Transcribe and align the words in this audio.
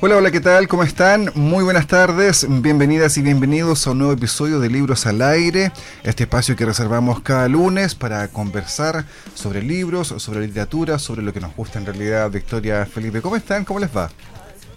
Hola, 0.00 0.16
hola, 0.16 0.30
¿qué 0.30 0.40
tal? 0.40 0.68
¿Cómo 0.68 0.84
están? 0.84 1.32
Muy 1.34 1.64
buenas 1.64 1.88
tardes, 1.88 2.46
bienvenidas 2.48 3.18
y 3.18 3.22
bienvenidos 3.22 3.84
a 3.84 3.90
un 3.90 3.98
nuevo 3.98 4.12
episodio 4.12 4.60
de 4.60 4.70
Libros 4.70 5.06
al 5.06 5.20
Aire, 5.20 5.72
este 6.04 6.22
espacio 6.22 6.54
que 6.54 6.64
reservamos 6.64 7.20
cada 7.20 7.48
lunes 7.48 7.96
para 7.96 8.28
conversar 8.28 9.06
sobre 9.34 9.60
libros, 9.60 10.14
sobre 10.18 10.46
literatura, 10.46 11.00
sobre 11.00 11.22
lo 11.22 11.32
que 11.32 11.40
nos 11.40 11.56
gusta 11.56 11.80
en 11.80 11.86
realidad. 11.86 12.30
Victoria, 12.30 12.86
Felipe, 12.86 13.20
¿cómo 13.20 13.34
están? 13.34 13.64
¿Cómo 13.64 13.80
les 13.80 13.90
va? 13.94 14.08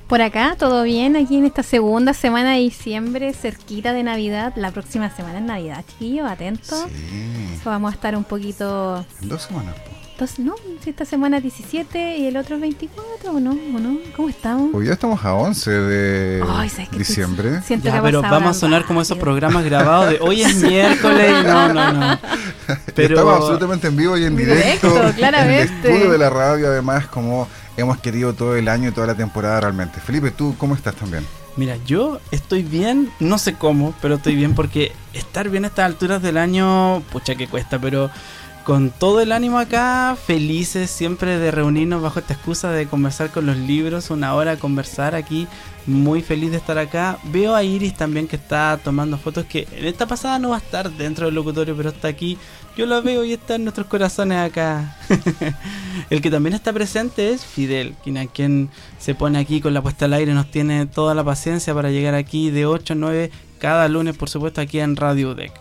Por 0.07 0.23
acá, 0.23 0.55
todo 0.57 0.81
bien, 0.81 1.15
aquí 1.15 1.37
en 1.37 1.45
esta 1.45 1.61
segunda 1.61 2.15
semana 2.15 2.53
de 2.53 2.61
diciembre, 2.61 3.31
cerquita 3.33 3.93
de 3.93 4.01
Navidad. 4.01 4.53
La 4.55 4.71
próxima 4.71 5.15
semana 5.15 5.37
es 5.37 5.45
Navidad, 5.45 5.85
chiquillos, 5.87 6.27
atentos. 6.31 6.87
Sí. 6.87 7.61
Vamos 7.63 7.91
a 7.91 7.95
estar 7.95 8.15
un 8.15 8.23
poquito... 8.23 9.05
En 9.21 9.29
dos 9.29 9.43
semanas, 9.43 9.75
no, 10.37 10.53
si 10.83 10.91
esta 10.91 11.03
semana 11.03 11.37
es 11.37 11.43
17 11.43 12.17
y 12.17 12.27
el 12.27 12.37
otro 12.37 12.55
es 12.55 12.61
24, 12.61 13.31
¿o 13.31 13.39
no? 13.39 13.51
¿O 13.51 13.79
no? 13.79 13.97
¿Cómo 14.15 14.29
estamos? 14.29 14.69
Hoy 14.71 14.85
ya 14.85 14.93
estamos 14.93 15.25
a 15.25 15.33
11 15.33 15.71
de 15.71 16.43
diciembre. 16.91 17.59
ya, 17.81 18.01
pero 18.03 18.21
vamos 18.21 18.57
a 18.57 18.59
sonar 18.59 18.85
como 18.85 19.01
esos 19.01 19.17
programas 19.17 19.65
grabados 19.65 20.11
de 20.11 20.19
hoy 20.21 20.43
es 20.43 20.55
miércoles. 20.57 21.43
No, 21.43 21.73
no, 21.73 21.93
no. 21.93 22.19
Pero... 22.95 23.15
Estamos 23.15 23.35
absolutamente 23.35 23.87
en 23.87 23.97
vivo 23.97 24.15
y 24.15 24.25
en 24.25 24.35
directo. 24.35 24.93
directo 24.93 25.15
claramente. 25.17 25.63
En 25.63 25.67
el 25.69 25.91
estudio 25.91 26.11
de 26.11 26.17
la 26.19 26.29
radio, 26.29 26.67
además, 26.67 27.07
como 27.07 27.47
hemos 27.75 27.99
querido 27.99 28.33
todo 28.33 28.55
el 28.55 28.67
año 28.67 28.89
y 28.89 28.91
toda 28.91 29.07
la 29.07 29.15
temporada 29.15 29.59
realmente. 29.59 29.99
Felipe, 29.99 30.29
¿tú 30.29 30.55
cómo 30.57 30.75
estás 30.75 30.95
también? 30.95 31.25
Mira, 31.57 31.77
yo 31.85 32.19
estoy 32.31 32.63
bien, 32.63 33.11
no 33.19 33.37
sé 33.37 33.55
cómo, 33.55 33.93
pero 34.01 34.15
estoy 34.15 34.35
bien 34.35 34.53
porque 34.55 34.93
estar 35.13 35.49
bien 35.49 35.65
a 35.65 35.67
estas 35.67 35.85
alturas 35.85 36.21
del 36.21 36.37
año, 36.37 37.01
pucha 37.11 37.35
que 37.35 37.47
cuesta, 37.47 37.79
pero 37.79 38.09
con 38.63 38.91
todo 38.91 39.21
el 39.21 39.31
ánimo 39.31 39.59
acá, 39.59 40.15
felices 40.15 40.89
siempre 40.89 41.37
de 41.37 41.51
reunirnos 41.51 42.01
bajo 42.01 42.19
esta 42.19 42.33
excusa 42.33 42.71
de 42.71 42.87
conversar 42.87 43.31
con 43.31 43.45
los 43.45 43.57
libros, 43.57 44.09
una 44.09 44.35
hora 44.35 44.51
a 44.51 44.57
conversar 44.57 45.15
aquí, 45.15 45.47
muy 45.85 46.21
feliz 46.21 46.51
de 46.51 46.57
estar 46.57 46.77
acá. 46.77 47.17
Veo 47.25 47.55
a 47.55 47.63
Iris 47.63 47.95
también 47.95 48.27
que 48.27 48.35
está 48.35 48.79
tomando 48.83 49.17
fotos, 49.17 49.45
que 49.45 49.67
en 49.71 49.85
esta 49.85 50.05
pasada 50.07 50.39
no 50.39 50.49
va 50.49 50.57
a 50.57 50.59
estar 50.59 50.91
dentro 50.91 51.25
del 51.25 51.35
locutorio, 51.35 51.75
pero 51.75 51.89
está 51.89 52.07
aquí. 52.07 52.37
Yo 52.77 52.85
la 52.85 53.01
veo 53.01 53.25
y 53.25 53.33
está 53.33 53.55
en 53.55 53.63
nuestros 53.63 53.87
corazones 53.87 54.37
acá. 54.37 54.97
el 56.09 56.21
que 56.21 56.31
también 56.31 56.53
está 56.53 56.71
presente 56.71 57.31
es 57.31 57.43
Fidel, 57.43 57.95
quien 58.03 58.17
a 58.17 58.27
quien 58.27 58.69
se 58.99 59.15
pone 59.15 59.39
aquí 59.39 59.61
con 59.61 59.73
la 59.73 59.81
puesta 59.81 60.05
al 60.05 60.13
aire, 60.13 60.33
nos 60.33 60.49
tiene 60.51 60.85
toda 60.85 61.15
la 61.15 61.23
paciencia 61.23 61.73
para 61.73 61.89
llegar 61.89 62.15
aquí 62.15 62.51
de 62.51 62.65
8 62.65 62.93
a 62.93 62.95
9 62.95 63.31
cada 63.59 63.87
lunes, 63.87 64.17
por 64.17 64.29
supuesto, 64.29 64.61
aquí 64.61 64.79
en 64.79 64.95
Radio 64.95 65.35
Deck. 65.35 65.53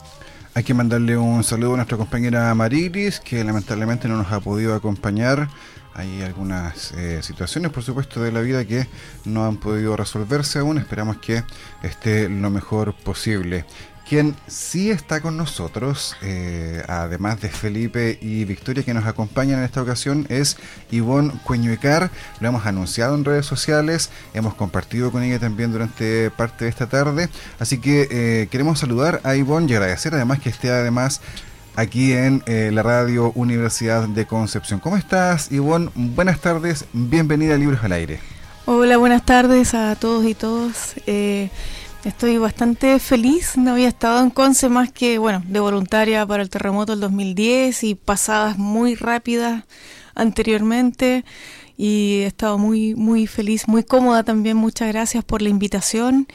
Hay 0.60 0.64
que 0.64 0.74
mandarle 0.74 1.16
un 1.16 1.42
saludo 1.42 1.72
a 1.72 1.76
nuestra 1.76 1.96
compañera 1.96 2.54
Marilis, 2.54 3.18
que 3.18 3.42
lamentablemente 3.42 4.08
no 4.08 4.18
nos 4.18 4.30
ha 4.30 4.40
podido 4.40 4.74
acompañar. 4.74 5.48
Hay 5.94 6.20
algunas 6.20 6.92
eh, 6.92 7.22
situaciones, 7.22 7.72
por 7.72 7.82
supuesto, 7.82 8.22
de 8.22 8.30
la 8.30 8.42
vida 8.42 8.66
que 8.66 8.86
no 9.24 9.46
han 9.46 9.56
podido 9.56 9.96
resolverse 9.96 10.58
aún. 10.58 10.76
Esperamos 10.76 11.16
que 11.16 11.44
esté 11.82 12.28
lo 12.28 12.50
mejor 12.50 12.94
posible. 12.94 13.64
Quien 14.10 14.34
sí 14.48 14.90
está 14.90 15.20
con 15.20 15.36
nosotros, 15.36 16.16
eh, 16.20 16.82
además 16.88 17.40
de 17.40 17.48
Felipe 17.48 18.18
y 18.20 18.44
Victoria 18.44 18.82
que 18.82 18.92
nos 18.92 19.06
acompañan 19.06 19.60
en 19.60 19.64
esta 19.64 19.80
ocasión, 19.80 20.26
es 20.28 20.56
Ivonne 20.90 21.32
Cueñuecar. 21.44 22.10
Lo 22.40 22.48
hemos 22.48 22.66
anunciado 22.66 23.14
en 23.14 23.24
redes 23.24 23.46
sociales, 23.46 24.10
hemos 24.34 24.54
compartido 24.54 25.12
con 25.12 25.22
ella 25.22 25.38
también 25.38 25.70
durante 25.70 26.28
parte 26.32 26.64
de 26.64 26.70
esta 26.70 26.88
tarde. 26.88 27.28
Así 27.60 27.78
que 27.78 28.08
eh, 28.10 28.48
queremos 28.50 28.80
saludar 28.80 29.20
a 29.22 29.36
Ivonne 29.36 29.70
y 29.70 29.76
agradecer 29.76 30.12
además 30.12 30.40
que 30.40 30.48
esté 30.48 30.70
además 30.70 31.20
aquí 31.76 32.12
en 32.12 32.42
eh, 32.46 32.70
la 32.72 32.82
radio 32.82 33.30
Universidad 33.36 34.08
de 34.08 34.26
Concepción. 34.26 34.80
¿Cómo 34.80 34.96
estás, 34.96 35.52
Ivonne? 35.52 35.88
Buenas 35.94 36.40
tardes, 36.40 36.84
bienvenida 36.92 37.54
a 37.54 37.58
Libros 37.58 37.84
al 37.84 37.92
Aire. 37.92 38.18
Hola, 38.66 38.96
buenas 38.96 39.24
tardes 39.24 39.72
a 39.72 39.94
todos 39.94 40.24
y 40.24 40.34
todas. 40.34 40.96
Estoy 42.04 42.38
bastante 42.38 42.98
feliz, 42.98 43.58
no 43.58 43.72
había 43.72 43.88
estado 43.88 44.20
en 44.22 44.30
Conce 44.30 44.70
más 44.70 44.90
que, 44.90 45.18
bueno, 45.18 45.42
de 45.46 45.60
voluntaria 45.60 46.24
para 46.26 46.42
el 46.42 46.48
terremoto 46.48 46.92
del 46.92 47.00
2010 47.00 47.84
y 47.84 47.94
pasadas 47.94 48.56
muy 48.56 48.94
rápidas 48.94 49.64
anteriormente. 50.14 51.26
Y 51.76 52.20
he 52.22 52.26
estado 52.26 52.56
muy, 52.56 52.94
muy 52.94 53.26
feliz, 53.26 53.68
muy 53.68 53.84
cómoda 53.84 54.22
también, 54.22 54.56
muchas 54.56 54.88
gracias 54.88 55.24
por 55.24 55.42
la 55.42 55.50
invitación 55.50 56.26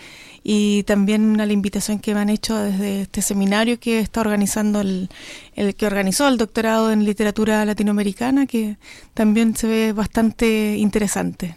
y 0.44 0.84
también 0.84 1.42
a 1.42 1.48
la 1.48 1.54
invitación 1.54 1.98
que 2.00 2.14
me 2.14 2.20
han 2.20 2.30
hecho 2.30 2.56
desde 2.56 3.02
este 3.02 3.24
seminario 3.24 3.80
que 3.80 4.00
está 4.00 4.22
organizando 4.22 4.82
el, 4.82 5.10
el 5.56 5.74
que 5.76 5.88
organizó 5.88 6.28
el 6.28 6.38
doctorado 6.38 6.92
en 6.92 7.06
literatura 7.06 7.66
latinoamericana 7.66 8.46
que 8.46 8.78
también 9.16 9.56
se 9.56 9.66
ve 9.66 9.94
bastante 9.94 10.78
interesante. 10.78 11.56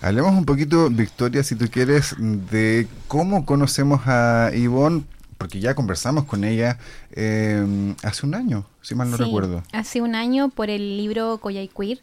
Hablemos 0.00 0.32
un 0.32 0.44
poquito, 0.44 0.88
Victoria, 0.90 1.42
si 1.42 1.56
tú 1.56 1.66
quieres, 1.70 2.14
de 2.18 2.86
cómo 3.08 3.44
conocemos 3.44 4.02
a 4.06 4.50
Ivonne, 4.54 5.02
porque 5.38 5.60
ya 5.60 5.74
conversamos 5.74 6.24
con 6.24 6.44
ella 6.44 6.78
eh, 7.12 7.94
hace 8.02 8.26
un 8.26 8.34
año, 8.34 8.66
si 8.82 8.94
mal 8.94 9.10
no 9.10 9.16
recuerdo. 9.16 9.62
Hace 9.72 10.00
un 10.00 10.14
año 10.14 10.50
por 10.50 10.68
el 10.68 10.96
libro 10.96 11.38
Coyay 11.38 11.68
Queer, 11.68 12.00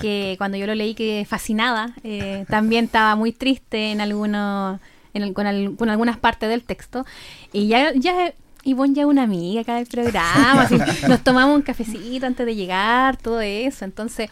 que 0.00 0.36
cuando 0.38 0.56
yo 0.56 0.66
lo 0.66 0.74
leí 0.74 0.94
quedé 0.94 1.24
fascinada. 1.24 1.94
Eh, 2.04 2.46
también 2.50 2.86
estaba 2.86 3.16
muy 3.16 3.32
triste 3.32 3.90
en 3.90 4.00
algunos, 4.00 4.80
en 5.14 5.34
con, 5.34 5.76
con, 5.76 5.88
algunas 5.88 6.16
partes 6.16 6.48
del 6.48 6.62
texto. 6.62 7.04
Y 7.52 7.68
ya, 7.68 7.92
ya 7.94 8.32
Ivonne 8.66 8.94
ya 8.94 9.02
es 9.02 9.08
una 9.08 9.22
amiga 9.22 9.60
acá 9.60 9.76
del 9.76 9.86
programa, 9.86 10.68
nos 11.08 11.22
tomamos 11.22 11.54
un 11.54 11.62
cafecito 11.62 12.26
antes 12.26 12.44
de 12.44 12.56
llegar, 12.56 13.16
todo 13.16 13.40
eso. 13.40 13.84
Entonces, 13.84 14.30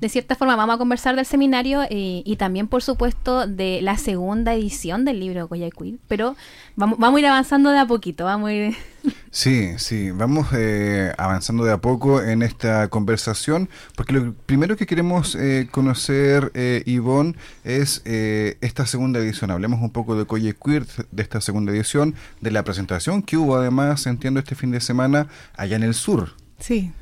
de 0.00 0.08
cierta 0.08 0.34
forma 0.34 0.56
vamos 0.56 0.76
a 0.76 0.78
conversar 0.78 1.16
del 1.16 1.26
seminario 1.26 1.82
eh, 1.82 2.22
y 2.24 2.36
también, 2.36 2.68
por 2.68 2.82
supuesto, 2.82 3.46
de 3.46 3.80
la 3.82 3.96
segunda 3.96 4.54
edición 4.54 5.04
del 5.04 5.20
libro 5.20 5.48
Goya 5.48 5.70
Queen, 5.70 6.00
pero 6.08 6.36
vamos, 6.76 6.98
vamos 6.98 7.18
a 7.18 7.20
ir 7.20 7.26
avanzando 7.26 7.70
de 7.70 7.78
a 7.78 7.86
poquito, 7.86 8.24
vamos 8.24 8.50
a 8.50 8.52
ir... 8.52 8.76
Sí, 9.30 9.74
sí, 9.76 10.10
vamos 10.12 10.48
eh, 10.54 11.12
avanzando 11.18 11.64
de 11.64 11.72
a 11.72 11.76
poco 11.76 12.22
en 12.22 12.42
esta 12.42 12.88
conversación, 12.88 13.68
porque 13.94 14.14
lo 14.14 14.32
primero 14.32 14.76
que 14.76 14.86
queremos 14.86 15.34
eh, 15.34 15.68
conocer, 15.70 16.50
eh, 16.54 16.82
Ivonne, 16.86 17.34
es 17.62 18.02
esta 18.06 18.86
segunda 18.86 19.20
edición. 19.20 19.50
Hablemos 19.50 19.82
un 19.82 19.90
poco 19.90 20.16
de 20.16 20.24
Coye 20.24 20.54
Queer, 20.54 20.86
de 21.10 21.22
esta 21.22 21.42
segunda 21.42 21.70
edición, 21.72 22.14
de 22.40 22.50
la 22.50 22.62
presentación 22.64 23.22
que 23.22 23.36
hubo 23.36 23.56
además, 23.56 24.06
entiendo, 24.06 24.40
este 24.40 24.54
fin 24.54 24.70
de 24.70 24.80
semana 24.80 25.28
allá 25.54 25.76
en 25.76 25.82
el 25.82 25.92
sur. 25.92 26.30
Sí, 26.58 26.92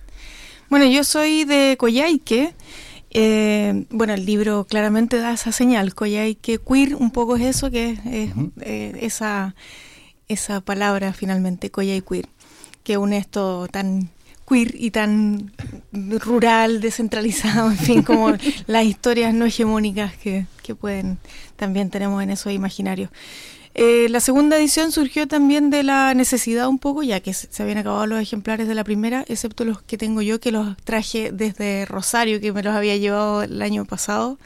bueno, 0.74 0.86
yo 0.86 1.04
soy 1.04 1.44
de 1.44 1.76
Coyhaique. 1.78 2.52
Eh, 3.10 3.86
bueno, 3.90 4.12
el 4.14 4.26
libro 4.26 4.64
claramente 4.64 5.18
da 5.18 5.32
esa 5.32 5.52
señal. 5.52 5.94
Coyhaique 5.94 6.58
queer, 6.58 6.96
un 6.96 7.12
poco 7.12 7.36
es 7.36 7.42
eso, 7.42 7.70
que 7.70 7.90
es, 7.90 8.32
eh, 8.60 8.98
esa, 9.00 9.54
esa 10.26 10.60
palabra 10.62 11.12
finalmente, 11.12 11.70
Coyhaique 11.70 12.04
queer, 12.04 12.28
que 12.82 12.98
une 12.98 13.18
esto 13.18 13.68
tan 13.70 14.10
queer 14.48 14.74
y 14.74 14.90
tan 14.90 15.52
rural, 15.92 16.80
descentralizado, 16.80 17.70
en 17.70 17.78
fin, 17.78 18.02
como 18.02 18.32
las 18.66 18.84
historias 18.84 19.32
no 19.32 19.44
hegemónicas 19.44 20.16
que, 20.16 20.46
que 20.64 20.74
pueden, 20.74 21.18
también 21.54 21.88
tenemos 21.88 22.20
en 22.20 22.30
esos 22.30 22.52
imaginarios. 22.52 23.10
Eh, 23.76 24.08
la 24.08 24.20
segunda 24.20 24.56
edición 24.56 24.92
surgió 24.92 25.26
también 25.26 25.68
de 25.68 25.82
la 25.82 26.14
necesidad 26.14 26.68
un 26.68 26.78
poco, 26.78 27.02
ya 27.02 27.18
que 27.18 27.34
se 27.34 27.62
habían 27.62 27.78
acabado 27.78 28.06
los 28.06 28.22
ejemplares 28.22 28.68
de 28.68 28.74
la 28.74 28.84
primera, 28.84 29.24
excepto 29.26 29.64
los 29.64 29.82
que 29.82 29.98
tengo 29.98 30.22
yo, 30.22 30.38
que 30.38 30.52
los 30.52 30.76
traje 30.84 31.32
desde 31.32 31.84
Rosario, 31.84 32.40
que 32.40 32.52
me 32.52 32.62
los 32.62 32.74
había 32.74 32.96
llevado 32.96 33.42
el 33.42 33.60
año 33.62 33.84
pasado. 33.84 34.38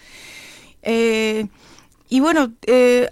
Eh, 0.82 1.46
y 2.08 2.20
bueno, 2.20 2.52
eh, 2.66 3.10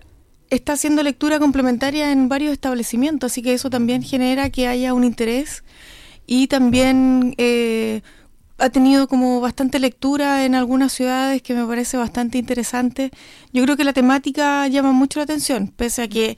está 0.49 0.73
haciendo 0.73 1.03
lectura 1.03 1.39
complementaria 1.39 2.11
en 2.11 2.31
varios 2.31 2.53
establecimientos, 2.53 3.33
así 3.33 3.43
que 3.43 3.53
eso 3.53 3.69
también 3.69 4.03
genera 4.03 4.49
que 4.49 4.69
haya 4.69 4.95
un 4.95 5.05
interés 5.05 5.65
y 6.27 6.47
también 6.47 7.35
ha 8.59 8.71
tenido 8.71 9.07
como 9.07 9.41
bastante 9.41 9.79
lectura 9.79 10.45
en 10.45 10.55
algunas 10.55 10.93
ciudades 10.93 11.43
que 11.43 11.55
me 11.55 11.67
parece 11.67 11.97
bastante 11.97 12.39
interesante. 12.39 13.11
Yo 13.53 13.63
creo 13.65 13.77
que 13.77 13.85
la 13.85 13.93
temática 13.93 14.67
llama 14.69 14.93
mucho 14.93 15.19
la 15.21 15.25
atención, 15.25 15.69
pese 15.69 16.03
a 16.03 16.09
que 16.09 16.37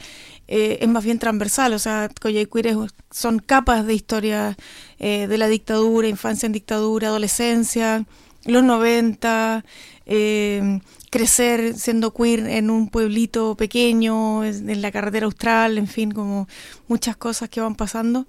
eh, 0.49 0.79
es 0.81 0.88
más 0.88 1.05
bien 1.05 1.19
transversal, 1.19 1.73
o 1.75 1.79
sea, 1.79 2.09
Queer 2.09 2.76
son 3.11 3.38
capas 3.38 3.87
de 3.87 3.94
historia 3.94 4.56
eh, 4.99 5.26
de 5.29 5.38
la 5.38 5.47
dictadura, 5.49 6.09
infancia 6.09 6.47
en 6.47 6.53
dictadura, 6.53 7.09
adolescencia, 7.09 8.05
los 8.44 8.65
90, 8.65 9.65
eh, 10.06 10.81
crecer 11.11 11.75
siendo 11.75 12.12
queer 12.12 12.49
en 12.49 12.70
un 12.70 12.88
pueblito 12.88 13.56
pequeño, 13.56 14.44
en 14.44 14.82
la 14.82 14.91
carretera 14.91 15.26
austral, 15.26 15.79
en 15.79 15.87
fin, 15.87 16.11
como 16.11 16.49
muchas 16.88 17.17
cosas 17.17 17.49
que 17.49 17.61
van 17.61 17.75
pasando. 17.75 18.26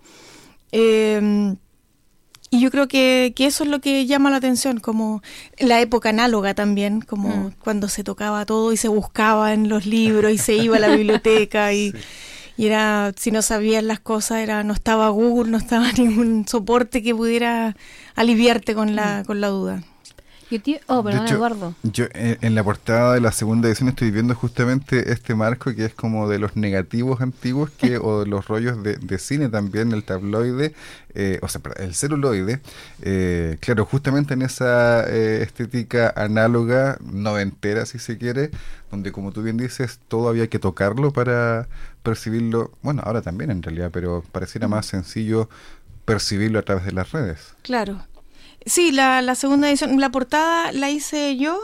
Eh, 0.71 1.55
y 2.51 2.61
yo 2.61 2.71
creo 2.71 2.87
que, 2.87 3.33
que, 3.35 3.45
eso 3.45 3.63
es 3.63 3.69
lo 3.69 3.79
que 3.79 4.05
llama 4.07 4.31
la 4.31 4.37
atención, 4.37 4.79
como 4.79 5.21
la 5.59 5.81
época 5.81 6.09
análoga 6.09 6.55
también, 6.55 7.01
como 7.01 7.29
mm. 7.29 7.51
cuando 7.63 7.87
se 7.89 8.03
tocaba 8.03 8.45
todo 8.45 8.73
y 8.73 8.77
se 8.77 8.87
buscaba 8.87 9.53
en 9.53 9.69
los 9.69 9.85
libros 9.85 10.31
y 10.31 10.37
se 10.39 10.55
iba 10.55 10.77
a 10.77 10.79
la 10.79 10.95
biblioteca 10.95 11.73
y, 11.73 11.93
y, 12.57 12.65
era, 12.65 13.13
si 13.15 13.31
no 13.31 13.43
sabías 13.43 13.83
las 13.83 13.99
cosas, 13.99 14.39
era 14.39 14.63
no 14.63 14.73
estaba 14.73 15.09
Google, 15.09 15.51
no 15.51 15.57
estaba 15.57 15.91
ningún 15.97 16.47
soporte 16.47 17.03
que 17.03 17.13
pudiera 17.13 17.75
aliviarte 18.15 18.73
con 18.73 18.95
la, 18.95 19.21
mm. 19.21 19.25
con 19.25 19.41
la 19.41 19.47
duda. 19.49 19.83
Oh, 20.87 21.03
perdón, 21.03 21.27
Eduardo. 21.27 21.75
Yo 21.83 22.05
en, 22.13 22.55
la 22.55 22.63
portada 22.63 23.13
de 23.13 23.21
la 23.21 23.31
segunda 23.31 23.67
edición 23.67 23.89
estoy 23.89 24.09
viendo 24.09 24.33
justamente 24.33 25.11
este 25.11 25.35
marco 25.35 25.73
que 25.75 25.85
es 25.85 25.93
como 25.93 26.27
de 26.27 26.39
los 26.39 26.55
negativos 26.55 27.21
antiguos 27.21 27.69
que 27.69 27.97
o 28.01 28.21
de 28.21 28.25
los 28.25 28.47
rollos 28.47 28.81
de, 28.81 29.19
cine 29.19 29.49
también, 29.49 29.91
el 29.91 30.03
tabloide, 30.03 30.73
eh, 31.13 31.39
o 31.43 31.47
sea, 31.47 31.61
el 31.77 31.93
celuloide. 31.93 32.61
Eh, 33.01 33.57
claro, 33.59 33.85
justamente 33.85 34.33
en 34.33 34.41
esa 34.41 35.07
eh, 35.07 35.43
estética 35.43 36.13
análoga, 36.15 36.97
noventera 37.01 37.85
si 37.85 37.99
se 37.99 38.17
quiere, 38.17 38.49
donde 38.89 39.11
como 39.11 39.31
tú 39.31 39.43
bien 39.43 39.57
dices, 39.57 39.99
todo 40.07 40.29
había 40.29 40.47
que 40.47 40.57
tocarlo 40.57 41.11
para 41.11 41.67
percibirlo. 42.01 42.71
Bueno, 42.81 43.03
ahora 43.05 43.21
también 43.21 43.51
en 43.51 43.61
realidad, 43.61 43.91
pero 43.93 44.23
pareciera 44.31 44.67
más 44.67 44.87
sencillo 44.87 45.47
percibirlo 46.05 46.57
a 46.57 46.63
través 46.63 46.85
de 46.85 46.91
las 46.91 47.11
redes. 47.11 47.53
Claro. 47.61 48.01
Sí, 48.69 48.91
la, 48.91 49.33
segunda 49.33 49.67
edición, 49.67 49.99
la 49.99 50.11
portada 50.11 50.71
la 50.71 50.91
hice 50.91 51.35
yo, 51.37 51.59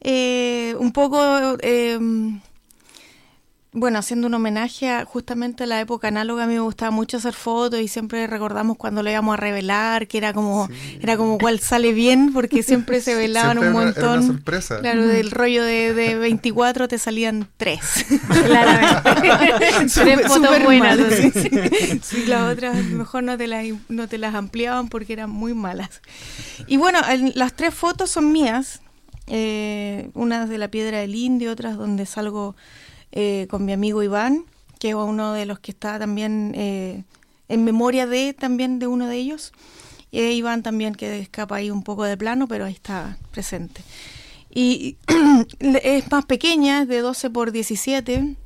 eh, 0.00 0.74
un 0.78 0.92
poco 0.92 1.20
eh, 1.60 1.98
bueno, 3.74 3.98
haciendo 3.98 4.26
un 4.26 4.34
homenaje 4.34 4.90
a 4.90 5.06
justamente 5.06 5.64
a 5.64 5.66
la 5.66 5.80
época 5.80 6.08
análoga, 6.08 6.44
a 6.44 6.46
mí 6.46 6.52
me 6.52 6.60
gustaba 6.60 6.90
mucho 6.90 7.16
hacer 7.16 7.32
fotos 7.32 7.80
y 7.80 7.88
siempre 7.88 8.26
recordamos 8.26 8.76
cuando 8.76 9.02
lo 9.02 9.10
íbamos 9.10 9.32
a 9.32 9.36
revelar, 9.38 10.06
que 10.08 10.18
era 10.18 10.34
como, 10.34 10.68
era 11.00 11.16
como 11.16 11.38
cuál 11.38 11.58
sale 11.58 11.94
bien, 11.94 12.34
porque 12.34 12.62
siempre 12.62 13.00
se 13.00 13.14
velaban 13.14 13.58
un 13.58 13.72
montón. 13.72 14.26
sorpresa. 14.26 14.80
Claro, 14.80 15.06
del 15.06 15.30
rollo 15.30 15.64
de, 15.64 15.94
de 15.94 16.14
24 16.18 16.86
te 16.86 16.98
salían 16.98 17.48
tres. 17.56 18.04
Claramente. 18.44 19.86
tres 19.94 20.26
fotos 20.26 20.62
buenas. 20.62 20.98
Sí, 22.02 22.26
las 22.26 22.52
otras 22.52 22.76
mejor 22.84 23.22
no 23.22 23.38
te 23.38 23.46
las, 23.46 23.64
no 23.88 24.06
te 24.06 24.18
las 24.18 24.34
ampliaban 24.34 24.88
porque 24.88 25.14
eran 25.14 25.30
muy 25.30 25.54
malas. 25.54 26.02
Y 26.66 26.76
bueno, 26.76 26.98
las 27.34 27.54
tres 27.54 27.72
fotos 27.72 28.10
son 28.10 28.32
mías. 28.32 28.82
Eh, 29.28 30.10
unas 30.14 30.50
de 30.50 30.58
la 30.58 30.68
piedra 30.68 30.98
del 30.98 31.14
indio, 31.14 31.52
otras 31.52 31.78
donde 31.78 32.04
salgo 32.04 32.54
eh, 33.12 33.46
con 33.50 33.64
mi 33.64 33.72
amigo 33.72 34.02
Iván, 34.02 34.44
que 34.78 34.90
es 34.90 34.94
uno 34.94 35.32
de 35.32 35.46
los 35.46 35.60
que 35.60 35.70
está 35.70 35.98
también 35.98 36.52
eh, 36.56 37.04
en 37.48 37.64
memoria 37.64 38.06
de 38.06 38.34
también 38.34 38.78
de 38.78 38.86
uno 38.86 39.06
de 39.06 39.16
ellos. 39.16 39.52
Y 40.10 40.20
Iván 40.20 40.62
también 40.62 40.94
que 40.94 41.20
escapa 41.20 41.56
ahí 41.56 41.70
un 41.70 41.82
poco 41.82 42.04
de 42.04 42.16
plano, 42.16 42.48
pero 42.48 42.64
ahí 42.64 42.72
está 42.72 43.16
presente. 43.30 43.82
Y 44.54 44.96
es 45.60 46.10
más 46.10 46.26
pequeña, 46.26 46.82
es 46.82 46.88
de 46.88 47.00
12 47.00 47.30
por 47.30 47.52
17. 47.52 48.36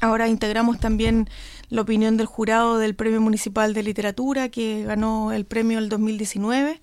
Ahora 0.00 0.28
integramos 0.28 0.78
también 0.78 1.28
la 1.68 1.82
opinión 1.82 2.16
del 2.16 2.26
jurado 2.26 2.78
del 2.78 2.94
Premio 2.94 3.20
Municipal 3.20 3.74
de 3.74 3.82
Literatura, 3.82 4.48
que 4.48 4.84
ganó 4.84 5.32
el 5.32 5.44
premio 5.44 5.78
el 5.78 5.88
2019. 5.88 6.80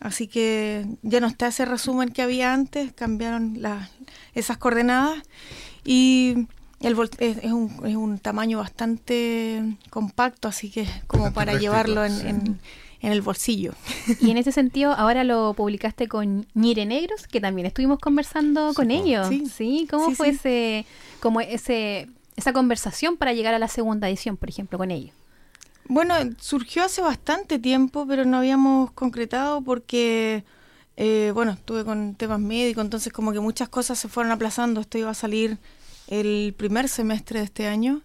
Así 0.00 0.28
que 0.28 0.86
ya 1.02 1.20
no 1.20 1.26
está 1.26 1.48
ese 1.48 1.64
resumen 1.64 2.10
que 2.10 2.22
había 2.22 2.52
antes, 2.52 2.92
cambiaron 2.92 3.60
esas 4.34 4.58
coordenadas. 4.58 5.22
Y 5.90 6.46
el 6.80 6.94
es, 7.18 7.50
un, 7.50 7.72
es 7.86 7.96
un 7.96 8.18
tamaño 8.18 8.58
bastante 8.58 9.62
compacto, 9.88 10.46
así 10.46 10.70
que 10.70 10.86
como 11.06 11.32
para 11.32 11.54
llevarlo 11.58 12.04
en, 12.04 12.58
en, 13.00 13.12
el 13.12 13.22
bolsillo. 13.22 13.72
Y 14.20 14.30
en 14.30 14.36
ese 14.36 14.52
sentido, 14.52 14.92
ahora 14.92 15.24
lo 15.24 15.54
publicaste 15.54 16.06
con 16.06 16.46
Ñire 16.52 16.84
Negros, 16.84 17.26
que 17.26 17.40
también 17.40 17.64
estuvimos 17.64 18.00
conversando 18.00 18.74
con 18.74 18.90
ellos. 18.90 19.28
Sí, 19.50 19.88
¿cómo 19.88 20.10
fue 20.10 20.28
ese, 20.28 20.84
como 21.20 21.40
ese, 21.40 22.06
esa 22.36 22.52
conversación 22.52 23.16
para 23.16 23.32
llegar 23.32 23.54
a 23.54 23.58
la 23.58 23.68
segunda 23.68 24.10
edición, 24.10 24.36
por 24.36 24.50
ejemplo, 24.50 24.76
con 24.76 24.90
ellos? 24.90 25.14
Bueno, 25.86 26.16
surgió 26.38 26.84
hace 26.84 27.00
bastante 27.00 27.58
tiempo, 27.58 28.06
pero 28.06 28.26
no 28.26 28.36
habíamos 28.36 28.90
concretado 28.90 29.62
porque, 29.62 30.44
eh, 30.98 31.30
bueno, 31.32 31.52
estuve 31.52 31.82
con 31.86 32.14
temas 32.14 32.40
médicos, 32.40 32.84
entonces 32.84 33.10
como 33.10 33.32
que 33.32 33.40
muchas 33.40 33.70
cosas 33.70 33.98
se 33.98 34.08
fueron 34.08 34.32
aplazando. 34.32 34.82
Esto 34.82 34.98
iba 34.98 35.08
a 35.08 35.14
salir 35.14 35.56
el 36.08 36.54
primer 36.56 36.88
semestre 36.88 37.38
de 37.38 37.44
este 37.44 37.66
año. 37.66 38.02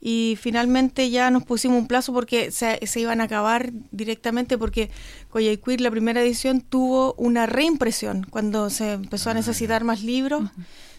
Y 0.00 0.38
finalmente 0.40 1.10
ya 1.10 1.30
nos 1.30 1.44
pusimos 1.44 1.78
un 1.78 1.88
plazo 1.88 2.12
porque 2.12 2.50
se, 2.50 2.78
iban 2.96 3.20
a 3.20 3.24
acabar 3.24 3.72
directamente 3.90 4.56
porque 4.58 4.90
Queer 5.32 5.80
la 5.80 5.90
primera 5.90 6.22
edición 6.22 6.60
tuvo 6.60 7.14
una 7.14 7.46
reimpresión. 7.46 8.26
Cuando 8.30 8.70
se 8.70 8.92
empezó 8.92 9.30
a 9.30 9.32
ah, 9.32 9.34
necesitar 9.36 9.84
más 9.84 10.02
libros 10.02 10.50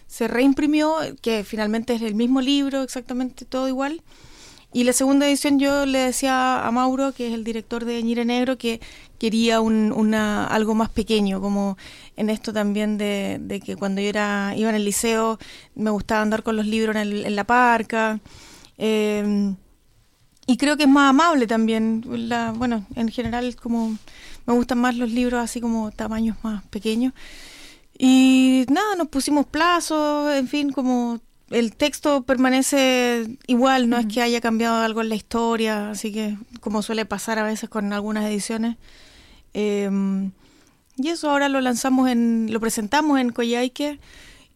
se 0.08 0.26
reimprimió 0.26 0.96
que 1.20 1.44
finalmente 1.44 1.94
es 1.94 2.02
el 2.02 2.14
mismo 2.14 2.40
libro 2.40 2.82
exactamente 2.82 3.44
todo 3.44 3.68
igual 3.68 4.02
y 4.72 4.84
la 4.84 4.92
segunda 4.92 5.26
edición 5.26 5.58
yo 5.58 5.86
le 5.86 5.98
decía 5.98 6.66
a 6.66 6.70
Mauro, 6.70 7.12
que 7.12 7.28
es 7.28 7.34
el 7.34 7.42
director 7.42 7.86
de 7.86 8.02
Ñire 8.02 8.26
Negro, 8.26 8.58
que 8.58 8.80
quería 9.18 9.62
un, 9.62 9.92
una, 9.92 10.46
algo 10.46 10.74
más 10.74 10.90
pequeño, 10.90 11.40
como 11.40 11.78
en 12.16 12.28
esto 12.28 12.52
también 12.52 12.98
de, 12.98 13.38
de, 13.40 13.60
que 13.60 13.76
cuando 13.76 14.02
yo 14.02 14.08
era, 14.08 14.52
iba 14.56 14.68
en 14.68 14.76
el 14.76 14.84
liceo 14.84 15.38
me 15.74 15.90
gustaba 15.90 16.20
andar 16.20 16.42
con 16.42 16.56
los 16.56 16.66
libros 16.66 16.94
en, 16.96 17.34
la 17.34 17.44
parca. 17.44 18.20
Em, 18.76 19.56
y 20.46 20.56
creo 20.58 20.76
que 20.76 20.84
es 20.84 20.88
más 20.88 21.10
amable 21.10 21.46
también. 21.46 22.04
La, 22.28 22.52
bueno, 22.52 22.86
en 22.94 23.08
general 23.08 23.56
como 23.56 23.96
me 24.46 24.54
gustan 24.54 24.78
más 24.78 24.96
los 24.96 25.10
libros 25.10 25.40
así 25.42 25.60
como 25.60 25.90
tamaños 25.92 26.36
más 26.42 26.62
pequeños. 26.66 27.14
Y 27.98 28.64
nada, 28.70 28.96
nos 28.96 29.08
pusimos 29.08 29.46
plazos, 29.46 30.32
en 30.34 30.46
fin, 30.46 30.70
como 30.72 31.20
el 31.50 31.74
texto 31.74 32.22
permanece 32.22 33.38
igual, 33.46 33.88
no 33.88 33.96
es 33.96 34.06
que 34.06 34.20
haya 34.20 34.40
cambiado 34.40 34.76
algo 34.76 35.00
en 35.00 35.08
la 35.08 35.14
historia, 35.14 35.90
así 35.90 36.12
que 36.12 36.36
como 36.60 36.82
suele 36.82 37.06
pasar 37.06 37.38
a 37.38 37.42
veces 37.42 37.68
con 37.68 37.92
algunas 37.92 38.24
ediciones. 38.26 38.76
Em, 39.54 40.30
y 40.96 41.08
eso 41.08 41.30
ahora 41.30 41.48
lo 41.48 41.60
lanzamos 41.60 42.10
en, 42.10 42.48
lo 42.52 42.60
presentamos 42.60 43.18
en 43.18 43.30
Coyhaique. 43.30 43.98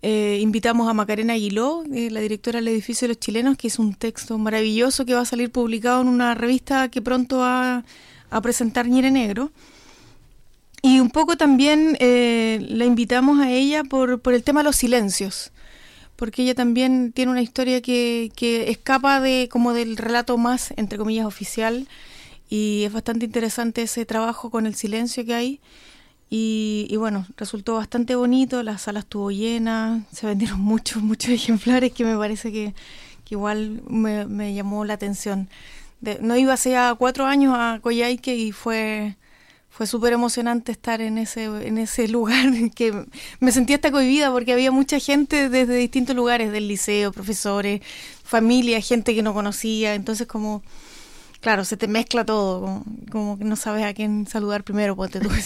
Eh, 0.02 0.38
invitamos 0.42 0.88
a 0.88 0.94
Macarena 0.94 1.34
Aguiló, 1.34 1.84
eh, 1.92 2.10
la 2.10 2.20
directora 2.20 2.58
del 2.58 2.68
edificio 2.68 3.06
de 3.06 3.14
los 3.14 3.20
chilenos, 3.20 3.56
que 3.56 3.68
es 3.68 3.78
un 3.78 3.94
texto 3.94 4.36
maravilloso 4.36 5.06
que 5.06 5.14
va 5.14 5.20
a 5.20 5.24
salir 5.24 5.50
publicado 5.50 6.02
en 6.02 6.08
una 6.08 6.34
revista 6.34 6.88
que 6.88 7.00
pronto 7.00 7.38
va 7.38 7.84
a 8.30 8.40
presentar 8.42 8.88
Ñire 8.88 9.10
Negro. 9.10 9.52
Y 10.82 10.98
un 10.98 11.10
poco 11.10 11.36
también 11.36 11.96
eh, 12.00 12.58
la 12.68 12.84
invitamos 12.84 13.38
a 13.38 13.50
ella 13.50 13.84
por, 13.84 14.20
por 14.20 14.34
el 14.34 14.42
tema 14.42 14.60
de 14.60 14.64
los 14.64 14.76
silencios 14.76 15.52
porque 16.22 16.44
ella 16.44 16.54
también 16.54 17.10
tiene 17.10 17.32
una 17.32 17.42
historia 17.42 17.82
que, 17.82 18.30
que 18.36 18.70
escapa 18.70 19.20
de 19.20 19.48
como 19.50 19.72
del 19.72 19.96
relato 19.96 20.38
más, 20.38 20.72
entre 20.76 20.96
comillas, 20.96 21.26
oficial, 21.26 21.88
y 22.48 22.84
es 22.84 22.92
bastante 22.92 23.26
interesante 23.26 23.82
ese 23.82 24.06
trabajo 24.06 24.48
con 24.48 24.66
el 24.66 24.76
silencio 24.76 25.26
que 25.26 25.34
hay. 25.34 25.60
Y, 26.30 26.94
bueno, 26.96 27.26
resultó 27.36 27.74
bastante 27.74 28.14
bonito, 28.14 28.62
la 28.62 28.78
sala 28.78 29.00
estuvo 29.00 29.32
llena, 29.32 30.04
se 30.12 30.28
vendieron 30.28 30.60
muchos, 30.72 31.02
muchos 31.02 31.30
ejemplares 31.30 31.92
que 31.92 32.04
me 32.04 32.16
parece 32.16 32.52
que, 32.52 32.72
igual 33.28 33.82
me, 33.88 34.24
me, 34.26 34.54
llamó 34.54 34.84
la 34.84 34.94
atención. 34.94 35.48
no 36.20 36.36
iba 36.36 36.52
hace 36.52 36.70
ya 36.70 36.94
cuatro 36.94 37.26
años 37.26 37.52
a 37.58 37.80
Coyhaique 37.82 38.36
y 38.36 38.52
fue 38.52 39.16
fue 39.72 39.86
súper 39.86 40.12
emocionante 40.12 40.70
estar 40.70 41.00
en 41.00 41.16
ese, 41.16 41.44
en 41.44 41.78
ese 41.78 42.06
lugar 42.16 42.46
que 42.74 43.06
me 43.40 43.52
sentía 43.52 43.76
hasta 43.76 43.90
cohibida 43.90 44.30
porque 44.30 44.52
había 44.52 44.70
mucha 44.70 44.98
gente 44.98 45.48
desde 45.48 45.74
distintos 45.74 46.14
lugares 46.14 46.52
del 46.52 46.68
liceo, 46.68 47.10
profesores, 47.10 47.80
familia, 48.22 48.80
gente 48.82 49.14
que 49.14 49.22
no 49.22 49.32
conocía, 49.32 49.94
entonces 49.94 50.26
como, 50.26 50.62
claro, 51.40 51.64
se 51.64 51.78
te 51.78 51.88
mezcla 51.88 52.26
todo, 52.26 52.84
como, 53.10 53.38
que 53.38 53.44
no 53.44 53.56
sabes 53.56 53.84
a 53.84 53.94
quién 53.94 54.26
saludar 54.26 54.62
primero, 54.62 54.94
ponte 54.94 55.20
tú. 55.20 55.30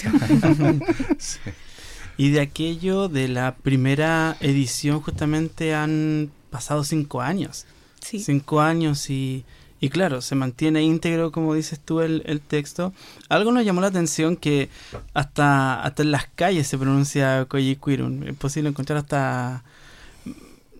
Y 2.18 2.30
de 2.30 2.40
aquello 2.40 3.08
de 3.08 3.28
la 3.28 3.56
primera 3.56 4.38
edición 4.40 5.02
justamente 5.02 5.74
han 5.74 6.30
pasado 6.48 6.82
cinco 6.82 7.20
años. 7.20 7.66
Sí. 8.00 8.20
Cinco 8.20 8.62
años 8.62 9.10
y, 9.10 9.44
Y 9.86 9.88
claro, 9.88 10.20
se 10.20 10.34
mantiene 10.34 10.82
íntegro, 10.82 11.30
como 11.30 11.54
dices 11.54 11.78
tú, 11.78 12.00
el, 12.00 12.24
el, 12.26 12.40
texto. 12.40 12.92
Algo 13.28 13.52
nos 13.52 13.64
llamó 13.64 13.80
la 13.80 13.86
atención 13.86 14.34
que 14.34 14.68
hasta, 15.14 15.80
hasta 15.80 16.02
en 16.02 16.10
las 16.10 16.26
calles 16.26 16.66
se 16.66 16.76
pronuncia 16.76 17.44
Koyikwirun. 17.44 18.26
Es 18.26 18.34
posible 18.34 18.68
encontrar 18.68 18.98
hasta 18.98 19.62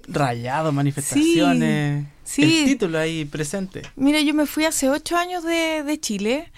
rayado, 0.09 0.73
manifestaciones. 0.73 2.05
Sí, 2.25 2.43
El 2.43 2.65
título 2.65 2.99
ahí 2.99 3.25
presente. 3.27 3.83
Mira, 3.95 4.21
yo 4.23 4.35
me 4.35 4.45
fui 4.45 4.65
hace 4.65 4.91
ocho 4.91 5.17
años 5.17 5.45
de, 5.45 5.85
de 5.85 6.01
Chile 6.01 6.51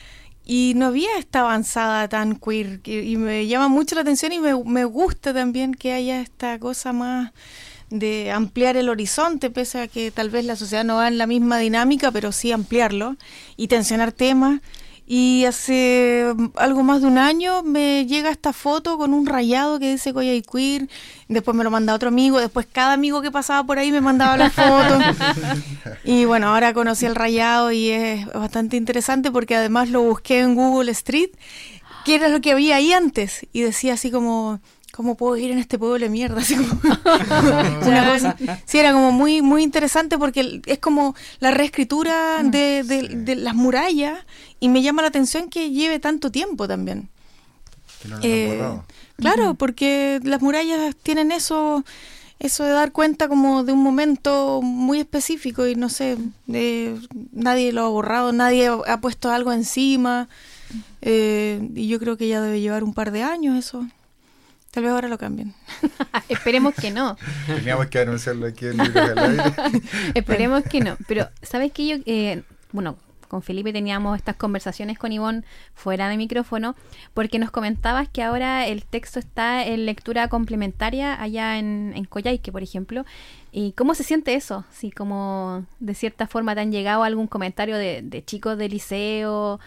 y 0.47 0.73
no 0.75 0.87
había 0.87 1.19
esta 1.19 1.41
avanzada 1.41 2.09
tan 2.09 2.37
queer 2.37 2.81
y, 2.85 3.19
me 3.19 3.47
llama 3.47 3.69
mucho 3.69 3.95
la 3.95 4.01
atención 4.01 4.33
y 4.33 4.39
me, 4.39 4.55
me, 4.65 4.87
gusta 4.87 5.35
también 5.35 5.75
que 5.75 5.93
haya 5.93 6.23
esta 6.23 6.59
cosa 6.59 6.95
más 6.95 7.33
de 7.91 8.31
ampliar 8.31 8.77
el 8.77 8.89
horizonte, 8.89 9.51
pese 9.51 9.81
a 9.81 9.89
que 9.89 10.11
tal 10.11 10.31
vez 10.31 10.45
la 10.45 10.57
sociedad 10.57 10.85
no 10.85 10.97
va 10.97 11.09
en 11.09 11.19
la 11.19 11.27
misma 11.27 11.59
dinámica, 11.59 12.11
pero 12.11 12.33
sí 12.33 12.53
ampliarlo 12.53 13.17
y 13.57 13.69
tensionar 13.69 14.13
temas. 14.13 14.61
Y 15.11 15.47
hace 15.47 16.27
algo 16.57 16.83
más 16.83 17.01
de 17.01 17.07
un 17.07 17.17
año 17.17 17.63
me 17.63 18.05
llega 18.05 18.29
esta 18.29 18.53
foto 18.53 18.99
con 18.99 19.15
un 19.15 19.25
rayado 19.25 19.79
que 19.79 19.93
dice 19.93 20.13
Coya 20.13 20.35
y 20.35 20.43
Queer. 20.43 20.87
Después 21.29 21.57
me 21.57 21.65
lo 21.65 21.71
manda 21.71 21.95
otro 21.95 22.09
amigo. 22.09 22.39
Después 22.39 22.67
cada 22.71 22.93
amigo 22.93 23.23
que 23.23 23.31
pasaba 23.31 23.65
por 23.65 23.79
ahí 23.79 23.91
me 23.91 24.03
mandaba 24.03 24.37
la 24.37 24.51
foto. 24.51 24.99
y 26.05 26.27
bueno, 26.27 26.49
ahora 26.49 26.75
conocí 26.75 27.07
el 27.07 27.15
rayado 27.15 27.73
y 27.73 27.89
es 27.89 28.27
bastante 28.27 28.77
interesante 28.77 29.31
porque 29.31 29.57
además 29.57 29.89
lo 29.89 30.03
busqué 30.03 30.41
en 30.41 30.55
Google 30.55 30.93
Street, 30.93 31.31
que 32.05 32.17
era 32.17 32.29
lo 32.29 32.43
que 32.43 32.53
había 32.53 32.77
ahí 32.77 32.93
antes. 32.93 33.47
Y 33.55 33.63
decía 33.63 33.95
así 33.95 34.11
como 34.11 34.61
¿cómo 34.93 35.17
puedo 35.17 35.37
ir 35.37 35.51
en 35.51 35.59
este 35.59 35.79
pueblo 35.79 35.99
de 35.99 36.11
mierda? 36.11 36.41
Así 36.41 36.57
como 36.57 36.81
una 37.87 38.13
cosa. 38.13 38.37
Sí, 38.65 38.79
era 38.79 38.93
como 38.93 39.13
muy, 39.13 39.43
muy 39.43 39.63
interesante 39.63 40.19
porque 40.19 40.61
es 40.67 40.79
como 40.79 41.15
la 41.41 41.51
reescritura 41.51 42.43
mm. 42.43 42.51
de, 42.51 42.83
de, 42.85 43.35
las 43.37 43.55
murallas 43.55 44.19
y 44.61 44.69
me 44.69 44.83
llama 44.83 45.03
la 45.03 45.09
atención 45.09 45.49
que 45.49 45.71
lleve 45.71 45.99
tanto 45.99 46.31
tiempo 46.31 46.67
también. 46.67 47.09
Eh, 48.23 48.63
claro, 49.17 49.55
porque 49.55 50.21
las 50.23 50.41
murallas 50.41 50.95
tienen 50.97 51.33
eso, 51.33 51.85
eso 52.39 52.65
de 52.65 52.71
dar 52.71 52.93
cuenta 52.93 53.29
como 53.29 53.65
de 53.65 53.73
un 53.73 53.83
momento 53.83 54.61
muy 54.63 55.01
específico 55.01 55.67
y 55.67 55.75
no 55.75 55.89
sé, 55.89 56.17
nadie 56.47 57.73
lo 57.73 57.85
ha 57.85 57.89
borrado, 57.89 58.33
nadie 58.33 58.69
ha 58.69 59.01
puesto 59.01 59.31
algo 59.31 59.53
encima. 59.53 60.29
Eh, 61.01 61.67
y 61.75 61.89
yo 61.89 61.99
creo 61.99 62.17
que 62.17 62.29
ya 62.29 62.41
debe 62.41 62.61
llevar 62.61 62.85
un 62.85 62.95
par 62.95 63.11
de 63.11 63.23
años 63.23 63.57
eso. 63.57 63.87
Tal 64.79 64.85
vez 64.85 64.93
ahora 64.93 65.09
lo 65.09 65.19
cambien. 65.19 65.55
Esperemos 66.29 66.73
que 66.73 66.93
no. 66.93 67.17
Teníamos 67.49 67.87
que 67.87 67.99
anunciarlo 67.99 68.47
aquí 68.47 68.67
en 68.67 68.81
Esperemos 70.15 70.63
que 70.63 70.79
no. 70.79 70.97
Pero, 71.09 71.29
¿sabes 71.43 71.73
qué? 71.73 71.89
Yo, 71.89 71.97
eh, 72.07 72.45
bueno, 72.71 72.97
con 73.27 73.43
Felipe 73.43 73.73
teníamos 73.73 74.17
estas 74.17 74.37
conversaciones 74.37 74.97
con 74.97 75.11
Ivonne 75.11 75.43
fuera 75.75 76.09
de 76.09 76.17
micrófono, 76.17 76.77
porque 77.13 77.41
nos 77.41 77.51
comentabas 77.51 78.09
que 78.09 78.23
ahora 78.23 78.69
el 78.69 78.85
texto 78.85 79.19
está 79.19 79.67
en 79.67 79.85
lectura 79.85 80.29
complementaria 80.29 81.21
allá 81.21 81.59
en, 81.59 81.93
en 81.97 82.05
Coyhaique, 82.05 82.53
por 82.53 82.63
ejemplo. 82.63 83.05
¿Y 83.51 83.73
cómo 83.73 83.97
se 83.97 84.05
siente 84.05 84.35
eso? 84.35 84.65
Si 84.71 84.93
como 84.93 85.67
de 85.81 85.95
cierta 85.95 86.29
forma 86.29 86.55
te 86.55 86.61
han 86.61 86.71
llegado 86.71 87.03
algún 87.03 87.27
comentario 87.27 87.77
de, 87.77 88.03
de 88.05 88.25
chicos 88.25 88.57
de 88.57 88.69
liceo, 88.69 89.59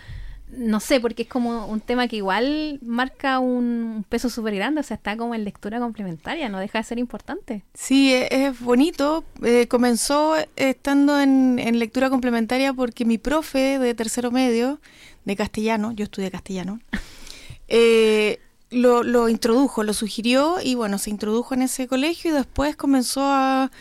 no 0.51 0.79
sé, 0.79 1.00
porque 1.00 1.24
es 1.24 1.29
como 1.29 1.65
un 1.67 1.81
tema 1.81 2.08
que 2.08 2.17
igual 2.17 2.79
marca 2.81 3.39
un 3.39 4.05
peso 4.10 4.29
súper 4.29 4.55
grande, 4.55 4.81
o 4.81 4.84
sea, 4.84 4.96
está 4.96 5.15
como 5.17 5.34
en 5.36 5.43
lectura 5.43 5.79
complementaria, 5.79 6.50
no 6.50 6.60
deja 6.60 6.79
de 6.79 6.84
ser 6.84 7.00
importante. 7.00 7.63
Sí, 7.74 8.13
e-, 8.13 8.48
es 8.48 8.60
bonito. 8.60 9.24
Eh, 9.43 9.67
comenzó 9.67 10.36
estando 10.55 11.20
en, 11.20 11.58
lectura 11.79 12.10
complementaria 12.10 12.74
porque 12.74 13.05
mi 13.05 13.17
profe 13.17 13.79
de 13.79 13.93
tercero 13.93 14.31
medio, 14.31 14.79
de 15.25 15.36
castellano, 15.36 15.91
yo 15.93 16.03
estudié 16.03 16.29
castellano, 16.29 16.79
eh, 17.67 18.39
lo, 18.70 19.03
lo 19.03 19.29
introdujo, 19.29 19.84
lo 19.84 19.93
sugirió 19.93 20.58
y 20.63 20.75
bueno, 20.75 20.98
se 20.98 21.10
introdujo 21.10 21.53
en 21.53 21.63
ese 21.63 21.88
colegio 21.88 22.31
y 22.31 22.34
después 22.34 22.75
comenzó 22.75 23.22
a 23.24 23.72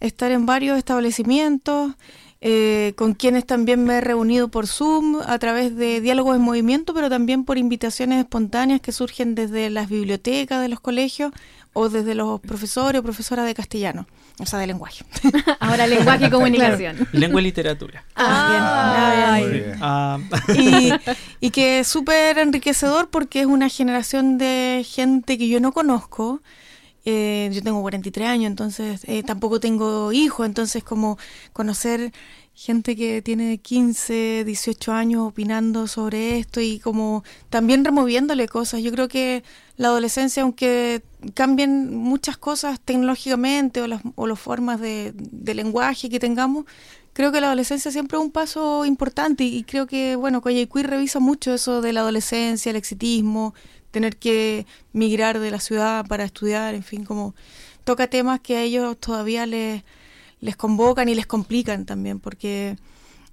estar 0.00 0.30
en 0.30 0.46
varios 0.46 0.78
establecimientos. 0.78 1.92
Eh, 2.42 2.94
con 2.96 3.12
quienes 3.12 3.44
también 3.44 3.84
me 3.84 3.98
he 3.98 4.00
reunido 4.00 4.48
por 4.48 4.66
Zoom 4.66 5.20
a 5.26 5.38
través 5.38 5.76
de 5.76 6.00
diálogos 6.00 6.36
en 6.36 6.42
movimiento, 6.42 6.94
pero 6.94 7.10
también 7.10 7.44
por 7.44 7.58
invitaciones 7.58 8.18
espontáneas 8.18 8.80
que 8.80 8.92
surgen 8.92 9.34
desde 9.34 9.68
las 9.68 9.90
bibliotecas 9.90 10.62
de 10.62 10.68
los 10.68 10.80
colegios 10.80 11.32
o 11.72 11.88
desde 11.88 12.14
los 12.14 12.40
profesores 12.40 13.00
o 13.00 13.02
profesoras 13.02 13.46
de 13.46 13.54
castellano, 13.54 14.06
o 14.38 14.46
sea, 14.46 14.58
de 14.58 14.66
lenguaje. 14.66 15.04
Ahora 15.60 15.86
lenguaje 15.86 16.26
y 16.26 16.30
comunicación. 16.30 17.08
Lengua 17.12 17.40
y 17.40 17.44
literatura. 17.44 18.04
Ah, 18.16 19.38
bien. 19.40 19.74
Ah, 19.80 20.18
bien. 20.18 20.98
Ah. 21.02 21.14
Y, 21.40 21.50
que 21.50 21.80
es 21.80 21.88
súper 21.88 22.38
enriquecedor 22.38 23.08
porque 23.10 23.40
es 23.40 23.46
una 23.46 23.68
generación 23.68 24.38
de 24.38 24.84
gente 24.88 25.38
que 25.38 25.48
yo 25.48 25.60
no 25.60 25.72
conozco, 25.72 26.40
eh, 27.04 27.50
yo 27.52 27.62
tengo 27.62 27.80
43 27.80 28.28
años, 28.28 28.50
entonces 28.50 29.02
eh, 29.06 29.22
tampoco 29.22 29.60
tengo 29.60 30.12
hijos, 30.12 30.46
entonces 30.46 30.84
como 30.84 31.18
conocer 31.52 32.12
gente 32.54 32.94
que 32.94 33.22
tiene 33.22 33.56
15, 33.56 34.44
18 34.44 34.92
años 34.92 35.26
opinando 35.26 35.86
sobre 35.86 36.38
esto 36.38 36.60
y 36.60 36.78
como 36.78 37.24
también 37.48 37.84
removiéndole 37.86 38.48
cosas. 38.48 38.82
Yo 38.82 38.92
creo 38.92 39.08
que 39.08 39.42
la 39.78 39.88
adolescencia, 39.88 40.42
aunque 40.42 41.02
cambien 41.32 41.96
muchas 41.96 42.36
cosas 42.36 42.78
tecnológicamente 42.80 43.80
o 43.80 43.86
las, 43.86 44.02
o 44.14 44.26
las 44.26 44.38
formas 44.38 44.78
de, 44.78 45.14
lenguaje 45.54 46.10
que 46.10 46.20
tengamos, 46.20 46.66
creo 47.14 47.32
que 47.32 47.40
la 47.40 47.46
adolescencia 47.46 47.90
siempre 47.90 48.18
es 48.18 48.24
un 48.24 48.30
paso 48.30 48.84
importante 48.84 49.42
y, 49.44 49.62
creo 49.64 49.86
que, 49.86 50.16
bueno, 50.16 50.42
Queer 50.42 50.68
revisa 50.86 51.18
mucho 51.18 51.54
eso 51.54 51.80
de 51.80 51.94
la 51.94 52.00
adolescencia, 52.00 52.68
el 52.68 52.76
exitismo, 52.76 53.54
tener 53.90 54.16
que 54.16 54.66
migrar 54.92 55.38
de 55.38 55.50
la 55.50 55.60
ciudad 55.60 56.06
para 56.06 56.24
estudiar, 56.24 56.74
en 56.74 56.82
fin, 56.82 57.04
como 57.04 57.34
toca 57.84 58.06
temas 58.08 58.40
que 58.40 58.56
a 58.56 58.62
ellos 58.62 58.98
todavía 58.98 59.46
les, 59.46 59.82
les 60.40 60.56
convocan 60.56 61.08
y 61.08 61.14
les 61.14 61.26
complican 61.26 61.86
también, 61.86 62.20
porque 62.20 62.76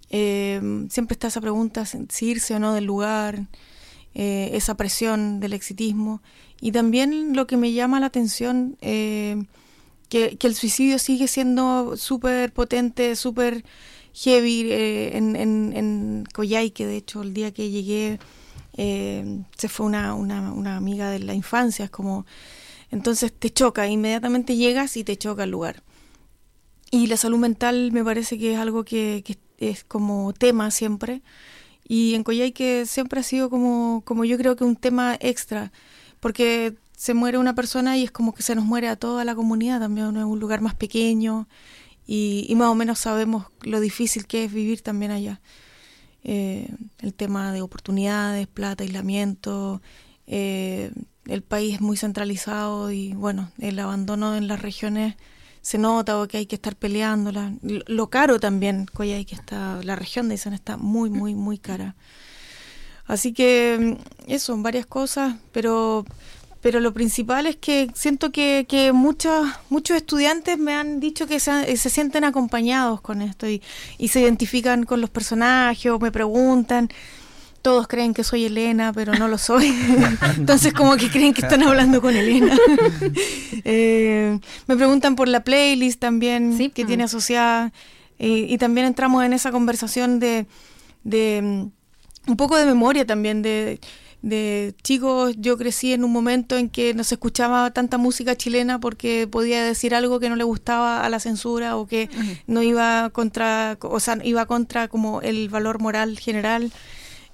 eh, 0.10 0.60
siempre 0.90 1.14
está 1.14 1.28
esa 1.28 1.42
pregunta 1.42 1.86
si 1.86 2.26
irse 2.26 2.56
o 2.56 2.60
no 2.60 2.74
del 2.74 2.86
lugar, 2.86 3.48
eh, 4.14 4.52
esa 4.54 4.76
presión 4.76 5.40
del 5.40 5.54
exitismo, 5.54 6.22
y 6.60 6.72
también 6.72 7.36
lo 7.36 7.46
que 7.46 7.58
me 7.58 7.72
llama 7.72 8.00
la 8.00 8.08
atención, 8.08 8.78
eh, 8.82 9.44
que, 10.10 10.38
el 10.42 10.56
suicidio 10.56 10.98
sigue 10.98 11.28
siendo 11.28 11.98
súper 11.98 12.52
potente, 12.52 13.16
súper 13.16 13.64
heavy 14.14 14.72
en, 14.72 15.36
en, 15.36 15.74
en 15.76 16.24
Coyhaique, 16.34 16.88
de 16.88 16.98
hecho, 16.98 17.22
el 17.22 17.34
día 17.34 17.54
que 17.54 17.70
llegué 17.70 18.18
eh, 18.78 19.44
se 19.58 19.70
fue 19.70 19.88
una, 19.88 20.14
una, 20.14 20.54
una, 20.54 20.78
amiga 20.78 21.10
de 21.10 21.20
la 21.20 21.34
infancia, 21.34 21.86
es 21.86 21.92
como, 21.92 22.28
entonces 22.92 23.34
te 23.34 23.50
choca, 23.50 23.88
inmediatamente 23.88 24.56
llegas 24.56 24.96
y 24.98 25.04
te 25.04 25.18
choca 25.18 25.44
el 25.44 25.52
lugar. 25.52 25.84
Y 26.92 27.08
la 27.08 27.18
salud 27.18 27.40
mental 27.40 27.92
me 27.92 28.04
parece 28.04 28.38
que 28.38 28.54
es 28.54 28.60
algo 28.60 28.86
que, 28.86 29.24
es 29.58 29.84
como 29.84 30.32
tema 30.34 30.70
siempre, 30.72 31.24
y 31.88 32.14
en 32.14 32.24
Coyhaique 32.24 32.86
siempre 32.86 33.22
ha 33.22 33.24
sido 33.24 33.50
como, 33.50 34.04
como 34.06 34.26
yo 34.26 34.38
creo 34.38 34.56
que 34.56 34.64
un 34.64 34.76
tema 34.76 35.18
extra, 35.20 35.72
porque 36.20 36.76
se 36.96 37.14
muere 37.16 37.40
una 37.40 37.56
persona 37.56 37.98
y 37.98 38.04
es 38.04 38.12
como 38.12 38.34
que 38.34 38.44
se 38.44 38.56
nos 38.56 38.66
muere 38.66 38.88
a 38.90 38.96
toda 38.96 39.26
la 39.26 39.36
comunidad, 39.36 39.80
también 39.80 40.16
es 40.18 40.24
un 40.24 40.40
lugar 40.40 40.62
más 40.62 40.76
pequeño, 40.76 41.48
y, 42.06 42.46
y 42.48 42.56
más 42.56 42.70
o 42.70 42.76
menos 42.76 43.00
sabemos 43.00 43.48
lo 43.64 43.80
difícil 43.80 44.28
que 44.28 44.44
es 44.46 44.54
vivir 44.54 44.82
también 44.82 45.12
allá. 45.12 45.42
Eh, 46.24 46.70
el 47.00 47.14
tema 47.14 47.52
de 47.52 47.62
oportunidades, 47.62 48.48
plata, 48.48 48.84
aislamiento. 48.84 49.82
Eh, 50.26 50.92
el 51.26 51.42
país 51.42 51.76
es 51.76 51.82
muy 51.82 51.98
centralizado 51.98 52.92
y 52.92 53.14
bueno, 53.14 53.52
el 53.60 53.80
abandono 53.80 54.36
en 54.36 54.48
las 54.48 54.62
regiones 54.62 55.16
se 55.62 55.78
nota 55.78 56.18
o 56.20 56.28
que 56.28 56.38
hay 56.38 56.46
que 56.46 56.56
estar 56.56 56.76
peleando. 56.76 57.32
lo 57.62 58.10
caro 58.10 58.40
también, 58.40 58.86
que 59.26 59.36
está, 59.36 59.82
la 59.84 59.96
región 59.96 60.30
de 60.30 60.36
está 60.56 60.78
muy, 60.78 61.10
muy, 61.10 61.36
muy 61.36 61.58
cara. 61.58 61.96
Así 63.06 63.34
que 63.34 63.98
mm, 64.28 64.32
eso, 64.32 64.54
varias 64.58 64.86
cosas, 64.86 65.36
pero 65.52 66.06
pero 66.68 66.82
lo 66.82 66.94
principal 66.94 67.46
es 67.46 67.56
que 67.56 67.90
siento 67.96 68.30
que, 68.30 68.66
que 68.68 68.92
muchos, 68.92 69.48
muchos 69.70 69.96
estudiantes 69.96 70.58
me 70.58 70.74
han 70.74 71.00
dicho 71.00 71.26
que 71.26 71.40
se, 71.40 71.78
se 71.78 71.90
sienten 71.90 72.26
acompañados 72.26 73.00
con 73.00 73.22
esto 73.22 73.48
y, 73.48 73.62
y, 73.98 74.10
se 74.10 74.20
identifican 74.20 74.84
con 74.84 75.00
los 75.00 75.10
personajes 75.10 75.90
o 75.90 75.98
me 75.98 76.12
preguntan. 76.12 76.90
Todos 77.62 77.88
creen 77.88 78.14
que 78.14 78.26
soy 78.26 78.44
Elena, 78.44 78.92
pero 78.92 79.14
no 79.14 79.30
lo 79.30 79.38
soy. 79.38 79.74
Entonces 80.36 80.74
como 80.74 80.98
que 80.98 81.10
creen 81.10 81.34
que 81.34 81.40
están 81.40 81.64
hablando 81.64 82.02
con 82.02 82.18
Elena. 82.18 82.58
eh, 83.64 84.38
me 84.68 84.76
preguntan 84.76 85.16
por 85.16 85.30
la 85.30 85.46
playlist 85.46 86.02
también 86.02 86.70
que 86.74 86.84
tiene 86.84 87.06
asociada. 87.06 87.72
y 88.20 88.58
también 88.58 88.88
entramos 88.88 89.24
en 89.24 89.32
esa 89.32 89.54
conversación 89.54 90.20
de, 90.20 90.48
de 91.06 91.42
mm, 91.42 92.32
un 92.32 92.36
poco 92.36 92.58
de 92.58 92.66
memoria 92.66 93.06
también, 93.06 93.42
de 93.42 93.80
de 94.22 94.74
chicos, 94.84 95.36
yo 95.38 95.58
crecí 95.58 95.94
en 95.94 96.04
un 96.04 96.12
momento 96.12 96.58
en 96.58 96.70
que 96.70 96.94
no 96.94 97.04
se 97.04 97.16
escuchaba 97.16 97.72
tanta 97.72 97.98
música 97.98 98.36
chilena 98.36 98.80
porque 98.80 99.28
podía 99.30 99.64
decir 99.64 99.94
algo 99.94 100.20
que 100.20 100.30
no 100.30 100.36
le 100.36 100.44
gustaba 100.44 101.06
a 101.06 101.10
la 101.10 101.20
censura 101.20 101.78
o 101.78 101.88
que 101.88 102.10
no 102.48 102.64
iba 102.64 103.10
contra, 103.12 103.78
o 103.82 104.00
sea, 104.00 104.18
iba 104.24 104.46
contra 104.46 104.88
como 104.88 105.22
el 105.22 105.50
valor 105.50 105.80
moral 105.80 106.18
general. 106.20 106.72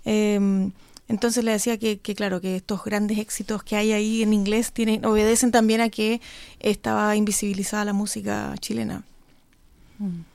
Em, 0.06 0.72
entonces 1.08 1.44
le 1.44 1.52
decía 1.52 1.78
que, 1.78 2.00
claro, 2.00 2.42
que 2.42 2.58
estos 2.58 2.84
grandes 2.84 3.20
éxitos 3.20 3.64
que 3.64 3.76
hay 3.76 3.92
ahí 3.92 4.24
en 4.24 4.34
inglés 4.34 4.72
tienen, 4.72 5.06
obedecen 5.06 5.52
también 5.52 5.82
a 5.82 5.90
que 5.90 6.22
estaba 6.60 7.16
invisibilizada 7.16 7.86
la 7.86 7.94
música 7.94 8.54
chilena. 8.60 9.04
Mm. 10.00 10.33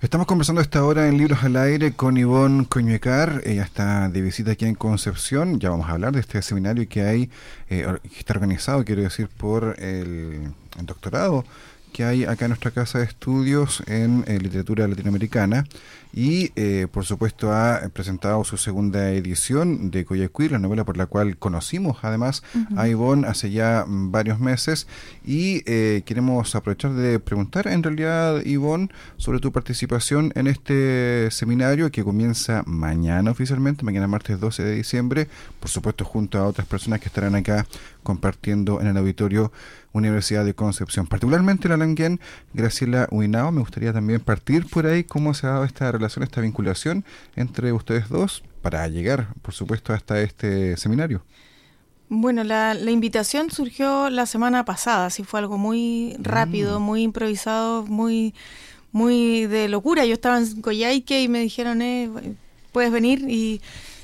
Estamos 0.00 0.26
conversando 0.26 0.60
esta 0.60 0.84
hora 0.84 1.08
en 1.08 1.18
Libros 1.18 1.42
al 1.42 1.56
Aire 1.56 1.92
con 1.92 2.16
Ivonne 2.16 2.66
Coñuecar. 2.66 3.42
Ella 3.44 3.62
está 3.62 4.08
de 4.08 4.20
visita 4.20 4.52
aquí 4.52 4.64
en 4.64 4.74
Concepción. 4.74 5.60
Ya 5.60 5.70
vamos 5.70 5.88
a 5.88 5.92
hablar 5.92 6.12
de 6.12 6.20
este 6.20 6.40
seminario 6.42 6.88
que 6.88 7.02
hay, 7.02 7.30
eh, 7.68 7.86
que 8.02 8.18
está 8.18 8.34
organizado, 8.34 8.84
quiero 8.84 9.02
decir, 9.02 9.28
por 9.28 9.76
el, 9.80 10.52
doctorado 10.82 11.44
que 11.92 12.04
hay 12.04 12.24
acá 12.24 12.44
en 12.44 12.50
nuestra 12.50 12.70
casa 12.70 12.98
de 12.98 13.04
estudios 13.04 13.82
en 13.86 14.22
eh, 14.26 14.38
literatura 14.38 14.86
latinoamericana 14.86 15.64
y 16.12 16.52
eh, 16.56 16.86
por 16.90 17.04
supuesto 17.04 17.52
ha 17.52 17.88
presentado 17.92 18.42
su 18.44 18.56
segunda 18.56 19.10
edición 19.10 19.90
de 19.90 20.04
Coyacuir, 20.04 20.52
la 20.52 20.58
novela 20.58 20.84
por 20.84 20.96
la 20.96 21.06
cual 21.06 21.36
conocimos 21.36 21.98
además 22.02 22.42
a 22.76 22.88
Ivonne 22.88 23.26
hace 23.26 23.50
ya 23.50 23.84
varios 23.86 24.40
meses. 24.40 24.86
Y 25.24 25.62
eh, 25.66 26.02
queremos 26.04 26.54
aprovechar 26.54 26.94
de 26.94 27.18
preguntar 27.20 27.66
en 27.68 27.82
realidad 27.82 28.44
Ivonne 28.44 28.88
sobre 29.16 29.40
tu 29.40 29.52
participación 29.52 30.32
en 30.34 30.46
este 30.46 31.30
seminario 31.30 31.90
que 31.90 32.04
comienza 32.04 32.62
mañana 32.66 33.30
oficialmente, 33.30 33.84
mañana 33.84 34.06
martes 34.06 34.40
12 34.40 34.64
de 34.64 34.74
diciembre, 34.74 35.28
por 35.60 35.68
supuesto 35.68 36.04
junto 36.04 36.38
a 36.38 36.46
otras 36.46 36.66
personas 36.66 37.00
que 37.00 37.06
estarán 37.06 37.34
acá 37.34 37.66
compartiendo 38.02 38.80
en 38.80 38.86
el 38.86 38.96
auditorio 38.96 39.52
Universidad 39.92 40.44
de 40.44 40.54
Concepción, 40.54 41.06
particularmente 41.06 41.68
la 41.68 41.76
Languén, 41.76 42.20
Graciela 42.52 43.08
Huinao, 43.10 43.52
me 43.52 43.60
gustaría 43.60 43.92
también 43.92 44.20
partir 44.20 44.66
por 44.66 44.86
ahí. 44.86 45.04
Cómo 45.04 45.34
se 45.34 45.46
ha 45.46 45.50
dado 45.50 45.64
esta 45.64 45.90
relación, 45.98 46.22
esta 46.22 46.40
vinculación 46.40 47.04
entre 47.36 47.72
ustedes 47.72 48.08
dos 48.08 48.42
para 48.62 48.86
llegar, 48.88 49.34
por 49.42 49.54
supuesto, 49.54 49.92
hasta 49.92 50.20
este 50.20 50.76
seminario? 50.76 51.24
Bueno, 52.08 52.42
la, 52.42 52.74
invitación 52.90 53.50
surgió 53.50 54.08
la 54.08 54.24
semana 54.24 54.64
pasada, 54.64 55.06
así 55.06 55.24
fue 55.24 55.40
algo 55.40 55.58
muy 55.58 56.16
rápido, 56.18 56.80
mm. 56.80 56.82
muy 56.82 57.02
improvisado, 57.02 57.84
muy 57.84 58.34
muy 58.90 59.46
de 59.46 59.68
locura. 59.68 60.06
Yo 60.06 60.14
estaba 60.14 60.38
en 60.38 60.62
Coyhaique 60.62 61.22
y 61.22 61.28
me 61.28 61.40
dijeron, 61.40 61.82
eh, 61.82 62.10
puedes 62.72 62.90
venir 62.90 63.28
y 63.28 63.60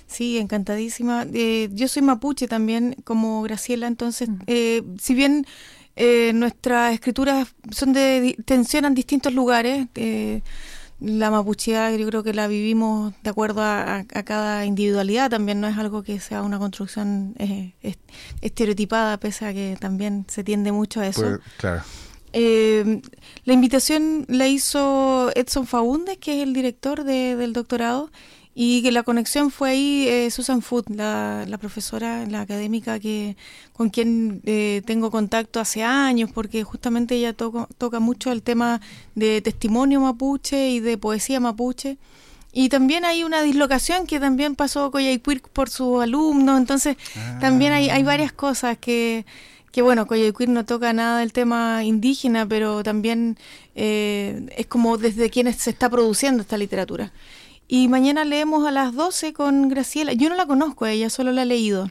sí, 0.06 0.36
encantadísima. 0.38 1.26
Eh, 1.32 1.70
yo 1.72 1.88
soy 1.88 2.02
mapuche 2.02 2.46
también, 2.46 2.96
como 3.04 3.42
Graciela, 3.42 3.86
entonces, 3.86 4.28
mm. 4.28 4.36
eh, 4.46 4.82
si 5.00 5.14
bien 5.14 5.46
eh, 5.96 6.32
nuestras 6.34 6.92
escrituras 6.92 7.54
son 7.70 7.92
de 7.92 8.36
tensionan 8.44 8.94
distintos 8.94 9.32
lugares, 9.32 9.86
eh, 9.94 10.42
la 11.00 11.30
mapucheada 11.30 11.94
yo 11.96 12.06
creo 12.06 12.22
que 12.22 12.32
la 12.32 12.46
vivimos 12.46 13.12
de 13.22 13.30
acuerdo 13.30 13.62
a, 13.62 14.04
cada 14.24 14.64
individualidad, 14.64 15.30
también 15.30 15.60
no 15.60 15.68
es 15.68 15.76
algo 15.76 16.02
que 16.02 16.20
sea 16.20 16.42
una 16.42 16.58
construcción 16.58 17.34
eh, 17.38 17.74
estereotipada, 18.40 19.18
pese 19.18 19.46
a 19.46 19.52
que 19.52 19.76
también 19.78 20.24
se 20.28 20.44
tiende 20.44 20.72
mucho 20.72 21.00
a 21.00 21.06
eso. 21.06 21.22
Pues, 21.22 21.40
claro. 21.58 21.82
Eh, 22.36 23.00
la 23.44 23.52
invitación 23.52 24.24
la 24.28 24.48
hizo 24.48 25.30
Edson 25.36 25.66
Faúndez, 25.66 26.18
que 26.18 26.38
es 26.38 26.42
el 26.42 26.52
director 26.52 27.04
del 27.04 27.52
doctorado, 27.52 28.10
y 28.54 28.82
que 28.82 28.92
la 28.92 29.02
conexión 29.02 29.50
fue 29.50 29.70
ahí 29.70 30.06
eh, 30.08 30.30
Susan 30.30 30.62
Food, 30.62 30.84
la, 30.88 31.44
la, 31.48 31.58
profesora, 31.58 32.24
la 32.26 32.40
académica 32.40 33.00
que 33.00 33.36
con 33.72 33.90
quien 33.90 34.42
eh, 34.44 34.82
tengo 34.86 35.10
contacto 35.10 35.58
hace 35.58 35.82
años, 35.82 36.30
porque 36.32 36.62
justamente 36.62 37.16
ella 37.16 37.32
toca 37.32 37.98
mucho 37.98 38.30
el 38.30 38.42
tema 38.42 38.80
de 39.16 39.40
testimonio 39.42 40.00
mapuche 40.00 40.70
y 40.70 40.80
de 40.80 40.96
poesía 40.96 41.40
mapuche. 41.40 41.98
Y 42.52 42.68
también 42.68 43.04
hay 43.04 43.24
una 43.24 43.42
dislocación 43.42 44.06
que 44.06 44.20
también 44.20 44.54
pasó 44.54 44.92
Coyhaiquir 44.92 45.42
por 45.42 45.68
sus 45.68 46.00
alumnos, 46.00 46.56
entonces 46.56 46.96
también 47.40 47.72
hay, 47.72 47.90
hay 47.90 48.04
varias 48.04 48.32
cosas 48.32 48.78
que, 48.78 49.26
que 49.72 49.82
bueno, 49.82 50.06
Coyhaiquir 50.06 50.48
no 50.48 50.64
toca 50.64 50.92
nada 50.92 51.18
del 51.18 51.32
tema 51.32 51.82
indígena, 51.82 52.46
pero 52.46 52.84
también 52.84 53.36
eh, 53.74 54.46
es 54.56 54.66
como 54.66 54.98
desde 54.98 55.30
quienes 55.30 55.56
se 55.56 55.70
está 55.70 55.90
produciendo 55.90 56.42
esta 56.42 56.56
literatura. 56.56 57.12
Y 57.76 57.88
mañana 57.88 58.24
leemos 58.24 58.64
a 58.68 58.70
las 58.70 58.94
12 58.94 59.32
con 59.32 59.68
Graciela. 59.68 60.12
Yo 60.12 60.28
no 60.28 60.36
la 60.36 60.46
conozco 60.46 60.84
a 60.84 60.92
ella, 60.92 61.10
solo 61.10 61.32
la 61.32 61.42
he 61.42 61.44
leído. 61.44 61.90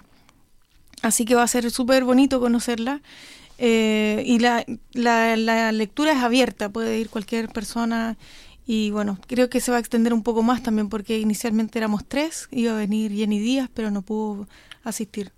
Así 1.02 1.26
que 1.26 1.36
va 1.36 1.44
a 1.44 1.48
ser 1.50 1.70
súper 1.72 2.06
bonito 2.06 2.40
conocerla. 2.40 3.02
Eh, 3.58 4.24
y 4.26 4.40
la, 4.40 4.64
la, 4.94 5.36
la, 5.36 5.74
lectura 5.74 6.14
es 6.14 6.20
abierta, 6.20 6.70
puede 6.70 7.00
ir 7.00 7.10
cualquier 7.10 7.50
persona. 7.50 8.16
Y 8.66 8.92
bueno, 8.92 9.20
creo 9.28 9.50
que 9.50 9.60
se 9.60 9.72
va 9.72 9.78
a 9.78 9.82
extender 9.82 10.14
un 10.14 10.24
poco 10.24 10.42
más 10.42 10.64
también 10.64 10.88
porque 10.88 11.20
inicialmente 11.20 11.80
éramos 11.80 12.06
tres, 12.08 12.48
iba 12.52 12.72
a 12.72 12.78
venir 12.78 13.12
Jenny 13.12 13.40
Díaz, 13.40 13.70
pero 13.74 13.92
no 13.92 14.04
pudo 14.04 14.48
asistir. 14.86 15.34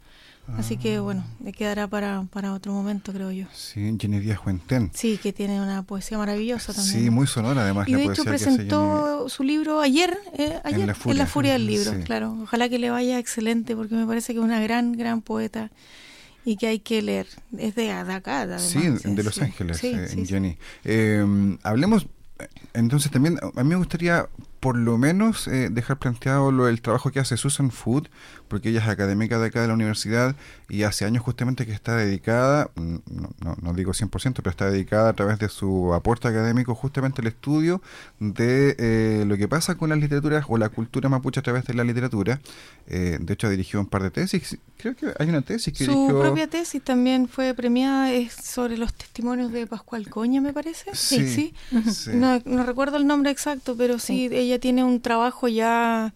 Así 0.57 0.77
que 0.77 0.99
bueno, 0.99 1.25
me 1.39 1.51
quedará 1.53 1.87
para, 1.87 2.23
para 2.31 2.53
otro 2.53 2.71
momento, 2.71 3.11
creo 3.11 3.31
yo. 3.31 3.47
Sí, 3.53 3.95
Jenny 3.99 4.19
Díaz 4.19 4.37
Juentén. 4.37 4.91
Sí, 4.93 5.17
que 5.17 5.33
tiene 5.33 5.59
una 5.61 5.83
poesía 5.83 6.17
maravillosa 6.17 6.73
también. 6.73 7.03
Sí, 7.03 7.09
muy 7.09 7.27
sonora 7.27 7.63
además. 7.63 7.87
Y 7.87 7.93
de 7.95 8.05
hecho 8.05 8.23
presentó 8.23 9.27
su 9.27 9.43
libro 9.43 9.79
ayer, 9.81 10.17
eh, 10.37 10.59
ayer 10.63 10.81
en 10.81 10.87
la, 11.17 11.25
furia, 11.25 11.53
del 11.53 11.65
libro, 11.65 11.91
claro. 12.03 12.37
Ojalá 12.43 12.69
que 12.69 12.79
le 12.79 12.89
vaya 12.89 13.17
excelente 13.17 13.75
porque 13.75 13.95
me 13.95 14.05
parece 14.05 14.33
que 14.33 14.39
es 14.39 14.45
una 14.45 14.61
gran, 14.61 14.93
gran 14.93 15.21
poeta 15.21 15.71
y 16.45 16.57
que 16.57 16.67
hay 16.67 16.79
que 16.79 17.01
leer. 17.01 17.27
Es 17.57 17.75
de, 17.75 17.91
acá, 17.91 18.41
además. 18.41 18.61
Sí, 18.61 18.81
de 18.81 19.23
Los 19.23 19.41
Ángeles, 19.41 19.83
eh, 19.83 20.25
Jenny. 20.25 20.57
Eh, 20.83 21.57
hablemos 21.63 22.07
entonces 22.73 23.11
también, 23.11 23.39
a 23.41 23.63
mí 23.63 23.69
me 23.69 23.75
gustaría 23.75 24.27
por 24.59 24.77
lo 24.77 24.97
menos 24.97 25.47
eh, 25.47 25.69
dejar 25.69 25.97
planteado 25.97 26.51
lo, 26.51 26.67
el 26.67 26.81
trabajo 26.81 27.11
que 27.11 27.19
hace 27.19 27.37
Susan 27.37 27.71
Food, 27.71 28.07
porque 28.47 28.69
ella 28.69 28.79
es 28.81 28.87
académica 28.87 29.39
de 29.39 29.47
acá 29.47 29.61
de 29.61 29.67
la 29.67 29.73
universidad 29.73 30.35
y 30.69 30.83
hace 30.83 31.05
años 31.05 31.23
justamente 31.23 31.65
que 31.65 31.71
está 31.71 31.95
dedicada, 31.95 32.69
mm, 32.75 32.95
no, 33.43 33.55
no, 33.61 33.73
digo 33.73 33.93
100%, 33.93 34.33
pero 34.35 34.49
está 34.49 34.69
dedicada 34.69 35.09
a 35.09 35.13
través 35.13 35.39
de 35.39 35.49
su 35.49 35.93
aporte 35.93 36.27
académico 36.27 36.73
justamente 36.75 37.21
al 37.21 37.27
estudio 37.27 37.81
de 38.19 38.75
eh, 38.79 39.25
lo 39.25 39.37
que 39.37 39.47
pasa 39.47 39.75
con 39.75 39.89
las 39.89 39.99
literaturas 39.99 40.45
o 40.47 40.57
la 40.57 40.69
cultura 40.69 41.09
mapuche 41.09 41.39
a 41.39 41.43
través 41.43 41.65
de 41.65 41.73
la 41.73 41.83
literatura. 41.83 42.39
Eh, 42.87 43.17
de 43.19 43.33
hecho, 43.33 43.49
dirigió 43.49 43.79
un 43.79 43.87
par 43.87 44.03
de 44.03 44.11
tesis, 44.11 44.57
creo 44.77 44.95
que 44.95 45.07
hay 45.17 45.29
una 45.29 45.41
tesis 45.41 45.73
que 45.73 45.85
Su 45.85 46.07
propia 46.07 46.47
tesis 46.47 46.81
también 46.83 47.27
fue 47.27 47.53
premiada, 47.53 48.11
es 48.11 48.33
sobre 48.33 48.77
los 48.77 48.93
testimonios 48.93 49.51
de 49.51 49.67
Pascual 49.67 50.09
Coña, 50.09 50.41
me 50.41 50.53
parece. 50.53 50.91
Sí, 50.93 51.27
sí. 51.27 51.53
No, 52.13 52.41
no, 52.45 52.63
recuerdo 52.63 52.97
el 52.97 53.07
nombre 53.07 53.31
exacto, 53.31 53.75
pero 53.77 53.99
sí 53.99 54.29
ella 54.45 54.59
tiene 54.59 54.83
un 54.83 55.01
trabajo 55.01 55.47
ya 55.47 56.13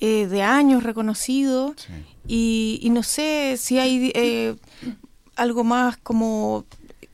eh, 0.00 0.26
de 0.26 0.42
años 0.42 0.82
reconocido 0.82 1.76
y, 2.26 2.88
no 2.90 3.04
sé 3.04 3.56
si 3.56 3.78
hay 3.78 4.10
eh, 4.16 4.56
algo 5.36 5.62
más 5.62 5.96
como 5.96 6.64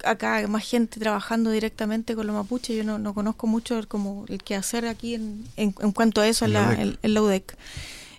acá, 0.04 0.46
más 0.48 0.64
gente 0.64 0.98
trabajando 0.98 1.50
directamente 1.50 2.14
con 2.14 2.26
los 2.26 2.34
mapuches. 2.34 2.76
Yo 2.76 2.98
no, 2.98 3.14
conozco 3.14 3.46
mucho 3.46 3.78
como 3.88 4.24
el 4.28 4.42
que 4.42 4.54
hacer 4.54 4.86
aquí 4.86 5.14
en, 5.14 5.44
en, 5.56 5.72
cuanto 5.72 6.22
a 6.22 6.28
eso 6.28 6.46
en 6.46 6.54
la, 6.54 7.20
UDEC. 7.22 7.56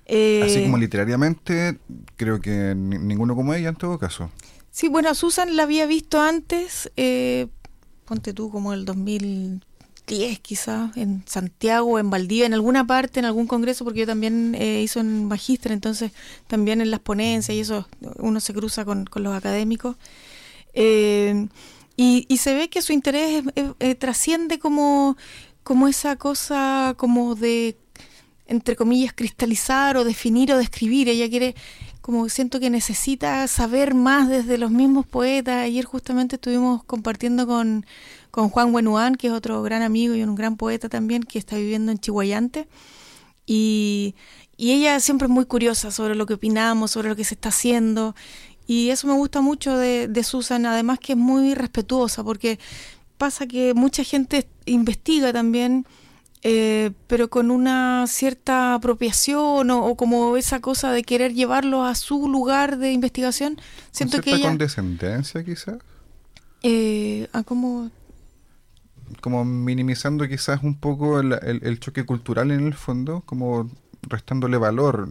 E 0.05 0.43
Así 0.43 0.61
como 0.61 0.77
eh, 0.77 0.81
literariamente, 0.81 1.79
creo 2.15 2.39
que 2.39 2.75
ninguno 2.75 3.35
como 3.35 3.55
ella 3.55 3.69
en 3.69 3.75
todo 3.75 3.97
caso. 3.97 4.29
Sí, 4.69 4.87
bueno, 4.87 5.15
Susan 5.15 5.55
la 5.55 5.63
había 5.63 5.87
visto 5.87 6.21
antes, 6.21 6.91
ponte 8.05 8.33
tú 8.33 8.51
como 8.51 8.73
el 8.73 8.85
2000 8.85 9.63
10 10.09 10.39
quizás, 10.39 10.97
en 10.97 11.23
Santiago, 11.27 11.99
en 11.99 12.09
Valdivia, 12.09 12.47
en 12.47 12.53
alguna 12.53 12.85
parte, 12.85 13.19
en 13.19 13.25
algún 13.25 13.47
congreso, 13.47 13.85
porque 13.85 14.01
yo 14.01 14.07
también 14.07 14.55
eh, 14.55 14.81
hizo 14.81 14.99
en 14.99 15.25
Magistra, 15.25 15.73
entonces 15.73 16.11
también 16.47 16.81
en 16.81 16.89
las 16.89 16.99
ponencias 16.99 17.55
y 17.55 17.61
eso 17.61 17.87
uno 18.17 18.39
se 18.39 18.53
cruza 18.53 18.83
con, 18.85 19.07
los 19.13 19.35
académicos. 19.35 19.95
Eh, 20.73 21.47
y, 21.95 22.37
se 22.37 22.55
ve 22.55 22.69
que 22.69 22.81
su 22.81 22.93
interés 22.93 23.43
eh, 23.55 23.95
trasciende 23.95 24.57
como, 24.57 25.17
como 25.63 25.87
esa 25.87 26.15
cosa 26.15 26.95
como 26.97 27.35
de, 27.35 27.77
entre 28.47 28.75
comillas, 28.75 29.13
cristalizar 29.13 29.97
o 29.97 30.03
definir 30.03 30.51
o 30.51 30.57
describir. 30.57 31.09
Ella 31.09 31.29
quiere, 31.29 31.55
como 32.09 32.27
siento 32.27 32.59
que 32.59 32.71
necesita 32.71 33.47
saber 33.47 33.93
más 33.93 34.29
desde 34.29 34.57
los 34.57 34.71
mismos 34.71 35.05
poetas. 35.05 35.57
Ayer 35.57 35.85
justamente 35.85 36.37
estuvimos 36.37 36.83
compartiendo 36.83 37.45
con 37.45 37.85
con 38.31 38.49
Juan 38.49 38.71
Buenuán, 38.71 39.13
que 39.13 39.27
es 39.27 39.33
otro 39.33 39.61
gran 39.61 39.83
amigo 39.83 40.15
y 40.15 40.23
un 40.23 40.33
gran 40.33 40.57
poeta 40.57 40.89
también, 40.89 41.21
que 41.21 41.37
está 41.37 41.57
viviendo 41.57 41.91
en 41.91 41.99
Chihuayante. 41.99 42.67
Y, 43.45 44.15
ella 44.57 44.99
siempre 44.99 45.27
es 45.27 45.31
muy 45.31 45.45
curiosa 45.45 45.91
sobre 45.91 46.15
lo 46.15 46.25
que 46.25 46.33
opinamos, 46.33 46.89
sobre 46.89 47.09
lo 47.09 47.15
que 47.15 47.23
se 47.23 47.35
está 47.35 47.49
haciendo. 47.49 48.15
Y 48.65 48.89
eso 48.89 49.05
me 49.05 49.13
gusta 49.13 49.41
mucho 49.41 49.77
de, 49.77 50.07
de 50.07 50.23
Susan, 50.23 50.65
además 50.65 50.97
que 50.97 51.13
es 51.13 51.17
muy 51.19 51.53
respetuosa, 51.53 52.23
porque 52.23 52.57
pasa 53.19 53.45
que 53.45 53.75
mucha 53.75 54.03
gente 54.03 54.47
investiga 54.65 55.31
también 55.31 55.85
eh, 56.43 56.91
pero 57.07 57.29
con 57.29 57.51
una 57.51 58.05
cierta 58.07 58.75
apropiación 58.75 59.71
o, 59.71 59.95
como 59.95 60.37
esa 60.37 60.59
cosa 60.59 60.91
de 60.91 61.03
querer 61.03 61.33
llevarlo 61.33 61.83
a 61.83 61.95
su 61.95 62.29
lugar 62.29 62.77
de 62.77 62.91
investigación. 62.91 63.59
Siento 63.91 64.21
que 64.21 64.31
ella... 64.31 64.47
condescendencia 64.47 65.43
quizás? 65.43 65.77
Eh, 66.63 67.27
¿A 67.33 67.43
cómo...? 67.43 67.91
Como 69.21 69.43
minimizando 69.43 70.27
quizás 70.27 70.61
un 70.63 70.75
poco 70.75 71.19
el 71.19 71.79
choque 71.79 72.05
cultural 72.05 72.51
en 72.51 72.67
el 72.67 72.75
fondo, 72.75 73.23
como 73.25 73.69
restándole 74.03 74.57
valor 74.57 75.09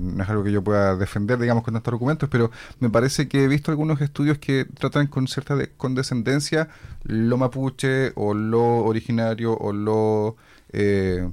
no 0.00 0.22
es 0.22 0.28
algo 0.28 0.44
que 0.44 0.52
yo 0.52 0.62
pueda 0.62 0.96
defender, 0.96 1.38
digamos, 1.38 1.64
con 1.64 1.76
estos 1.76 1.92
argumentos, 1.92 2.28
pero 2.28 2.50
me 2.80 2.90
parece 2.90 3.28
que 3.28 3.44
he 3.44 3.48
visto 3.48 3.70
algunos 3.70 4.00
estudios 4.00 4.38
que 4.38 4.64
tratan 4.64 5.06
con 5.06 5.26
cierta 5.28 5.56
condescendencia 5.76 6.68
lo 7.04 7.36
mapuche 7.36 8.12
o 8.14 8.34
lo 8.34 8.84
originario 8.84 9.56
o 9.56 9.72
lo 9.72 10.36
eh, 10.72 11.28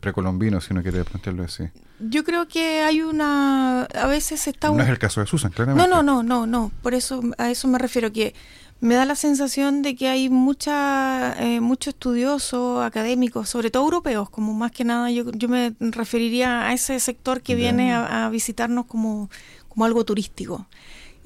precolombino, 0.00 0.60
si 0.60 0.72
uno 0.72 0.82
quiere 0.82 1.04
plantearlo 1.04 1.44
así. 1.44 1.64
Yo 2.00 2.22
creo 2.22 2.46
que 2.46 2.82
hay 2.82 3.00
una... 3.02 3.82
A 3.82 4.06
veces 4.06 4.46
está... 4.46 4.70
No 4.70 4.82
es 4.82 4.88
el 4.88 4.98
caso 4.98 5.20
de 5.20 5.26
Susan, 5.26 5.50
claramente. 5.50 5.88
No, 5.88 6.02
no, 6.02 6.22
no, 6.22 6.22
no, 6.22 6.46
no. 6.46 6.70
Por 6.82 6.94
eso, 6.94 7.20
a 7.38 7.50
eso 7.50 7.66
me 7.66 7.78
refiero, 7.78 8.12
que 8.12 8.34
me 8.80 8.94
da 8.94 9.04
la 9.04 9.16
sensación 9.16 9.82
de 9.82 9.96
que 9.96 10.08
hay 10.08 10.28
mucha, 10.28 11.34
eh, 11.40 11.60
mucho 11.60 11.90
estudioso, 11.90 12.82
académicos, 12.82 13.48
sobre 13.48 13.70
todo 13.70 13.84
europeos, 13.84 14.30
como 14.30 14.54
más 14.54 14.70
que 14.70 14.84
nada 14.84 15.10
yo, 15.10 15.30
yo 15.32 15.48
me 15.48 15.74
referiría 15.80 16.68
a 16.68 16.72
ese 16.72 17.00
sector 17.00 17.42
que 17.42 17.54
viene 17.54 17.92
a, 17.92 18.26
a, 18.26 18.30
visitarnos 18.30 18.86
como, 18.86 19.30
como 19.68 19.84
algo 19.84 20.04
turístico. 20.04 20.66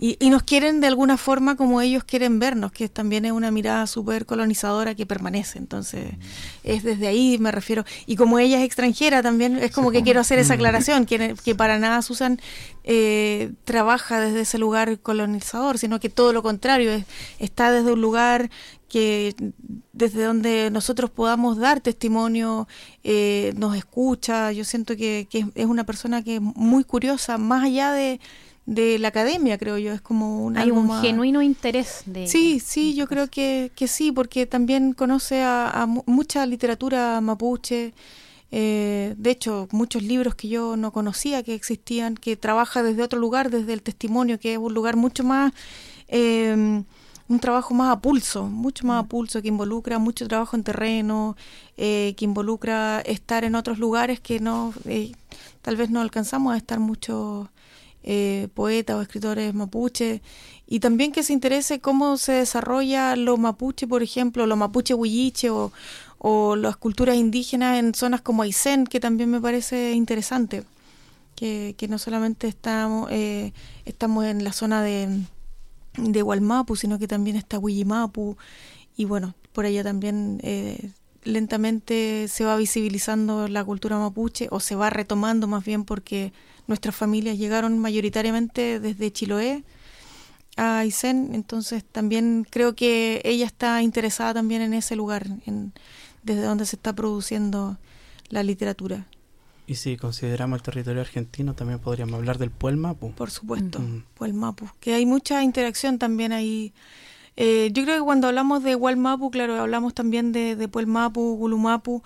Y, 0.05 0.31
nos 0.31 0.43
quieren 0.43 0.81
de 0.81 0.89
alguna 0.89 1.17
forma 1.17 1.55
como 1.55 1.81
ellos 1.81 2.03
quieren 2.03 2.41
vernos, 2.41 2.73
que 2.73 2.89
también 2.89 3.25
es 3.25 3.31
una 3.31 3.53
mirada 3.53 3.87
súper 3.87 4.27
colonizadora 4.27 4.97
que 4.97 5.07
permanece. 5.07 5.61
Entonces, 5.61 6.15
es 6.65 6.83
desde 6.83 7.07
ahí 7.07 7.39
me 7.39 7.53
refiero. 7.53 7.85
Y 8.05 8.17
como 8.17 8.41
ella 8.41 8.59
es 8.59 8.65
extranjera 8.65 9.23
también, 9.23 9.59
es 9.59 9.71
como 9.71 9.93
que 9.93 10.03
quiero 10.03 10.19
hacer 10.19 10.41
esa 10.41 10.55
aclaración, 10.55 11.07
que, 11.07 11.37
que 11.45 11.55
para 11.55 11.79
nada 11.79 12.03
Susan 12.03 12.41
eh, 12.83 13.53
trabaja 13.65 14.19
desde 14.21 14.41
ese 14.41 14.59
lugar 14.59 14.99
colonizador, 14.99 15.79
sino 15.79 16.01
que 16.01 16.09
todo 16.09 16.33
lo 16.33 16.43
contrario, 16.43 16.91
es, 16.91 17.05
está 17.39 17.71
desde 17.71 17.93
un 17.93 18.01
lugar 18.01 18.51
que 18.89 19.37
desde 19.93 20.25
donde 20.25 20.71
nosotros 20.73 21.11
podamos 21.11 21.59
dar 21.59 21.81
testimonio, 21.81 22.67
eh, 23.05 23.53
nos 23.57 23.77
escucha. 23.77 24.51
Yo 24.51 24.65
siento 24.65 24.97
que, 24.97 25.29
que 25.31 25.47
es 25.55 25.67
una 25.67 25.85
persona 25.85 26.25
que 26.25 26.37
es 26.37 26.43
muy 26.43 26.83
curiosa, 26.83 27.39
más 27.39 27.63
allá 27.63 27.93
de 27.93 28.19
de 28.67 28.99
la 28.99 29.09
academia, 29.09 29.59
creo 29.59 29.79
yo. 29.79 29.93
Es 29.93 30.01
como 30.01 30.45
un 30.45 30.57
Hay 30.57 30.71
un 30.71 30.91
genuino 31.01 31.43
interés 31.43 32.03
de... 32.07 32.27
Sí, 32.27 32.61
sí, 32.61 32.95
yo 32.95 33.07
creo 33.07 33.29
que, 33.29 33.73
que 33.75 33.89
sí, 33.89 34.13
porque 34.13 34.47
también 34.47 34.93
conoce 34.93 35.43
a, 35.43 35.87
mucha 36.07 36.47
literatura 36.47 37.21
mapuche. 37.21 37.95
Eh, 38.51 39.15
de 39.17 39.31
hecho, 39.31 39.69
muchos 39.73 40.03
libros 40.03 40.35
que 40.35 40.49
yo 40.49 40.77
no 40.77 40.93
conocía 40.93 41.43
que 41.43 41.55
existían, 41.55 42.15
que 42.15 42.37
trabaja 42.37 42.83
desde 42.83 43.03
otro 43.03 43.19
lugar, 43.19 43.51
desde 43.51 43.73
el 43.73 43.83
testimonio, 43.83 44.39
que 44.39 44.53
es 44.53 44.59
un 44.59 44.75
lugar 44.75 44.97
mucho 44.97 45.25
más... 45.25 45.53
Eh, 46.09 46.83
un 47.29 47.41
trabajo 47.41 47.73
más 47.73 47.91
a 47.91 48.01
pulso, 48.01 48.45
mucho 48.45 48.87
más 48.87 49.03
a 49.03 49.09
pulso, 49.09 49.41
que 49.41 49.49
involucra 49.49 49.99
mucho 49.99 50.29
trabajo 50.29 50.55
en 50.55 50.65
terreno, 50.65 51.35
eh, 51.79 52.15
que 52.17 52.27
involucra 52.27 53.01
estar 53.01 53.45
en 53.45 53.55
otros 53.55 53.79
lugares 53.79 54.21
que 54.21 54.39
no, 54.39 54.75
tal 55.63 55.77
vez 55.77 55.89
no 55.89 56.03
alcanzamos 56.03 56.53
a 56.53 56.59
estar 56.59 56.79
mucho 56.79 57.51
eh, 58.05 58.49
poetas 58.55 58.97
o 58.97 59.03
escritores 59.03 59.55
mapuche, 59.55 60.23
y 60.67 60.81
también 60.81 61.13
que 61.13 61.23
se 61.23 61.33
interese 61.33 61.81
cómo 61.81 62.17
se 62.17 62.33
desarrolla 62.33 63.15
lo 63.15 63.37
mapuche, 63.37 63.87
por 63.87 64.03
ejemplo, 64.03 64.47
lo 64.47 64.57
mapuche 64.57 64.95
huilliche 64.95 65.51
o, 65.51 65.71
las 66.57 66.77
culturas 66.77 67.17
indígenas 67.17 67.79
en 67.79 67.95
zonas 67.95 68.21
como 68.21 68.43
Aysén, 68.43 68.87
que 68.87 69.01
también 69.01 69.31
me 69.31 69.41
parece 69.41 69.93
interesante, 69.93 70.65
que, 71.35 71.75
que 71.77 71.89
no 71.89 71.99
solamente 71.99 72.47
estamos, 72.47 73.11
eh, 73.11 73.53
estamos 73.85 74.25
en 74.27 74.45
la 74.45 74.53
zona 74.53 74.83
de, 74.83 75.09
de 75.97 76.23
Hualmapu, 76.23 76.77
sino 76.77 76.99
que 76.99 77.09
también 77.09 77.37
está 77.37 77.59
Huillimapu, 77.59 78.37
y 78.97 79.05
bueno, 79.05 79.35
por 79.53 79.67
allá 79.67 79.83
también 79.83 80.41
eh, 80.43 80.91
lentamente 81.25 82.29
se 82.29 82.45
va 82.45 82.57
visibilizando 82.57 83.49
la 83.49 83.65
cultura 83.65 83.99
mapuche, 83.99 84.49
o 84.51 84.61
se 84.61 84.75
va 84.75 84.91
retomando 84.91 85.47
más 85.47 85.65
bien 85.65 85.85
porque 85.85 86.33
nuestras 86.67 86.95
familias 86.95 87.39
llegaron 87.39 87.79
mayoritariamente 87.79 88.81
desde 88.81 89.13
Chiloé 89.13 89.65
a 90.57 90.81
Aysén, 90.81 91.31
entonces 91.35 91.85
también 91.85 92.47
creo 92.49 92.75
que 92.75 93.23
ella 93.25 93.47
está 93.47 93.83
interesada 93.83 94.35
también 94.35 94.63
en 94.63 94.75
ese 94.75 94.97
lugar, 94.97 95.27
en, 95.47 95.73
desde 96.23 96.43
donde 96.43 96.67
se 96.67 96.77
está 96.77 96.93
produciendo 96.93 97.79
la 98.29 98.43
literatura. 98.43 99.07
Y 99.67 99.77
si 99.77 99.97
consideramos 99.97 100.59
el 100.59 100.63
territorio 100.63 101.01
argentino, 101.01 101.55
también 101.55 101.79
podríamos 101.79 102.15
hablar 102.15 102.39
del 102.39 102.51
Puelmapu. 102.51 103.13
Por 103.13 103.31
supuesto, 103.31 103.79
mm. 103.79 104.05
Puelmapu, 104.15 104.69
que 104.81 104.95
hay 104.95 105.07
mucha 105.07 105.43
interacción 105.43 105.99
también 105.99 106.33
ahí. 106.33 106.73
Eh, 107.37 107.71
yo 107.73 107.85
creo 107.85 107.97
que 107.97 108.05
cuando 108.05 108.29
hablamos 108.29 108.63
de 108.63 108.75
Hualmapu, 108.77 109.31
claro, 109.31 109.61
hablamos 109.61 109.95
también 109.95 110.33
de, 110.33 110.57
de 110.57 110.69
Puelmapu, 110.69 111.37
Gulumapu, 111.37 112.03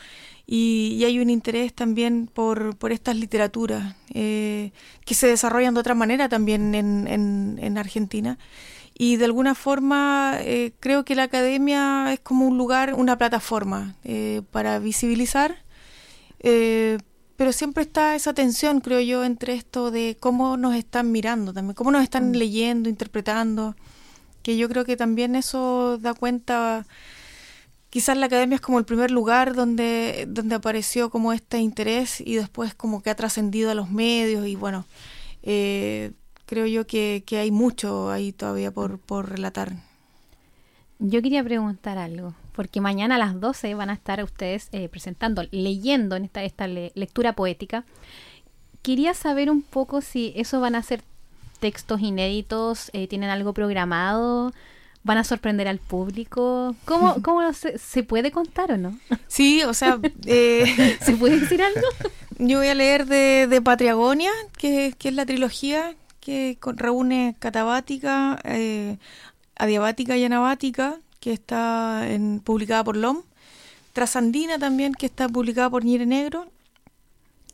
y, 0.46 1.02
hay 1.04 1.18
un 1.18 1.28
interés 1.28 1.74
también 1.74 2.28
por, 2.32 2.76
por 2.76 2.92
estas 2.92 3.16
literaturas 3.16 3.96
eh, 4.14 4.72
que 5.04 5.14
se 5.14 5.26
desarrollan 5.26 5.74
de 5.74 5.80
otra 5.80 5.94
manera 5.94 6.28
también 6.28 6.74
en, 6.74 7.08
en, 7.08 7.78
Argentina. 7.78 8.38
Y 8.98 9.16
de 9.16 9.26
alguna 9.26 9.54
forma 9.54 10.38
eh, 10.40 10.72
creo 10.80 11.04
que 11.04 11.16
la 11.16 11.24
academia 11.24 12.12
es 12.12 12.20
como 12.20 12.46
un 12.46 12.56
lugar, 12.56 12.94
una 12.94 13.18
plataforma 13.18 13.96
eh, 14.04 14.42
para 14.52 14.78
visibilizar, 14.78 15.64
pero 17.36 17.52
siempre 17.52 17.82
está 17.82 18.14
esa 18.14 18.32
tensión, 18.32 18.80
creo 18.80 19.00
yo, 19.00 19.24
entre 19.24 19.54
esto 19.54 19.90
de 19.90 20.16
cómo 20.20 20.56
nos 20.56 20.76
están 20.76 21.10
mirando 21.10 21.52
también, 21.52 21.74
cómo 21.74 21.90
nos 21.90 22.04
están 22.04 22.30
mm. 22.30 22.34
leyendo, 22.34 22.88
interpretando, 22.88 23.74
que 24.46 24.56
yo 24.56 24.68
creo 24.68 24.84
que 24.84 24.96
también 24.96 25.34
eso 25.34 25.98
da 25.98 26.14
cuenta 26.14 26.86
quizás 27.90 28.16
la 28.16 28.26
academia 28.26 28.54
es 28.54 28.60
como 28.60 28.78
el 28.78 28.84
primer 28.84 29.10
lugar 29.10 29.56
donde, 29.56 30.24
donde 30.28 30.54
apareció 30.54 31.10
como 31.10 31.32
este 31.32 31.58
interés 31.58 32.20
y 32.20 32.36
después 32.36 32.72
como 32.72 33.02
que 33.02 33.10
ha 33.10 33.16
trascendido 33.16 33.72
a 33.72 33.74
los 33.74 33.90
medios 33.90 34.46
y 34.46 34.54
bueno, 34.54 34.84
eh, 35.42 36.12
creo 36.44 36.66
yo 36.66 36.86
que, 36.86 37.24
hay 37.32 37.50
mucho 37.50 38.08
ahí 38.08 38.30
todavía 38.30 38.70
por, 38.70 39.00
por 39.00 39.28
relatar. 39.28 39.72
Yo 41.00 41.22
quería 41.22 41.42
preguntar 41.42 41.98
algo, 41.98 42.32
porque 42.52 42.80
mañana 42.80 43.16
a 43.16 43.18
las 43.18 43.40
12 43.40 43.74
van 43.74 43.90
a 43.90 43.94
estar 43.94 44.22
ustedes 44.22 44.68
eh, 44.70 44.88
presentando, 44.88 45.42
leyendo 45.50 46.14
en 46.14 46.26
esta, 46.26 46.44
esta 46.44 46.68
lectura 46.68 47.32
poética. 47.32 47.84
Quería 48.82 49.12
saber 49.12 49.50
un 49.50 49.62
poco 49.62 50.02
si 50.02 50.32
eso 50.36 50.60
van 50.60 50.76
a 50.76 50.84
ser 50.84 51.02
textos 51.58 52.00
inéditos, 52.00 52.90
eh, 52.92 53.06
tienen 53.06 53.30
algo 53.30 53.52
programado, 53.52 54.52
van 55.02 55.18
a 55.18 55.24
sorprender 55.24 55.68
al 55.68 55.78
público. 55.78 56.74
¿Cómo, 56.84 57.16
cómo 57.22 57.40
se, 57.52 58.02
puede 58.02 58.30
contar 58.30 58.72
o 58.72 58.76
no? 58.76 58.98
Sí, 59.28 59.62
o 59.62 59.72
sea, 59.72 59.98
eh, 60.26 60.98
¿se 61.02 61.16
puede 61.16 61.40
decir 61.40 61.62
algo? 61.62 61.88
Yo 62.38 62.58
voy 62.58 62.68
a 62.68 62.74
leer 62.74 63.06
de, 63.06 63.46
de 63.46 63.62
Patriagonia, 63.62 64.30
que, 64.58 64.94
que, 64.98 65.08
es 65.08 65.14
la 65.14 65.24
trilogía 65.24 65.94
que 66.20 66.58
reúne 66.60 67.36
catabática, 67.38 68.40
eh, 68.44 68.98
adiabática 69.54 70.16
y 70.16 70.24
anabática, 70.24 70.98
que 71.20 71.32
está 71.32 72.06
en, 72.08 72.40
publicada 72.40 72.82
por 72.82 72.96
LOM. 72.96 73.22
Trasandina 73.92 74.58
también, 74.58 74.92
que 74.92 75.06
está 75.06 75.28
publicada 75.28 75.70
por 75.70 75.84
Nire 75.84 76.04
Negro. 76.04 76.50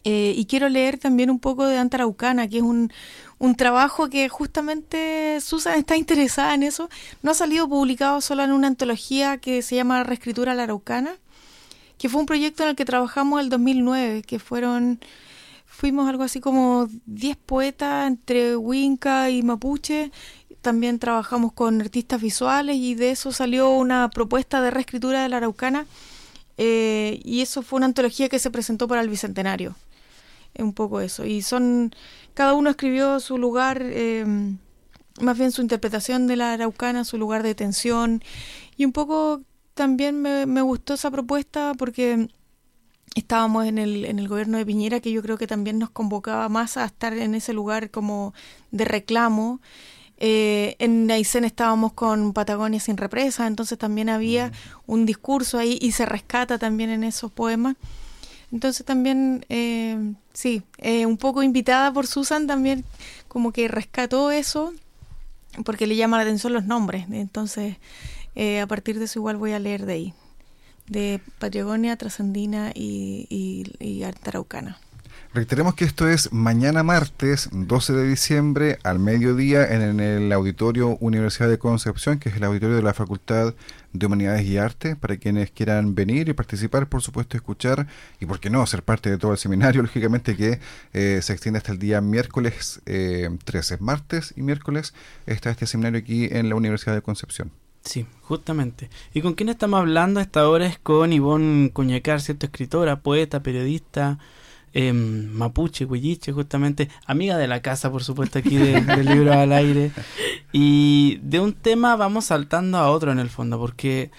Eh, 0.05 0.35
y 0.37 0.47
quiero 0.47 0.69
leer 0.69 0.99
también 0.99 1.31
un 1.31 1.39
poco 1.39 1.67
de 1.67 1.79
Antaraucana, 1.79 2.49
que 2.49 2.59
es 2.59 2.63
un, 2.63 2.93
un 3.39 3.55
trabajo 3.55 4.09
que 4.09 4.29
justamente 4.29 5.41
Susan 5.41 5.79
está 5.79 5.97
interesada 5.97 6.55
en 6.55 6.63
eso. 6.63 6.89
No 7.23 7.33
ha 7.33 7.35
salido 7.35 7.69
publicado 7.69 8.21
solo 8.21 8.43
en 8.45 8.53
una 8.53 8.69
antología 8.69 9.39
que 9.39 9.63
se 9.63 9.77
llama 9.77 10.05
Reescritura 10.05 10.53
a 10.53 10.55
la 10.55 10.65
Araucana, 10.65 11.17
que 11.99 12.09
fue 12.09 12.21
un 12.21 12.27
proyecto 12.27 12.63
en 12.63 12.71
el 12.71 12.77
que 12.77 12.85
trabajamos 12.85 13.41
el 13.41 13.49
2009, 13.49 14.23
que 14.23 14.39
fueron, 14.39 15.01
fuimos 15.67 16.09
algo 16.09 16.25
así 16.25 16.41
como 16.41 16.89
10 17.07 17.37
poetas 17.37 18.09
entre 18.09 18.57
Winca 18.57 19.31
y 19.31 19.43
Mapuche. 19.43 20.11
También 20.63 20.99
trabajamos 21.01 21.53
con 21.53 21.81
artistas 21.81 22.21
visuales 22.21 22.77
y 22.77 22.95
de 22.95 23.11
eso 23.11 23.33
salió 23.33 23.71
una 23.71 24.09
propuesta 24.11 24.61
de 24.61 24.71
reescritura 24.71 25.23
de 25.23 25.29
la 25.29 25.39
Araucana. 25.39 25.87
Eh, 26.59 27.21
y 27.25 27.41
eso 27.41 27.63
fue 27.63 27.79
una 27.79 27.87
antología 27.87 28.29
que 28.29 28.39
se 28.39 28.51
presentó 28.51 28.87
para 28.87 29.01
el 29.01 29.09
Bicentenario. 29.09 29.75
Un 30.59 30.73
poco 30.73 31.01
eso. 31.01 31.25
Y 31.25 31.43
son 31.43 31.95
cada 32.35 32.55
uno 32.55 32.71
escribió 32.71 33.21
su 33.21 33.39
lugar, 33.39 33.83
eh, 33.83 34.25
más 35.21 35.39
bien 35.39 35.53
su 35.53 35.63
interpretación 35.63 36.27
de 36.27 36.37
la 36.37 36.53
araucana, 36.53 37.05
su 37.05 37.19
lugar 37.19 37.43
de 37.43 37.55
tensión. 37.55 38.23
Y 38.77 38.85
un 38.85 38.93
poco 38.93 39.43
también 39.75 40.21
me, 40.21 40.47
me 40.47 40.63
gustó 40.63 40.95
esa 40.95 41.11
propuesta 41.11 41.73
porque 41.77 42.29
estábamos 43.15 43.67
en 43.67 43.79
el, 43.79 44.05
en 44.05 44.19
el 44.19 44.29
gobierno 44.29 44.59
de 44.59 44.67
Piñera, 44.67 45.01
que 45.01 45.13
yo 45.13 45.23
creo 45.23 45.37
que 45.37 45.47
también 45.47 45.79
nos 45.79 45.91
convocaba 45.91 46.49
más 46.49 46.77
a 46.77 46.85
estar 46.85 47.13
en 47.13 47.35
ese 47.35 47.53
lugar 47.53 47.91
como 47.91 48.35
de 48.71 48.85
reclamo. 48.85 49.61
Eh, 50.19 50.77
en 50.79 51.11
Aysén 51.11 51.45
estábamos 51.45 51.95
con 51.95 52.33
Patagonia 52.33 52.79
sin 52.81 52.97
represa, 52.97 53.47
entonces 53.47 53.77
también 53.77 54.09
había 54.09 54.49
mm. 54.49 54.53
un 54.87 55.07
discurso 55.07 55.59
ahí 55.59 55.79
y 55.81 55.93
se 55.93 56.07
rescata 56.07 56.59
también 56.59 56.91
en 56.91 57.05
esos 57.05 57.31
poemas. 57.33 57.77
Entonces 58.53 58.85
también, 58.85 59.47
eh, 59.49 60.15
sí, 60.33 60.63
eh, 60.79 61.07
un 61.07 61.17
poco 61.17 61.43
invitada 61.43 61.93
por 61.93 62.07
Susan 62.07 62.47
también, 62.47 62.85
como 63.29 63.53
que 63.53 63.67
rescató 63.67 64.31
eso, 64.31 64.73
porque 65.65 65.87
le 65.87 65.97
llama 65.97 66.19
la 66.19 66.25
atención 66.25 66.53
los 66.53 66.65
nombres. 66.65 67.07
Entonces, 67.11 67.77
a 68.63 68.67
partir 68.67 68.99
de 68.99 69.07
eso 69.07 69.19
igual 69.19 69.37
voy 69.37 69.53
a 69.53 69.59
leer 69.59 69.87
de 69.87 69.93
ahí, 69.93 70.15
de 70.87 71.21
Patagonia, 71.39 71.97
Trasandina 71.97 72.73
y, 72.75 73.27
y, 73.29 73.65
y. 73.81 74.05
Reiteremos 75.35 75.75
que 75.75 75.87
esto 75.87 76.11
es 76.11 76.31
mañana 76.31 76.83
martes 76.83 77.49
12 77.53 77.95
de 77.95 78.07
diciembre 78.07 78.79
al 78.85 78.99
mediodía 78.99 79.65
en 79.65 79.99
el 79.99 80.31
Auditorio 80.31 80.99
Universidad 81.01 81.49
de 81.49 81.59
Concepción, 81.59 82.19
que 82.19 82.29
es 82.29 82.37
el 82.37 82.45
auditorio 82.45 82.77
de 82.77 82.83
la 82.83 82.93
Facultad 82.93 83.55
de 83.95 84.07
Humanidades 84.07 84.45
y 84.45 84.59
Arte, 84.59 84.95
para 84.95 85.17
quienes 85.17 85.51
quieran 85.51 85.95
venir 85.95 86.29
y 86.29 86.35
participar, 86.35 86.87
por 86.87 87.01
supuesto, 87.01 87.39
escuchar 87.39 87.87
y, 88.21 88.27
por 88.27 88.41
qué 88.41 88.51
no, 88.51 88.67
ser 88.67 88.83
parte 88.83 89.09
de 89.09 89.17
todo 89.17 89.33
el 89.33 89.39
seminario, 89.39 89.81
lógicamente 89.83 90.37
que 90.37 90.61
eh, 90.93 91.21
se 91.23 91.33
extiende 91.33 91.57
hasta 91.57 91.73
el 91.73 91.79
día 91.79 92.03
miércoles 92.03 92.83
eh, 92.85 93.31
13, 93.43 93.79
martes 93.79 94.35
y 94.37 94.43
miércoles 94.43 94.93
está 95.25 95.51
este 95.51 95.67
seminario 95.67 95.99
aquí 95.99 96.29
en 96.31 96.51
la 96.51 96.57
Universidad 96.57 96.95
de 96.95 97.01
Concepción. 97.01 97.51
Sí, 97.85 98.07
justamente. 98.21 98.91
¿Y 99.15 99.23
con 99.23 99.33
quién 99.33 99.49
estamos 99.49 99.81
hablando 99.81 100.21
a 100.21 100.23
esta 100.25 100.47
hora? 100.47 100.67
Es 100.67 100.79
con 100.79 101.11
Ivonne 101.11 101.71
Cuñacar, 101.71 102.21
¿cierto? 102.21 102.45
Escritora, 102.45 103.01
poeta, 103.01 103.43
periodista, 103.43 104.19
Em, 104.75 105.27
mapuche, 105.27 105.85
Huilliche, 105.85 106.33
justamente, 106.33 106.89
amiga 107.05 107.37
de 107.37 107.47
la 107.47 107.61
casa, 107.61 107.91
por 107.93 108.05
supuesto, 108.05 108.39
aquí 108.39 108.57
del 108.57 109.05
libro 109.05 109.33
al 109.33 109.53
aire. 109.53 109.93
Y 110.53 111.19
de 111.23 111.41
un 111.41 111.53
tema 111.53 111.95
vamos 111.97 112.27
saltando 112.27 112.79
a 112.79 112.91
otro 112.91 113.13
en 113.13 113.19
el 113.19 113.29
fondo, 113.29 113.59
porque 113.59 114.11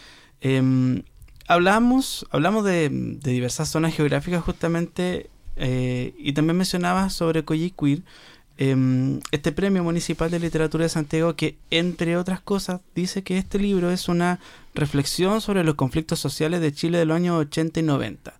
em, 0.41 1.01
hablamos, 1.47 2.27
hablamos 2.29 2.63
de, 2.65 2.89
diversas 3.23 3.69
zonas 3.69 3.95
geográficas 3.95 4.43
justamente, 4.43 5.29
eh, 5.55 6.13
y 6.19 6.33
también 6.33 6.57
mencionaba 6.57 7.09
sobre 7.09 7.43
Coyiquir, 7.43 8.03
em, 8.57 9.21
este 9.31 9.51
premio 9.51 9.83
municipal 9.83 10.29
de 10.29 10.39
literatura 10.39 10.83
de 10.83 10.89
Santiago 10.89 11.35
que, 11.35 11.57
entre 11.71 12.15
otras 12.15 12.41
cosas, 12.41 12.81
dice 12.93 13.23
que 13.23 13.39
este 13.39 13.57
libro 13.57 13.89
es 13.89 14.07
una 14.07 14.39
reflexión 14.75 15.41
sobre 15.41 15.63
los 15.63 15.73
conflictos 15.75 16.19
sociales 16.19 16.61
de 16.61 16.71
Chile 16.73 16.99
de 16.99 17.05
los 17.05 17.15
años 17.15 17.39
80 17.39 17.79
y 17.79 17.83
90 17.83 18.33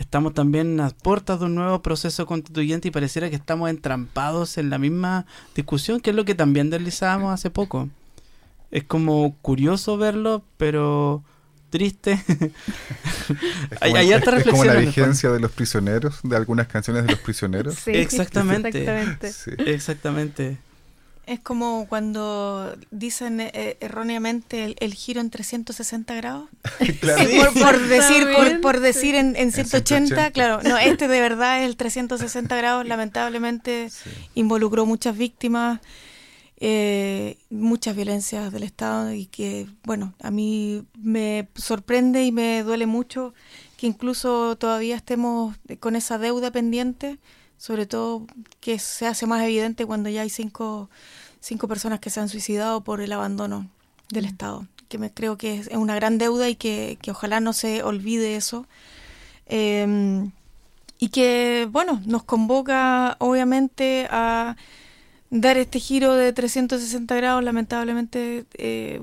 estamos 0.00 0.32
también 0.32 0.66
en 0.68 0.76
las 0.78 0.94
puertas 0.94 1.38
de 1.38 1.46
un 1.46 1.54
nuevo 1.54 1.82
proceso 1.82 2.26
constituyente 2.26 2.88
y 2.88 2.90
pareciera 2.90 3.28
que 3.28 3.36
estamos 3.36 3.68
entrampados 3.68 4.56
en 4.56 4.70
la 4.70 4.78
misma 4.78 5.26
discusión, 5.54 6.00
que 6.00 6.10
es 6.10 6.16
lo 6.16 6.24
que 6.24 6.34
también 6.34 6.70
deslizábamos 6.70 7.32
hace 7.32 7.50
poco. 7.50 7.88
Es 8.70 8.84
como 8.84 9.36
curioso 9.42 9.98
verlo, 9.98 10.42
pero 10.56 11.22
triste. 11.68 12.22
hay, 13.80 13.92
hay 13.92 14.12
es 14.12 14.24
como 14.44 14.64
la 14.64 14.74
vigencia 14.74 15.30
de 15.30 15.38
los 15.38 15.50
prisioneros, 15.52 16.20
de 16.22 16.34
algunas 16.34 16.66
canciones 16.66 17.04
de 17.04 17.12
los 17.12 17.20
prisioneros. 17.20 17.86
exactamente. 17.86 18.68
Exactamente. 18.68 19.72
exactamente. 19.72 20.58
Es 21.30 21.38
como 21.38 21.86
cuando 21.88 22.76
dicen 22.90 23.38
eh, 23.40 23.76
erróneamente 23.78 24.74
el, 24.80 24.94
giro 24.94 25.20
en 25.20 25.30
360 25.30 26.12
grados. 26.16 26.48
por, 27.62 27.78
decir, 27.86 28.26
por, 28.60 28.80
decir 28.80 29.14
en, 29.14 29.52
180, 29.52 30.32
claro. 30.32 30.60
No, 30.64 30.76
este 30.76 31.06
de 31.06 31.20
verdad 31.20 31.62
es 31.62 31.68
el 31.68 31.76
360 31.76 32.56
grados. 32.56 32.84
Lamentablemente 32.88 33.90
involucró 34.34 34.86
muchas 34.86 35.16
víctimas, 35.16 35.78
eh, 36.56 37.38
muchas 37.48 37.94
violencias 37.94 38.50
del 38.50 38.64
Estado 38.64 39.12
y 39.14 39.26
que, 39.26 39.68
bueno, 39.84 40.14
a 40.20 40.32
mí 40.32 40.82
me 40.98 41.46
sorprende 41.54 42.24
y 42.24 42.32
me 42.32 42.64
duele 42.64 42.86
mucho 42.86 43.34
que 43.76 43.86
incluso 43.86 44.56
todavía 44.56 44.96
estemos 44.96 45.54
con 45.78 45.94
esa 45.94 46.18
deuda 46.18 46.50
pendiente 46.50 47.20
sobre 47.60 47.84
todo 47.84 48.26
que 48.60 48.78
se 48.78 49.06
hace 49.06 49.26
más 49.26 49.42
evidente 49.42 49.84
cuando 49.84 50.08
ya 50.08 50.22
hay 50.22 50.30
cinco, 50.30 50.88
cinco 51.40 51.68
personas 51.68 52.00
que 52.00 52.10
se 52.10 52.20
han 52.20 52.28
suicidado 52.28 52.82
por 52.82 53.00
el 53.00 53.12
abandono 53.12 53.68
del 54.10 54.24
mm. 54.24 54.28
Estado, 54.28 54.66
que 54.88 54.98
me 54.98 55.12
creo 55.12 55.36
que 55.36 55.58
es 55.58 55.68
una 55.68 55.94
gran 55.94 56.18
deuda 56.18 56.48
y 56.48 56.54
que, 56.54 56.98
ojalá 57.08 57.40
no 57.40 57.52
se 57.52 57.82
olvide 57.82 58.36
eso. 58.36 58.66
Em, 59.46 60.30
y 60.98 61.08
que, 61.08 61.68
bueno, 61.70 62.02
nos 62.06 62.24
convoca 62.24 63.16
obviamente 63.20 64.06
a 64.10 64.56
dar 65.30 65.56
este 65.56 65.80
giro 65.80 66.14
de 66.14 66.32
360 66.32 67.14
grados, 67.16 67.42
lamentablemente 67.42 68.44
eh, 68.54 69.00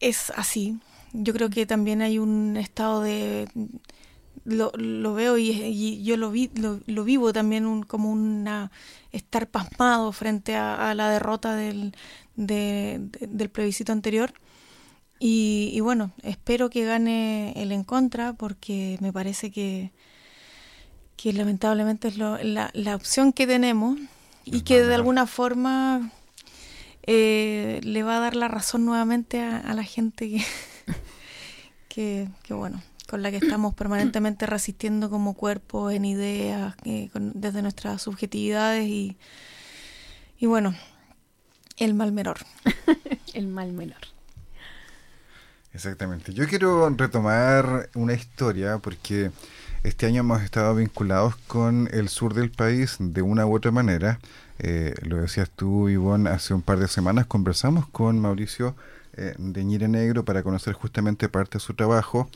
es 0.00 0.30
así. 0.36 0.78
Yo 1.12 1.32
creo 1.32 1.50
que 1.50 1.66
también 1.66 2.02
hay 2.02 2.18
un 2.18 2.56
estado 2.56 3.02
de 3.02 3.48
lo, 4.48 4.72
lo 4.76 5.14
veo 5.14 5.36
y, 5.36 6.02
yo 6.02 6.16
lo, 6.16 6.30
vi, 6.30 6.50
lo, 6.54 7.04
vivo 7.04 7.32
también 7.32 7.82
como 7.82 8.10
una 8.10 8.70
estar 9.12 9.46
pasmado 9.48 10.10
frente 10.12 10.56
a, 10.56 10.94
la 10.94 11.10
derrota 11.10 11.54
del, 11.54 11.94
del 12.34 13.50
plebiscito 13.50 13.92
anterior. 13.92 14.32
Y, 15.20 15.80
bueno, 15.80 16.12
espero 16.22 16.70
que 16.70 16.84
gane 16.84 17.52
el 17.56 17.72
en 17.72 17.84
contra 17.84 18.32
porque 18.32 18.96
me 19.00 19.12
parece 19.12 19.50
que, 19.50 19.92
que 21.16 21.32
lamentablemente 21.32 22.08
es 22.08 22.16
la, 22.16 22.70
la, 22.72 22.94
opción 22.94 23.32
que 23.32 23.46
tenemos 23.46 23.98
y 24.44 24.60
que 24.62 24.82
de 24.84 24.94
alguna 24.94 25.26
forma 25.26 26.12
eh, 27.02 27.80
le 27.82 28.02
va 28.04 28.18
a 28.18 28.20
dar 28.20 28.36
la 28.36 28.48
razón 28.48 28.86
nuevamente 28.86 29.40
a, 29.40 29.74
la 29.74 29.82
gente 29.82 30.30
que, 30.30 30.44
que, 31.88 32.28
que 32.44 32.54
bueno, 32.54 32.80
con 33.08 33.22
la 33.22 33.30
que 33.30 33.38
estamos 33.38 33.74
permanentemente 33.74 34.44
resistiendo 34.44 35.08
como 35.08 35.34
cuerpo 35.34 35.90
en 35.90 36.04
ideas, 36.04 36.74
eh, 36.84 37.10
desde 37.14 37.62
nuestras 37.62 38.02
subjetividades 38.02 38.86
y, 38.86 39.16
y 40.38 40.46
bueno, 40.46 40.74
el 41.78 41.94
mal 41.94 42.12
menor. 42.12 42.38
el 43.34 43.46
mal 43.48 43.72
menor. 43.72 44.00
Exactamente. 45.72 46.34
Yo 46.34 46.46
quiero 46.46 46.90
retomar 46.90 47.88
una 47.94 48.12
historia 48.12 48.78
porque 48.78 49.30
este 49.84 50.06
año 50.06 50.20
hemos 50.20 50.42
estado 50.42 50.74
vinculados 50.74 51.36
con 51.46 51.88
el 51.92 52.08
sur 52.10 52.34
del 52.34 52.50
país 52.50 52.96
de 52.98 53.22
una 53.22 53.46
u 53.46 53.56
otra 53.56 53.70
manera. 53.70 54.18
Eh, 54.58 54.94
lo 55.02 55.16
decías 55.16 55.48
tú, 55.50 55.88
Ivonne, 55.88 56.28
hace 56.28 56.52
un 56.52 56.62
par 56.62 56.78
de 56.78 56.88
semanas 56.88 57.26
conversamos 57.26 57.88
con 57.88 58.18
Mauricio 58.20 58.76
eh, 59.14 59.34
de 59.38 59.64
Ñire 59.64 59.88
Negro 59.88 60.24
para 60.24 60.42
conocer 60.42 60.74
justamente 60.74 61.28
parte 61.28 61.58
de 61.58 61.60
su 61.60 61.74
trabajo 61.74 62.28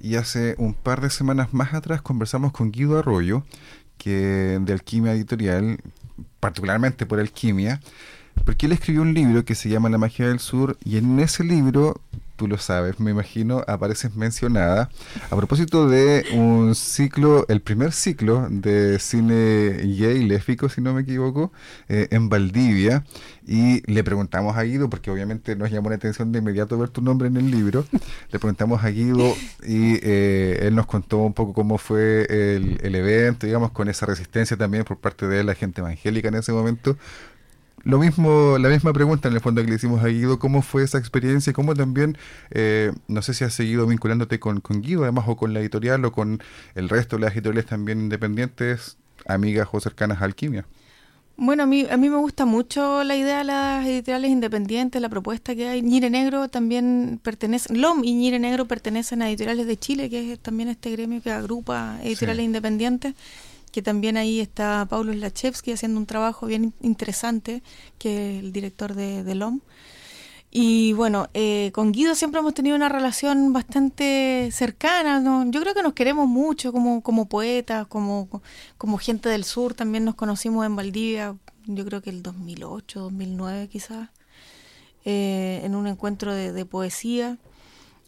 y 0.00 0.16
hace 0.16 0.54
un 0.58 0.74
par 0.74 1.00
de 1.00 1.10
semanas 1.10 1.52
más 1.52 1.74
atrás 1.74 2.02
conversamos 2.02 2.52
con 2.52 2.70
Guido 2.70 2.98
Arroyo, 2.98 3.44
que 3.98 4.58
de 4.60 4.72
Alquimia 4.72 5.12
Editorial, 5.12 5.78
particularmente 6.40 7.06
por 7.06 7.20
Alquimia, 7.20 7.80
porque 8.44 8.66
él 8.66 8.72
escribió 8.72 9.02
un 9.02 9.14
libro 9.14 9.44
que 9.44 9.54
se 9.54 9.68
llama 9.68 9.88
La 9.88 9.98
magia 9.98 10.28
del 10.28 10.38
sur 10.38 10.76
y 10.84 10.98
en 10.98 11.18
ese 11.18 11.44
libro 11.44 12.00
tú 12.36 12.46
lo 12.46 12.58
sabes, 12.58 13.00
me 13.00 13.10
imagino, 13.10 13.64
apareces 13.66 14.14
mencionada 14.14 14.90
a 15.30 15.36
propósito 15.36 15.88
de 15.88 16.24
un 16.34 16.74
ciclo, 16.74 17.46
el 17.48 17.60
primer 17.60 17.92
ciclo 17.92 18.46
de 18.50 18.98
cine 18.98 19.78
gay 19.98 20.24
léfico, 20.24 20.68
si 20.68 20.80
no 20.80 20.94
me 20.94 21.02
equivoco, 21.02 21.52
eh, 21.88 22.08
en 22.10 22.28
Valdivia. 22.28 23.04
Y 23.48 23.80
le 23.90 24.02
preguntamos 24.02 24.56
a 24.56 24.62
Guido, 24.62 24.90
porque 24.90 25.10
obviamente 25.10 25.54
nos 25.54 25.70
llamó 25.70 25.88
la 25.88 25.96
atención 25.96 26.32
de 26.32 26.40
inmediato 26.40 26.76
ver 26.78 26.88
tu 26.88 27.00
nombre 27.00 27.28
en 27.28 27.36
el 27.36 27.50
libro, 27.50 27.84
le 28.30 28.38
preguntamos 28.38 28.82
a 28.84 28.88
Guido 28.88 29.34
y 29.64 29.98
eh, 30.02 30.58
él 30.62 30.74
nos 30.74 30.86
contó 30.86 31.18
un 31.18 31.32
poco 31.32 31.52
cómo 31.52 31.78
fue 31.78 32.26
el, 32.28 32.78
el 32.82 32.94
evento, 32.94 33.46
digamos, 33.46 33.70
con 33.70 33.88
esa 33.88 34.06
resistencia 34.06 34.56
también 34.56 34.84
por 34.84 34.98
parte 34.98 35.26
de 35.26 35.44
la 35.44 35.54
gente 35.54 35.80
evangélica 35.80 36.28
en 36.28 36.34
ese 36.34 36.52
momento, 36.52 36.96
lo 37.86 38.00
mismo, 38.00 38.58
la 38.58 38.68
misma 38.68 38.92
pregunta 38.92 39.28
en 39.28 39.34
el 39.34 39.40
fondo 39.40 39.62
que 39.62 39.68
le 39.68 39.76
hicimos 39.76 40.02
a 40.02 40.08
Guido, 40.08 40.40
¿cómo 40.40 40.60
fue 40.60 40.82
esa 40.82 40.98
experiencia? 40.98 41.52
¿Cómo 41.52 41.72
también, 41.72 42.18
eh, 42.50 42.92
no 43.06 43.22
sé 43.22 43.32
si 43.32 43.44
has 43.44 43.54
seguido 43.54 43.86
vinculándote 43.86 44.40
con, 44.40 44.60
con 44.60 44.82
Guido, 44.82 45.04
además, 45.04 45.26
o 45.28 45.36
con 45.36 45.54
la 45.54 45.60
editorial, 45.60 46.04
o 46.04 46.10
con 46.10 46.42
el 46.74 46.88
resto 46.88 47.14
de 47.14 47.22
las 47.22 47.34
editoriales 47.34 47.66
también 47.66 48.00
independientes, 48.00 48.96
amigas 49.28 49.68
o 49.70 49.78
cercanas 49.78 50.20
a 50.20 50.24
Alquimia? 50.24 50.66
Bueno, 51.36 51.62
a 51.62 51.66
mí, 51.66 51.86
a 51.88 51.96
mí 51.96 52.10
me 52.10 52.16
gusta 52.16 52.44
mucho 52.44 53.04
la 53.04 53.14
idea 53.14 53.38
de 53.38 53.44
las 53.44 53.86
editoriales 53.86 54.32
independientes, 54.32 55.00
la 55.00 55.08
propuesta 55.08 55.54
que 55.54 55.68
hay. 55.68 55.82
Ñire 55.82 56.10
Negro 56.10 56.48
también 56.48 57.20
pertenece, 57.22 57.72
LOM 57.72 58.02
y 58.02 58.14
Ñire 58.14 58.40
Negro 58.40 58.64
pertenecen 58.66 59.22
a 59.22 59.28
Editoriales 59.28 59.68
de 59.68 59.76
Chile, 59.76 60.10
que 60.10 60.32
es 60.32 60.40
también 60.40 60.70
este 60.70 60.90
gremio 60.90 61.22
que 61.22 61.30
agrupa 61.30 62.00
editoriales 62.02 62.46
independientes 62.46 63.14
que 63.76 63.82
también 63.82 64.16
ahí 64.16 64.40
está 64.40 64.86
Paulo 64.88 65.12
Slachevsky 65.12 65.72
haciendo 65.72 66.00
un 66.00 66.06
trabajo 66.06 66.46
bien 66.46 66.72
interesante, 66.80 67.62
que 67.98 68.38
es 68.38 68.42
el 68.42 68.50
director 68.50 68.94
de, 68.94 69.22
de 69.22 69.34
LOM. 69.34 69.60
Y 70.50 70.94
bueno, 70.94 71.28
eh, 71.34 71.72
con 71.74 71.92
Guido 71.92 72.14
siempre 72.14 72.40
hemos 72.40 72.54
tenido 72.54 72.74
una 72.74 72.88
relación 72.88 73.52
bastante 73.52 74.48
cercana. 74.50 75.20
¿no? 75.20 75.50
Yo 75.50 75.60
creo 75.60 75.74
que 75.74 75.82
nos 75.82 75.92
queremos 75.92 76.26
mucho 76.26 76.72
como, 76.72 77.02
como 77.02 77.28
poetas, 77.28 77.86
como, 77.86 78.40
como 78.78 78.96
gente 78.96 79.28
del 79.28 79.44
sur. 79.44 79.74
También 79.74 80.06
nos 80.06 80.14
conocimos 80.14 80.64
en 80.64 80.74
Valdivia 80.74 81.36
yo 81.66 81.84
creo 81.84 82.00
que 82.00 82.08
el 82.08 82.22
2008, 82.22 82.98
2009 82.98 83.68
quizás, 83.68 84.08
eh, 85.04 85.60
en 85.64 85.74
un 85.74 85.86
encuentro 85.86 86.34
de, 86.34 86.64
poesía. 86.64 87.36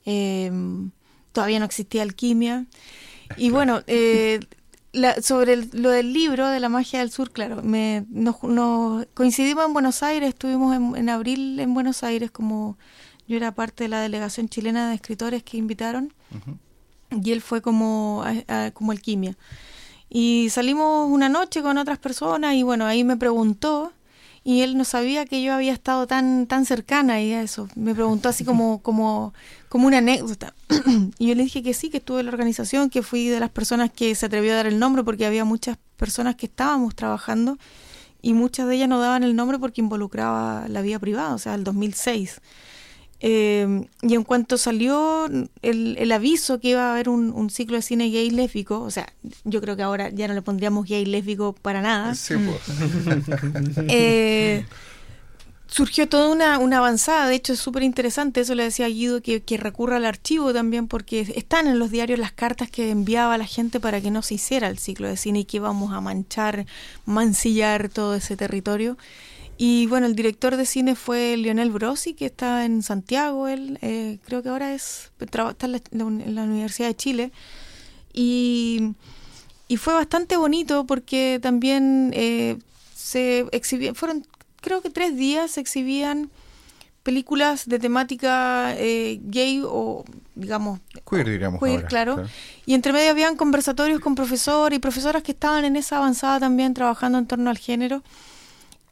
Em, 0.07 0.93
todavía 1.33 1.59
no 1.59 1.67
existía 1.67 2.01
alquimia. 2.05 2.65
Y 3.37 3.51
bueno, 3.51 3.83
eh, 3.87 4.41
sobre 5.23 5.67
lo 5.73 5.91
del 5.91 6.13
libro 6.13 6.49
de 6.49 6.61
la 6.61 6.69
magia 6.69 7.01
del 7.01 7.11
sur, 7.11 7.31
claro, 7.31 7.63
me, 7.63 8.05
nos, 8.09 8.37
coincidimos 9.15 9.67
en 9.67 9.73
Buenos 9.73 10.03
Aires, 10.03 10.31
estuvimos 10.31 10.77
en, 10.97 11.09
abril 11.09 11.59
en 11.61 11.75
Buenos 11.75 12.03
Aires 12.03 12.31
como 12.31 12.79
yo 13.27 13.37
era 13.37 13.53
parte 13.53 13.85
de 13.85 13.89
la 13.89 14.01
delegación 14.01 14.49
chilena 14.49 14.89
de 14.89 14.95
escritores 14.95 15.43
que 15.43 15.57
invitaron 15.59 16.15
y 17.11 17.33
él 17.33 17.41
fue 17.41 17.61
como, 17.63 18.25
como 18.75 18.93
alquimia. 18.93 19.37
Y 20.11 20.49
salimos 20.51 21.11
una 21.11 21.29
noche 21.29 21.63
con 21.63 21.77
otras 21.77 21.99
personas 21.99 22.55
y 22.55 22.63
bueno, 22.63 22.87
ahí 22.87 23.05
me 23.05 23.17
preguntó 23.17 23.93
y 24.49 24.63
él 24.63 24.79
no 24.79 24.85
sabía 24.85 25.27
que 25.27 25.43
yo 25.43 25.53
había 25.53 25.75
estado 25.75 26.07
tan 26.07 26.47
tan 26.47 26.65
cercana 26.65 27.21
y 27.21 27.35
a 27.35 27.43
eso. 27.43 27.69
Me 27.75 27.95
preguntó 27.95 28.31
así 28.31 28.47
como 28.47 28.81
como 28.83 29.35
como 29.69 29.87
una 29.87 29.99
anécdota. 29.99 30.55
y 31.19 31.27
yo 31.27 31.35
le 31.35 31.43
dije 31.43 31.63
que 31.63 31.75
sí, 31.75 31.91
que 31.91 31.99
estuve 31.99 32.21
en 32.21 32.27
la 32.27 32.33
organización, 32.33 32.89
que 32.89 33.03
fui 33.03 33.29
de 33.29 33.41
las 33.41 33.51
personas 33.51 33.91
que 33.91 34.15
se 34.15 34.25
atrevió 34.25 34.55
a 34.55 34.57
dar 34.57 34.67
el 34.67 34.79
nombre 34.79 35.05
porque 35.05 35.27
había 35.27 35.45
muchas 35.45 35.77
personas 35.99 36.37
que 36.37 36.47
estábamos 36.47 36.95
trabajando 36.95 37.59
y 38.23 38.33
muchas 38.33 38.67
de 38.69 38.77
ellas 38.77 38.89
no 38.89 38.99
daban 39.01 39.23
el 39.23 39.37
nombre 39.37 39.59
porque 39.59 39.83
involucraba 39.83 40.67
la 40.67 40.81
vida 40.81 40.99
privada, 40.99 41.35
o 41.35 41.39
sea, 41.39 41.55
el 41.55 41.63
2006. 41.63 42.41
Eh, 43.21 43.87
y 44.03 44.15
en 44.15 44.23
cuanto 44.23 44.57
salió 44.59 45.27
el, 45.63 45.97
el, 45.99 46.13
aviso 46.13 46.61
que 46.61 46.69
iba 46.69 46.89
a 46.89 46.93
haber 46.93 47.09
un, 47.09 47.33
un, 47.33 47.51
ciclo 47.51 47.75
de 47.75 47.83
cine 47.83 48.11
gay 48.11 48.31
lésbico, 48.31 48.81
o 48.81 48.93
sea, 48.93 49.13
yo 49.43 49.61
creo 49.61 49.75
que 49.75 49.83
ahora 49.83 50.11
ya 50.11 50.29
no 50.29 50.35
le 50.35 50.43
pondríamos 50.43 50.87
gay 50.87 51.05
lésbico 51.05 51.53
para 51.53 51.83
nada. 51.83 52.15
Sí, 52.15 52.35
pues. 52.37 53.27
eh, 53.89 54.65
surgió 55.67 56.09
toda 56.09 56.29
una, 56.29 56.59
una, 56.61 56.79
avanzada, 56.79 57.27
de 57.27 57.35
hecho 57.35 57.55
es 57.55 57.59
súper 57.59 57.83
interesante, 57.83 58.43
eso 58.43 58.55
le 58.55 58.63
decía 58.63 58.87
a 58.87 58.89
Guido, 58.89 59.21
que, 59.21 59.43
que, 59.43 59.57
recurra 59.57 59.97
al 59.97 60.07
archivo 60.07 60.53
también, 60.53 60.87
porque 60.87 61.21
están 61.35 61.67
en 61.67 61.81
los 61.81 61.91
diarios 61.91 62.21
las 62.21 62.31
cartas 62.31 62.71
que 62.71 62.91
enviaba 62.91 63.37
la 63.37 63.47
gente 63.47 63.81
para 63.81 64.01
que 64.01 64.13
no 64.13 64.23
se 64.23 64.35
hiciera 64.35 64.69
el 64.69 64.79
ciclo 64.79 65.09
de 65.09 65.17
cine 65.17 65.41
y 65.41 65.45
que 65.45 65.57
íbamos 65.57 65.93
a 65.93 66.01
manchar, 66.01 66.67
mancillar 67.05 67.89
todo 67.89 68.15
ese 68.15 68.37
territorio. 68.37 68.97
Y 69.61 69.87
bueno, 69.89 70.07
el 70.07 70.15
director 70.15 70.57
de 70.57 70.65
cine 70.65 70.95
fue 70.95 71.37
Lionel 71.37 71.73
Brosi, 71.73 72.15
que 72.15 72.27
está 72.27 72.65
en 72.65 72.85
Santiago, 72.85 73.49
él 73.49 73.77
eh, 73.83 74.19
creo 74.25 74.41
que 74.41 74.51
ahora 74.51 74.73
es 74.73 75.11
está 75.19 75.67
en 75.67 76.35
la, 76.37 76.43
Universidad 76.45 76.87
de 76.87 76.95
Chile. 76.95 77.33
Y, 78.13 78.95
y, 79.67 79.77
fue 79.77 79.95
bastante 79.95 80.37
bonito 80.37 80.87
porque 80.87 81.41
también 81.43 82.13
eh, 82.15 82.57
se 82.95 83.47
exhibían, 83.51 83.97
fueron 83.97 84.25
creo 84.61 84.81
que 84.81 84.91
tres 84.91 85.17
días 85.17 85.51
se 85.51 85.61
exhibían 85.61 86.31
películas 87.03 87.67
de 87.67 87.81
temática 87.81 88.75
eh, 88.77 89.19
gay 89.25 89.63
o 89.65 90.05
digamos 90.35 90.79
queer 91.09 91.29
diríamos 91.29 91.61
queer, 91.61 91.87
claro. 91.87 92.23
y 92.67 92.75
entre 92.75 92.93
medio 92.93 93.11
habían 93.11 93.37
conversatorios 93.37 94.01
con 94.01 94.15
profesores 94.15 94.77
y 94.77 94.81
profesoras 94.81 95.23
que 95.23 95.33
estaban 95.33 95.65
en 95.65 95.77
esa 95.77 95.97
avanzada 95.97 96.41
también 96.41 96.75
trabajando 96.75 97.19
en 97.19 97.27
torno 97.27 97.51
al 97.51 97.59
género 97.59 98.03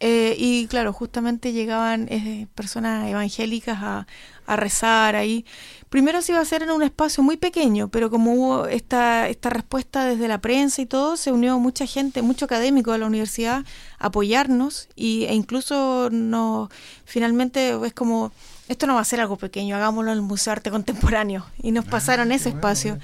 eh, 0.00 0.36
y 0.38 0.66
claro, 0.66 0.92
justamente 0.92 1.52
llegaban 1.52 2.06
eh, 2.10 2.46
personas 2.54 3.08
evangélicas 3.08 3.78
a, 3.80 4.06
a, 4.46 4.56
rezar 4.56 5.16
ahí. 5.16 5.46
Primero 5.88 6.20
se 6.20 6.32
iba 6.32 6.38
a 6.38 6.42
hacer 6.42 6.62
en 6.62 6.70
un 6.70 6.82
espacio 6.82 7.22
muy 7.22 7.38
pequeño, 7.38 7.88
pero 7.88 8.10
como 8.10 8.34
hubo 8.34 8.66
esta, 8.66 9.28
esta 9.28 9.48
respuesta 9.48 10.04
desde 10.04 10.28
la 10.28 10.38
prensa 10.38 10.82
y 10.82 10.86
todo, 10.86 11.16
se 11.16 11.32
unió 11.32 11.58
mucha 11.58 11.86
gente, 11.86 12.20
mucho 12.20 12.44
académico 12.44 12.92
de 12.92 12.98
la 12.98 13.06
universidad 13.06 13.64
a 13.98 14.06
apoyarnos 14.06 14.88
y, 14.96 15.24
e 15.24 15.34
incluso 15.34 16.10
no, 16.12 16.68
finalmente 17.06 17.74
es 17.86 17.94
como, 17.94 18.32
esto 18.68 18.86
no 18.86 18.96
va 18.96 19.00
a 19.00 19.04
ser 19.04 19.20
algo 19.20 19.36
pequeño, 19.36 19.76
hagámoslo 19.76 20.10
en 20.12 20.18
el 20.18 20.22
Museo 20.22 20.50
de 20.50 20.56
Arte 20.56 20.70
Contemporáneo. 20.70 21.46
Y 21.62 21.70
nos 21.70 21.86
ah, 21.86 21.90
pasaron 21.90 22.32
ese 22.32 22.50
espacio. 22.50 22.98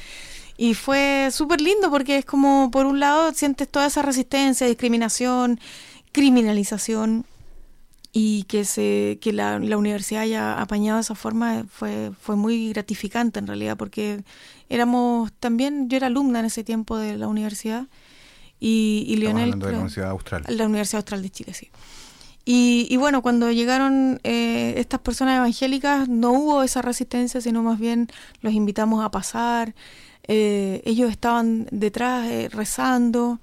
Y 0.58 0.74
fue 0.74 1.30
súper 1.32 1.60
lindo 1.60 1.90
porque 1.90 2.18
es 2.18 2.24
como, 2.24 2.70
por 2.70 2.86
un 2.86 3.00
lado, 3.00 3.32
sientes 3.32 3.68
toda 3.68 3.86
esa 3.86 4.02
resistencia, 4.02 4.66
discriminación, 4.66 5.58
criminalización 6.12 7.24
y 8.12 8.44
que 8.44 8.64
se 8.64 9.18
que 9.22 9.32
la, 9.32 9.58
la, 9.58 9.78
universidad 9.78 10.22
haya 10.22 10.60
apañado 10.60 10.98
de 10.98 11.02
esa 11.02 11.14
forma 11.14 11.64
fue 11.68 12.12
fue 12.20 12.36
muy 12.36 12.68
gratificante 12.68 13.38
en 13.38 13.46
realidad 13.46 13.78
porque 13.78 14.22
éramos 14.68 15.32
también 15.32 15.88
yo 15.88 15.96
era 15.96 16.08
alumna 16.08 16.40
en 16.40 16.44
ese 16.44 16.62
tiempo 16.62 16.98
de 16.98 17.16
la 17.16 17.26
universidad 17.26 17.86
y, 18.60 19.04
y 19.08 19.16
Lionel 19.16 19.52
de 19.52 19.56
la 19.56 19.78
Universidad 19.78 20.10
Austral. 20.10 20.44
la 20.46 20.66
Universidad 20.66 20.98
Austral 20.98 21.22
de 21.22 21.30
Chile 21.30 21.54
sí. 21.54 21.70
Y, 22.44 22.86
y 22.90 22.96
bueno 22.98 23.22
cuando 23.22 23.50
llegaron 23.50 24.20
eh, 24.24 24.74
estas 24.76 25.00
personas 25.00 25.38
evangélicas 25.38 26.08
no 26.08 26.32
hubo 26.32 26.62
esa 26.62 26.82
resistencia 26.82 27.40
sino 27.40 27.62
más 27.62 27.78
bien 27.78 28.08
los 28.42 28.52
invitamos 28.52 29.02
a 29.02 29.10
pasar 29.10 29.74
eh, 30.28 30.82
ellos 30.84 31.10
estaban 31.10 31.66
detrás 31.70 32.30
eh, 32.30 32.48
rezando 32.52 33.40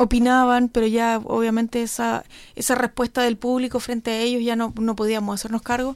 opinaban, 0.00 0.68
pero 0.70 0.86
ya 0.86 1.20
obviamente 1.24 1.82
esa, 1.82 2.24
esa 2.56 2.74
respuesta 2.74 3.22
del 3.22 3.36
público 3.36 3.80
frente 3.80 4.10
a 4.10 4.18
ellos 4.20 4.42
ya 4.42 4.56
no, 4.56 4.72
no 4.80 4.96
podíamos 4.96 5.34
hacernos 5.34 5.60
cargo. 5.60 5.94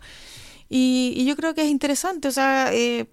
Y, 0.69 1.25
yo 1.25 1.37
creo 1.37 1.55
que 1.55 1.63
es 1.63 1.71
interesante, 1.71 2.29
o 2.29 2.31
sea, 2.31 2.73
eh, 2.73 3.07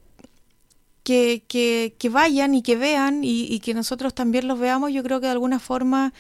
que, 1.04 1.44
que, 1.48 1.96
que, 1.98 2.10
vayan 2.10 2.56
y 2.56 2.62
que 2.62 2.76
vean 2.76 3.22
y, 3.24 3.60
que 3.62 3.74
nosotros 3.74 4.14
también 4.14 4.48
los 4.48 4.60
veamos, 4.60 4.92
yo 4.92 5.02
creo 5.04 5.20
que 5.22 5.28
de 5.28 5.32
alguna 5.32 5.60
forma 5.60 6.14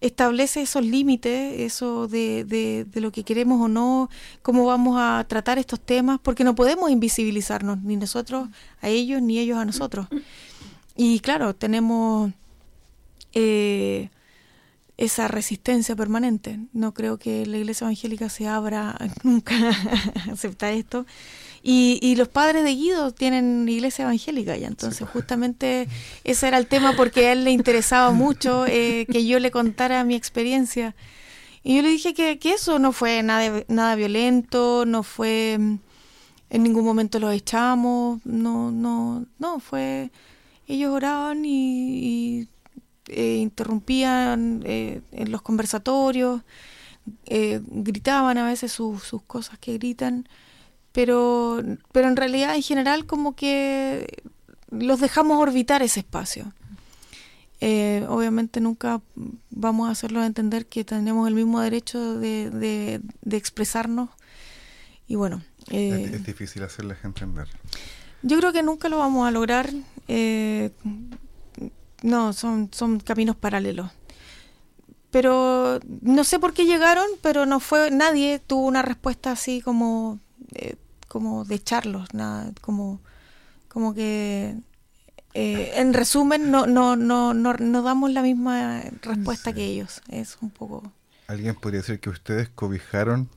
establece 0.00 0.62
esos 0.62 0.84
límites, 0.84 1.60
eso 1.60 2.08
de, 2.08 2.44
de, 2.44 2.84
de, 2.84 3.00
lo 3.00 3.12
que 3.12 3.24
queremos 3.24 3.60
o 3.60 3.68
no, 3.68 4.10
cómo 4.42 4.66
vamos 4.66 4.96
a 4.98 5.24
tratar 5.28 5.58
estos 5.58 5.80
temas, 5.80 6.18
porque 6.22 6.44
no 6.44 6.54
podemos 6.54 6.90
invisibilizarnos, 6.90 7.80
ni 7.82 7.96
nosotros 7.96 8.48
a 8.82 8.88
ellos, 8.88 9.22
ni 9.22 9.38
ellos 9.38 9.58
a 9.58 9.64
nosotros. 9.64 10.08
Y 10.96 11.20
claro, 11.20 11.54
tenemos 11.54 12.32
eh, 13.34 14.10
esa 14.96 15.28
resistencia 15.28 15.96
permanente. 15.96 16.60
No 16.72 16.94
creo 16.94 17.18
que 17.18 17.44
la 17.46 17.58
iglesia 17.58 17.84
evangélica 17.84 18.28
se 18.28 18.46
abra 18.46 18.96
nunca 19.22 19.54
a 19.56 20.32
aceptar 20.32 20.72
esto. 20.72 21.06
Y, 21.64 21.98
y, 22.02 22.16
los 22.16 22.28
padres 22.28 22.64
de 22.64 22.74
Guido 22.74 23.12
tienen 23.12 23.68
iglesia 23.68 24.02
evangélica 24.02 24.56
ya, 24.56 24.66
entonces 24.66 25.08
justamente 25.08 25.86
ese 26.24 26.48
era 26.48 26.58
el 26.58 26.66
tema 26.66 26.94
porque 26.96 27.28
a 27.28 27.32
él 27.32 27.44
le 27.44 27.52
interesaba 27.52 28.10
mucho 28.10 28.66
eh, 28.66 29.06
que 29.08 29.24
yo 29.24 29.38
le 29.38 29.52
contara 29.52 30.02
mi 30.02 30.16
experiencia. 30.16 30.96
Y 31.62 31.76
yo 31.76 31.82
le 31.82 31.88
dije 31.90 32.14
que, 32.14 32.40
que 32.40 32.54
eso 32.54 32.80
no 32.80 32.92
fue 32.92 33.22
nada, 33.22 33.62
nada 33.68 33.94
violento, 33.94 34.84
no 34.84 35.04
fue, 35.04 35.52
en 35.52 36.62
ningún 36.62 36.84
momento 36.84 37.20
los 37.20 37.32
echamos, 37.32 38.20
no, 38.24 38.72
no, 38.72 39.26
no, 39.38 39.60
fue, 39.60 40.10
ellos 40.66 40.92
oraban 40.92 41.44
y, 41.44 42.40
y 42.40 42.48
eh, 43.08 43.36
interrumpían 43.36 44.62
eh, 44.64 45.00
en 45.10 45.32
los 45.32 45.42
conversatorios, 45.42 46.42
eh, 47.26 47.60
gritaban 47.66 48.38
a 48.38 48.46
veces 48.46 48.70
sus, 48.70 49.02
sus 49.02 49.22
cosas 49.22 49.58
que 49.58 49.74
gritan, 49.74 50.28
pero, 50.92 51.60
pero 51.90 52.06
en 52.06 52.16
realidad 52.16 52.54
en 52.54 52.62
general 52.62 53.06
como 53.06 53.34
que 53.34 54.22
los 54.70 55.00
dejamos 55.00 55.38
orbitar 55.38 55.82
ese 55.82 56.00
espacio. 56.00 56.52
obviamente 58.08 58.60
nunca 58.60 59.00
vamos 59.50 59.88
a 59.88 59.92
hacerlo 59.92 60.24
entender 60.24 60.66
que 60.66 60.84
tenemos 60.84 61.26
el 61.26 61.34
mismo 61.34 61.60
derecho 61.60 62.18
de, 62.18 62.50
de, 62.50 63.36
expresarnos 63.36 64.10
y 65.08 65.16
bueno. 65.16 65.42
es, 65.70 66.24
difícil 66.24 66.62
hacerles 66.62 66.98
entender. 67.02 67.48
Yo 68.22 68.38
creo 68.38 68.52
que 68.52 68.62
nunca 68.62 68.88
lo 68.88 68.98
vamos 68.98 69.26
a 69.26 69.32
lograr. 69.32 69.70
No, 72.02 72.32
son, 72.32 72.70
son 72.72 73.00
caminos 73.00 73.36
paralelos. 73.36 73.90
Pero 75.10 75.78
no 76.00 76.24
sé 76.24 76.38
por 76.38 76.54
qué 76.54 76.64
llegaron, 76.64 77.06
pero 77.20 77.44
no 77.44 77.60
fue, 77.60 77.90
nadie 77.90 78.38
tuvo 78.38 78.66
una 78.66 78.82
respuesta 78.82 79.32
así 79.32 79.60
como, 79.60 80.18
eh, 80.54 80.76
como 81.06 81.44
de 81.44 81.56
echarlos, 81.56 82.14
nada, 82.14 82.50
como, 82.62 83.00
como 83.68 83.92
que 83.92 84.56
eh, 85.34 85.72
en 85.76 85.94
resumen 85.94 86.50
no, 86.50 86.66
no, 86.66 86.96
no, 86.96 87.32
no, 87.32 87.54
no 87.54 87.82
damos 87.82 88.10
la 88.10 88.22
misma 88.22 88.82
respuesta 89.02 89.52
que 89.52 89.64
ellos. 89.64 90.02
Es 90.08 90.38
un 90.42 90.50
poco. 90.50 90.82
¿Alguien 91.26 91.54
podría 91.54 91.80
decir 91.80 92.00
que 92.00 92.10
ustedes 92.10 92.48
cobijaron 92.50 93.28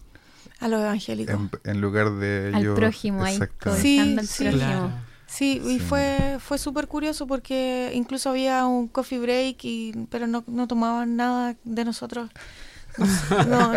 a 0.59 0.67
los 0.67 0.81
evangélicos? 0.81 1.35
En, 1.63 1.81
lugar 1.81 2.11
de 2.11 2.49
ellos. 2.49 2.71
Al 2.71 2.73
prójimo, 2.75 3.23
ahí, 3.23 3.39
sí, 3.81 4.17
sí. 4.27 4.49
Sí, 5.35 5.61
y 5.67 5.79
fue 5.79 6.37
fue 6.39 6.57
súper 6.57 6.87
curioso 6.87 7.27
porque 7.27 7.91
incluso 7.93 8.29
había 8.29 8.65
un 8.65 8.87
coffee 8.87 9.19
break, 9.19 9.57
y, 9.65 10.07
pero 10.09 10.27
no, 10.27 10.45
no 10.47 10.65
tomaban 10.65 11.17
nada 11.17 11.57
de 11.65 11.83
nosotros. 11.83 12.29
No, 13.45 13.73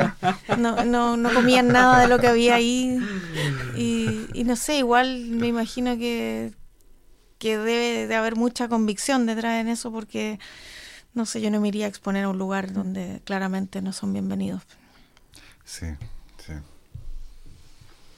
no, 0.57 0.85
no, 0.85 1.17
no, 1.17 1.35
comían 1.35 1.67
nada 1.69 2.03
de 2.03 2.07
lo 2.07 2.21
que 2.21 2.29
había 2.29 2.55
ahí. 2.55 3.01
Y, 3.77 4.29
y 4.35 4.45
no 4.45 4.55
sé, 4.55 4.79
igual 4.79 5.27
me 5.31 5.49
imagino 5.49 5.99
que, 5.99 6.53
que 7.39 7.59
debe 7.59 8.07
de 8.07 8.15
haber 8.15 8.37
mucha 8.37 8.69
convicción 8.69 9.27
detrás 9.27 9.61
en 9.61 9.67
eso 9.67 9.91
porque 9.91 10.39
no 11.15 11.27
sé, 11.27 11.41
yo 11.41 11.51
no 11.51 11.61
me 11.61 11.67
iría 11.67 11.87
a 11.87 11.89
exponer 11.89 12.25
a 12.25 12.29
un 12.29 12.39
lugar 12.39 12.73
donde 12.73 13.21
claramente 13.25 13.83
no 13.83 13.93
son 13.93 14.13
bienvenidos. 14.13 14.63
Sí, 15.65 15.87
sí. 16.47 16.53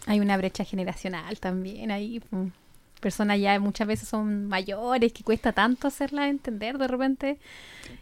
Hay 0.04 0.20
una 0.20 0.36
brecha 0.36 0.64
generacional 0.64 1.40
también 1.40 1.90
ahí. 1.90 2.22
Personas 3.00 3.40
ya 3.40 3.58
muchas 3.58 3.86
veces 3.86 4.08
son 4.08 4.46
mayores, 4.46 5.12
que 5.12 5.24
cuesta 5.24 5.52
tanto 5.52 5.88
hacerlas 5.88 6.28
entender 6.28 6.78
de 6.78 6.88
repente. 6.88 7.38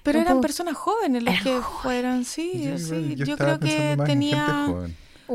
Pero 0.02 0.20
eran 0.20 0.40
personas 0.40 0.76
jóvenes 0.76 1.22
las 1.22 1.42
que 1.42 1.60
fueron, 1.82 2.24
sí, 2.24 2.70
sí. 2.78 3.14
Yo, 3.16 3.36
creo 3.36 3.58
que 3.58 3.96
tenía... 4.04 4.66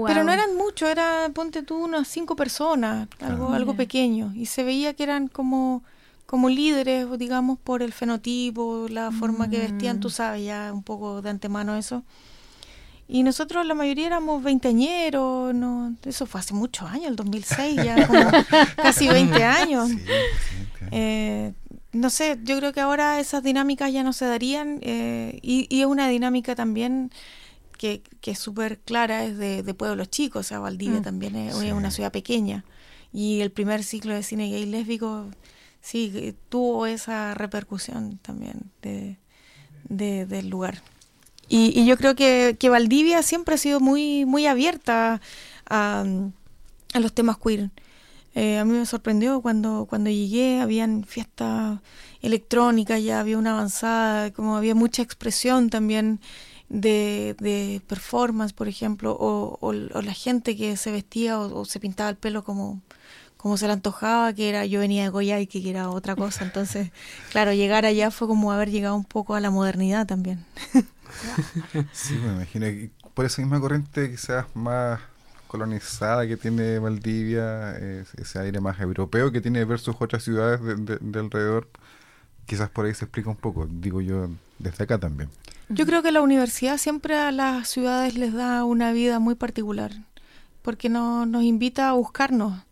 Pero 0.07 0.23
no 0.23 0.31
eran 0.31 0.55
muchos, 0.57 0.89
era, 0.89 1.29
ponte 1.33 1.61
tú, 1.61 1.83
unas 1.83 2.07
cinco 2.07 2.35
personas, 2.35 3.07
algo, 3.21 3.49
algo 3.49 3.75
pequeño. 3.75 4.33
Y 4.35 4.47
se 4.47 4.63
veía 4.63 4.93
que 4.93 5.03
eran 5.03 5.27
como 5.27 5.83
como 6.25 6.49
líderes, 6.49 7.07
digamos, 7.19 7.59
por 7.59 7.83
el 7.83 7.93
fenotipo, 7.93 8.87
la 8.89 9.11
forma 9.11 9.51
que 9.51 9.59
vestían, 9.59 9.99
tú 9.99 10.07
mm. 10.07 10.11
sabes 10.11 10.43
ya 10.43 10.71
un 10.73 10.81
poco 10.81 11.21
de 11.21 11.29
antemano 11.29 11.75
eso. 11.75 12.03
Y 13.07 13.23
nosotros 13.23 13.65
la 13.65 13.73
mayoría 13.73 14.07
éramos 14.07 14.43
veinteañeros, 14.43 15.53
no, 15.53 15.95
eso 16.05 16.25
fue 16.25 16.39
hace 16.39 16.53
muchos 16.53 16.89
años, 16.89 17.07
el 17.07 17.15
2006, 17.15 17.75
ya 17.83 18.07
como 18.07 18.23
casi 18.77 19.07
20 19.07 19.43
años. 19.43 19.91
Eh, 20.91 21.53
no 21.91 22.09
sé, 22.09 22.39
yo 22.43 22.57
creo 22.57 22.73
que 22.73 22.81
ahora 22.81 23.19
esas 23.19 23.43
dinámicas 23.43 23.91
ya 23.91 24.03
no 24.03 24.13
se 24.13 24.25
darían 24.25 24.79
eh, 24.81 25.39
y, 25.41 25.67
y, 25.69 25.81
es 25.81 25.85
una 25.85 26.07
dinámica 26.07 26.55
también 26.55 27.11
que, 27.77 28.01
que 28.21 28.31
es 28.31 28.39
súper 28.39 28.79
clara, 28.79 29.25
es 29.25 29.37
de, 29.37 29.63
de, 29.63 29.73
pueblos 29.73 30.09
chicos, 30.09 30.45
o 30.45 30.49
sea, 30.49 30.59
Valdivia 30.59 31.01
mm. 31.01 31.03
también 31.03 31.35
es, 31.35 31.55
es, 31.61 31.73
una 31.73 31.91
ciudad 31.91 32.11
pequeña 32.11 32.63
y 33.11 33.41
el 33.41 33.51
primer 33.51 33.83
ciclo 33.83 34.13
de 34.13 34.23
cine 34.23 34.49
gay 34.49 34.65
lésbico 34.65 35.29
sí, 35.83 36.35
tuvo 36.49 36.87
esa 36.87 37.35
repercusión 37.35 38.17
también 38.19 38.71
de, 38.81 39.17
del 39.89 40.49
lugar. 40.49 40.81
Y, 41.55 41.85
yo 41.85 41.97
creo 41.97 42.15
que, 42.15 42.57
que, 42.59 42.69
Valdivia 42.69 43.21
siempre 43.21 43.53
ha 43.53 43.57
sido 43.59 43.79
muy, 43.79 44.25
muy 44.25 44.47
abierta 44.47 45.21
a, 45.69 46.03
a 46.93 46.99
los 46.99 47.13
temas 47.13 47.37
queer. 47.37 47.69
Eh, 48.33 48.57
a 48.57 48.65
mí 48.65 48.71
me 48.71 48.87
sorprendió 48.87 49.39
cuando, 49.39 49.85
cuando 49.87 50.09
llegué, 50.09 50.61
habían 50.61 51.03
fiestas 51.03 51.79
electrónicas, 52.23 53.03
ya 53.03 53.19
había 53.19 53.37
una 53.37 53.51
avanzada, 53.51 54.31
como 54.33 54.55
había 54.57 54.73
mucha 54.73 55.03
expresión 55.03 55.69
también 55.69 56.19
de, 56.69 57.35
de 57.39 57.83
performance, 57.85 58.51
por 58.51 58.67
ejemplo, 58.67 59.15
o, 59.19 59.59
o, 59.61 59.73
la 59.73 60.13
gente 60.13 60.57
que 60.57 60.75
se 60.75 60.89
vestía 60.91 61.39
o 61.39 61.65
se 61.65 61.79
pintaba 61.79 62.09
el 62.09 62.15
pelo 62.15 62.43
como, 62.43 62.81
como 63.37 63.57
se 63.57 63.67
le 63.67 63.73
antojaba, 63.73 64.33
que 64.33 64.49
era 64.49 64.65
yo 64.65 64.79
venía 64.79 65.03
de 65.03 65.09
Goya 65.09 65.39
y 65.39 65.45
que 65.45 65.69
era 65.69 65.91
otra 65.91 66.15
cosa. 66.15 66.43
Entonces, 66.43 66.89
claro, 67.31 67.53
llegar 67.53 67.85
allá 67.85 68.09
fue 68.09 68.27
como 68.27 68.51
haber 68.51 68.71
llegado 68.71 68.95
un 68.95 69.05
poco 69.05 69.35
a 69.35 69.39
la 69.39 69.51
modernidad 69.51 70.07
también. 70.07 70.43
sí, 71.91 72.15
me 72.15 72.33
imagino 72.33 72.65
que 72.65 72.91
por 73.13 73.25
esa 73.25 73.41
misma 73.41 73.59
corriente 73.59 74.11
quizás 74.11 74.45
más 74.55 74.99
colonizada 75.47 76.25
que 76.27 76.35
tiene 76.35 76.79
Valdivia, 76.79 77.77
ese 78.17 78.39
aire 78.39 78.59
más 78.59 78.79
europeo 78.79 79.31
que 79.31 79.39
tiene 79.39 79.63
versus 79.65 79.95
otras 79.99 80.23
ciudades 80.23 80.59
de, 80.63 81.19
alrededor, 81.19 81.69
quizás 82.47 82.69
por 82.69 82.85
ahí 82.85 82.93
se 82.95 83.05
explica 83.05 83.29
un 83.29 83.35
poco, 83.35 83.67
digo 83.69 84.01
yo, 84.01 84.29
desde 84.57 84.83
acá 84.83 84.97
también. 84.97 85.29
Yo 85.69 85.85
creo 85.85 86.01
que 86.01 86.11
la 86.11 86.21
universidad 86.21 86.77
siempre 86.77 87.15
a 87.17 87.31
las 87.31 87.69
ciudades 87.69 88.15
les 88.15 88.33
da 88.33 88.65
una 88.65 88.93
vida 88.93 89.19
muy 89.19 89.35
particular, 89.35 89.91
porque 90.63 90.89
no, 90.89 91.27
nos 91.27 91.43
invita 91.43 91.89
a 91.89 91.93
buscarnos 91.93 92.63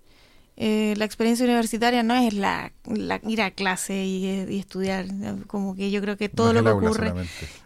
eh, 0.63 0.93
la 0.95 1.05
experiencia 1.05 1.43
universitaria 1.43 2.03
no 2.03 2.13
es 2.13 2.35
la, 2.35 2.71
ir 3.27 3.41
a 3.41 3.49
clase 3.49 4.05
y, 4.05 4.59
estudiar, 4.59 5.07
como 5.47 5.75
que 5.75 5.89
yo 5.89 6.01
creo 6.01 6.17
que 6.17 6.29
todo 6.29 6.53
lo 6.53 6.63
que 6.63 6.69
ocurre. 6.69 7.13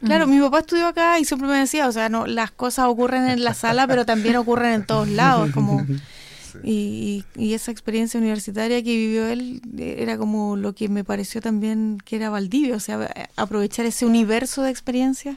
Claro, 0.02 0.28
mi 0.28 0.39
papá 0.39 0.60
estudió 0.60 0.88
acá 0.88 1.20
y 1.20 1.26
siempre 1.26 1.50
me 1.50 1.58
decía, 1.58 1.89
o 1.89 1.91
sea, 1.91 2.08
no, 2.08 2.26
las 2.26 2.52
cosas 2.52 2.86
ocurren 2.86 3.28
en 3.28 3.43
la 3.43 3.54
sala, 3.54 3.86
pero 3.86 4.06
también 4.06 4.38
ocurren 4.38 4.72
en 4.72 4.86
todos 4.86 5.10
lados, 5.10 5.52
como 5.52 5.86
y, 6.64 7.26
y, 7.36 7.54
esa 7.54 7.70
experiencia 7.70 8.18
universitaria 8.18 8.82
que 8.82 8.96
vivió 8.96 9.28
él 9.28 9.62
eh, 9.78 9.98
era 10.00 10.18
como 10.18 10.56
lo 10.56 10.74
que 10.74 10.88
me 10.88 11.04
pareció 11.04 11.41
también 11.41 11.98
que 12.06 12.16
era 12.16 12.30
Valdivia, 12.30 12.78
o 12.78 12.80
sea, 12.80 13.30
aprovechar 13.36 13.86
ese 13.86 14.06
universo 14.06 14.62
de 14.62 14.72
experiencias 14.72 15.36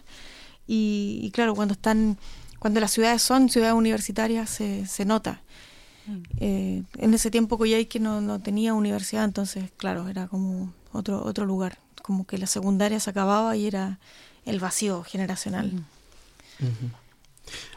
y, 0.69 1.19
y 1.25 1.33
claro, 1.33 1.57
cuando 1.57 1.75
están, 1.75 2.19
cuando 2.61 2.79
las 2.79 2.93
ciudades 2.93 3.21
son 3.21 3.49
ciudades 3.49 3.75
universitarias 3.75 4.49
se, 4.49 4.87
se 4.87 5.05
nota 5.05 5.43
eh, 6.41 6.83
en 6.97 7.15
ese 7.15 7.31
tiempo 7.31 7.59
que 7.59 8.01
no, 8.01 8.21
no 8.21 8.41
tenía 8.41 8.75
universidad, 8.75 9.25
entonces, 9.25 9.71
claro, 9.77 10.09
era 10.09 10.29
como 10.29 10.73
otro, 10.93 11.23
otro 11.25 11.45
lugar, 11.47 11.79
como 12.03 12.27
que 12.27 12.39
la 12.39 12.47
secundaria 12.47 13.01
se 13.01 13.11
acababa 13.11 13.57
y 13.57 13.67
era 13.67 13.99
el 14.45 14.61
vacío 14.61 15.03
generacional. 15.03 15.73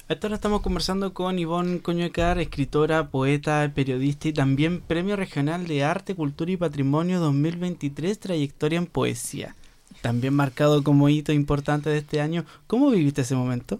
A 0.07 0.13
esta 0.13 0.27
hora 0.27 0.35
estamos 0.35 0.61
conversando 0.61 1.13
con 1.13 1.39
Ivonne 1.39 1.79
Coñuecar, 1.79 2.39
escritora, 2.39 3.09
poeta, 3.09 3.71
periodista 3.73 4.27
y 4.27 4.33
también 4.33 4.81
Premio 4.81 5.15
Regional 5.15 5.67
de 5.67 5.83
Arte, 5.83 6.15
Cultura 6.15 6.51
y 6.51 6.57
Patrimonio 6.57 7.19
2023, 7.19 8.19
trayectoria 8.19 8.77
en 8.77 8.87
poesía. 8.87 9.55
También 10.01 10.33
marcado 10.33 10.83
como 10.83 11.07
hito 11.09 11.31
importante 11.31 11.89
de 11.89 11.99
este 11.99 12.21
año. 12.21 12.45
¿Cómo 12.67 12.89
viviste 12.89 13.21
ese 13.21 13.35
momento? 13.35 13.79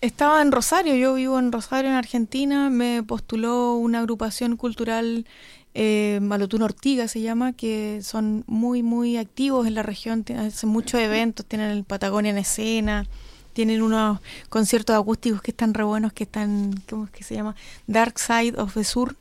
Estaba 0.00 0.42
en 0.42 0.52
Rosario, 0.52 0.94
yo 0.94 1.14
vivo 1.14 1.40
en 1.40 1.50
Rosario, 1.50 1.90
en 1.90 1.96
Argentina. 1.96 2.70
Me 2.70 3.02
postuló 3.02 3.74
una 3.74 3.98
agrupación 3.98 4.56
cultural, 4.56 5.26
eh, 5.74 6.20
Malotún 6.22 6.62
Ortiga 6.62 7.08
se 7.08 7.20
llama, 7.20 7.52
que 7.52 8.00
son 8.02 8.44
muy, 8.46 8.84
muy 8.84 9.16
activos 9.16 9.66
en 9.66 9.74
la 9.74 9.82
región. 9.82 10.24
Hacen 10.38 10.68
muchos 10.68 11.00
eventos, 11.00 11.44
tienen 11.46 11.70
el 11.70 11.82
Patagonia 11.82 12.30
en 12.30 12.38
escena, 12.38 13.06
tienen 13.54 13.82
unos 13.82 14.20
conciertos 14.48 14.94
acústicos 14.96 15.42
que 15.42 15.50
están 15.50 15.74
re 15.74 15.82
buenos, 15.82 16.12
que 16.12 16.24
están, 16.24 16.80
¿cómo 16.88 17.06
es 17.06 17.10
que 17.10 17.24
se 17.24 17.34
llama? 17.34 17.56
Dark 17.88 18.20
Side 18.20 18.54
of 18.56 18.74
the 18.74 18.84
Sur. 18.84 19.16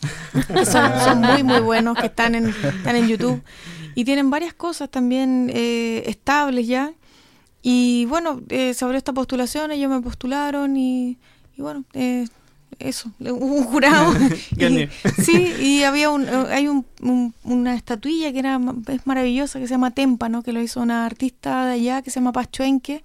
son, 0.64 1.20
muy, 1.20 1.42
muy 1.42 1.60
buenos, 1.60 1.98
que 1.98 2.06
están 2.06 2.34
en, 2.34 2.48
están 2.48 2.96
en 2.96 3.06
YouTube. 3.06 3.42
Y 3.94 4.06
tienen 4.06 4.30
varias 4.30 4.54
cosas 4.54 4.90
también 4.90 5.50
eh, 5.52 6.04
estables 6.06 6.66
ya 6.66 6.94
y 7.62 8.06
bueno, 8.06 8.40
eh, 8.48 8.74
se 8.74 8.84
abrió 8.84 8.98
esta 8.98 9.12
postulación, 9.12 9.70
ellos 9.70 9.90
me 9.90 10.00
postularon 10.00 10.76
y, 10.76 11.16
bueno, 11.56 11.84
eh, 11.94 12.26
eso, 12.80 13.12
un 13.20 13.64
jurado. 13.64 14.12
sí, 15.24 15.54
y 15.60 15.84
había 15.84 16.10
un, 16.10 16.28
eh, 16.28 16.46
hay 16.50 16.66
un, 16.66 16.84
una 17.44 17.74
estatuilla 17.76 18.32
que 18.32 18.40
era 18.40 18.60
es 18.88 19.06
maravillosa 19.06 19.60
que 19.60 19.68
se 19.68 19.74
llama 19.74 19.92
Témpano, 19.92 20.42
que 20.42 20.52
lo 20.52 20.60
hizo 20.60 20.80
una 20.80 21.06
artista 21.06 21.66
de 21.66 21.74
allá 21.74 22.02
que 22.02 22.10
se 22.10 22.18
llama 22.18 22.32
Pachuenque, 22.32 23.04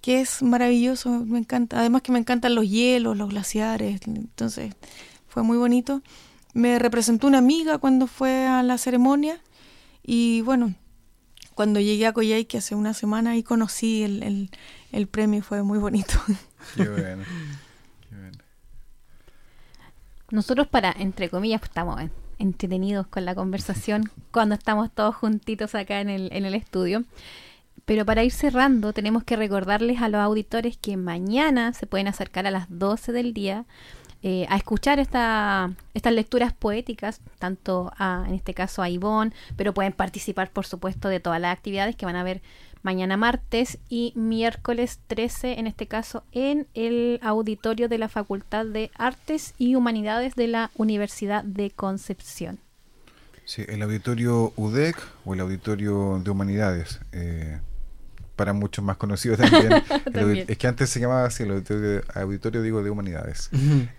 que 0.00 0.20
es 0.20 0.40
maravilloso, 0.40 1.10
me 1.10 1.40
encanta. 1.40 1.80
Además 1.80 2.02
que 2.02 2.12
me 2.12 2.20
encantan 2.20 2.54
los 2.54 2.68
hielos, 2.68 3.16
los 3.16 3.28
glaciares, 3.28 4.00
entonces 4.06 4.72
fue 5.26 5.42
muy 5.42 5.56
bonito. 5.56 6.00
Me 6.54 6.78
representó 6.78 7.26
una 7.26 7.38
amiga 7.38 7.78
cuando 7.78 8.06
fue 8.06 8.46
a 8.46 8.62
la 8.62 8.78
ceremonia 8.78 9.40
y 10.02 10.40
bueno, 10.42 10.74
cuando 11.54 11.80
llegué 11.80 12.06
a 12.06 12.12
Coyhaique 12.12 12.58
hace 12.58 12.74
una 12.74 12.94
semana 12.94 13.36
y 13.36 13.42
conocí 13.42 14.02
el, 14.02 14.22
el, 14.22 14.50
el 14.92 15.06
premio 15.06 15.42
fue 15.42 15.62
muy 15.62 15.78
bonito. 15.78 16.14
Qué 16.76 16.88
bueno. 16.88 17.24
Nosotros 20.30 20.68
para, 20.68 20.94
entre 20.96 21.28
comillas, 21.28 21.60
pues, 21.60 21.70
estamos 21.70 22.00
entretenidos 22.38 23.06
con 23.06 23.24
la 23.24 23.34
conversación 23.34 24.10
cuando 24.30 24.54
estamos 24.54 24.90
todos 24.90 25.14
juntitos 25.14 25.74
acá 25.74 26.00
en 26.00 26.08
el, 26.08 26.30
en 26.32 26.44
el 26.44 26.54
estudio. 26.54 27.04
Pero 27.84 28.04
para 28.04 28.22
ir 28.22 28.30
cerrando, 28.30 28.92
tenemos 28.92 29.24
que 29.24 29.36
recordarles 29.36 30.00
a 30.00 30.08
los 30.08 30.20
auditores 30.20 30.76
que 30.76 30.96
mañana 30.96 31.72
se 31.72 31.86
pueden 31.86 32.06
acercar 32.06 32.46
a 32.46 32.50
las 32.50 32.66
12 32.68 33.10
del 33.10 33.32
día 33.32 33.64
eh, 34.22 34.46
a 34.48 34.56
escuchar 34.56 34.98
esta, 34.98 35.72
estas 35.94 36.12
lecturas 36.12 36.52
poéticas, 36.52 37.20
tanto 37.38 37.92
a, 37.96 38.24
en 38.28 38.34
este 38.34 38.54
caso 38.54 38.82
a 38.82 38.90
Ivonne, 38.90 39.32
pero 39.56 39.72
pueden 39.72 39.92
participar, 39.92 40.50
por 40.50 40.66
supuesto, 40.66 41.08
de 41.08 41.20
todas 41.20 41.40
las 41.40 41.56
actividades 41.56 41.96
que 41.96 42.06
van 42.06 42.16
a 42.16 42.22
ver 42.22 42.42
mañana 42.82 43.16
martes 43.16 43.78
y 43.88 44.12
miércoles 44.16 45.00
13, 45.06 45.58
en 45.58 45.66
este 45.66 45.86
caso, 45.86 46.24
en 46.32 46.66
el 46.74 47.18
auditorio 47.22 47.88
de 47.88 47.98
la 47.98 48.08
Facultad 48.08 48.66
de 48.66 48.90
Artes 48.96 49.54
y 49.58 49.74
Humanidades 49.74 50.34
de 50.34 50.48
la 50.48 50.70
Universidad 50.76 51.44
de 51.44 51.70
Concepción. 51.70 52.58
Sí, 53.44 53.64
el 53.68 53.82
auditorio 53.82 54.52
UDEC 54.56 54.96
o 55.24 55.34
el 55.34 55.40
auditorio 55.40 56.20
de 56.22 56.30
Humanidades. 56.30 57.00
Eh, 57.12 57.58
para 58.40 58.54
muchos 58.54 58.82
más 58.82 58.96
conocido 58.96 59.36
también. 60.16 60.46
es 60.48 60.56
que 60.56 60.66
antes 60.66 60.88
se 60.88 60.98
llamaba 60.98 61.26
así 61.26 61.42
el 61.42 61.62
auditorio, 62.14 62.62
digo, 62.62 62.82
de 62.82 62.88
humanidades. 62.88 63.50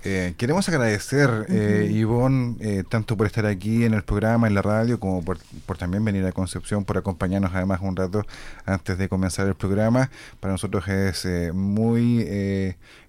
Eh, 0.03 0.33
queremos 0.35 0.67
agradecer, 0.67 1.45
eh, 1.47 1.87
Ivonne, 1.93 2.55
eh, 2.59 2.83
tanto 2.89 3.15
por 3.15 3.27
estar 3.27 3.45
aquí 3.45 3.85
en 3.85 3.93
el 3.93 4.01
programa, 4.01 4.47
en 4.47 4.55
la 4.55 4.63
radio, 4.63 4.99
como 4.99 5.23
por, 5.23 5.37
también 5.77 6.03
venir 6.03 6.25
a 6.25 6.31
Concepción, 6.31 6.85
por 6.85 6.97
acompañarnos 6.97 7.51
además 7.53 7.81
un 7.83 7.95
rato 7.95 8.25
antes 8.65 8.97
de 8.97 9.07
comenzar 9.07 9.45
el 9.45 9.53
programa. 9.53 10.09
Para 10.39 10.53
nosotros 10.53 10.87
es 10.87 11.23
eh, 11.25 11.51
muy 11.53 12.25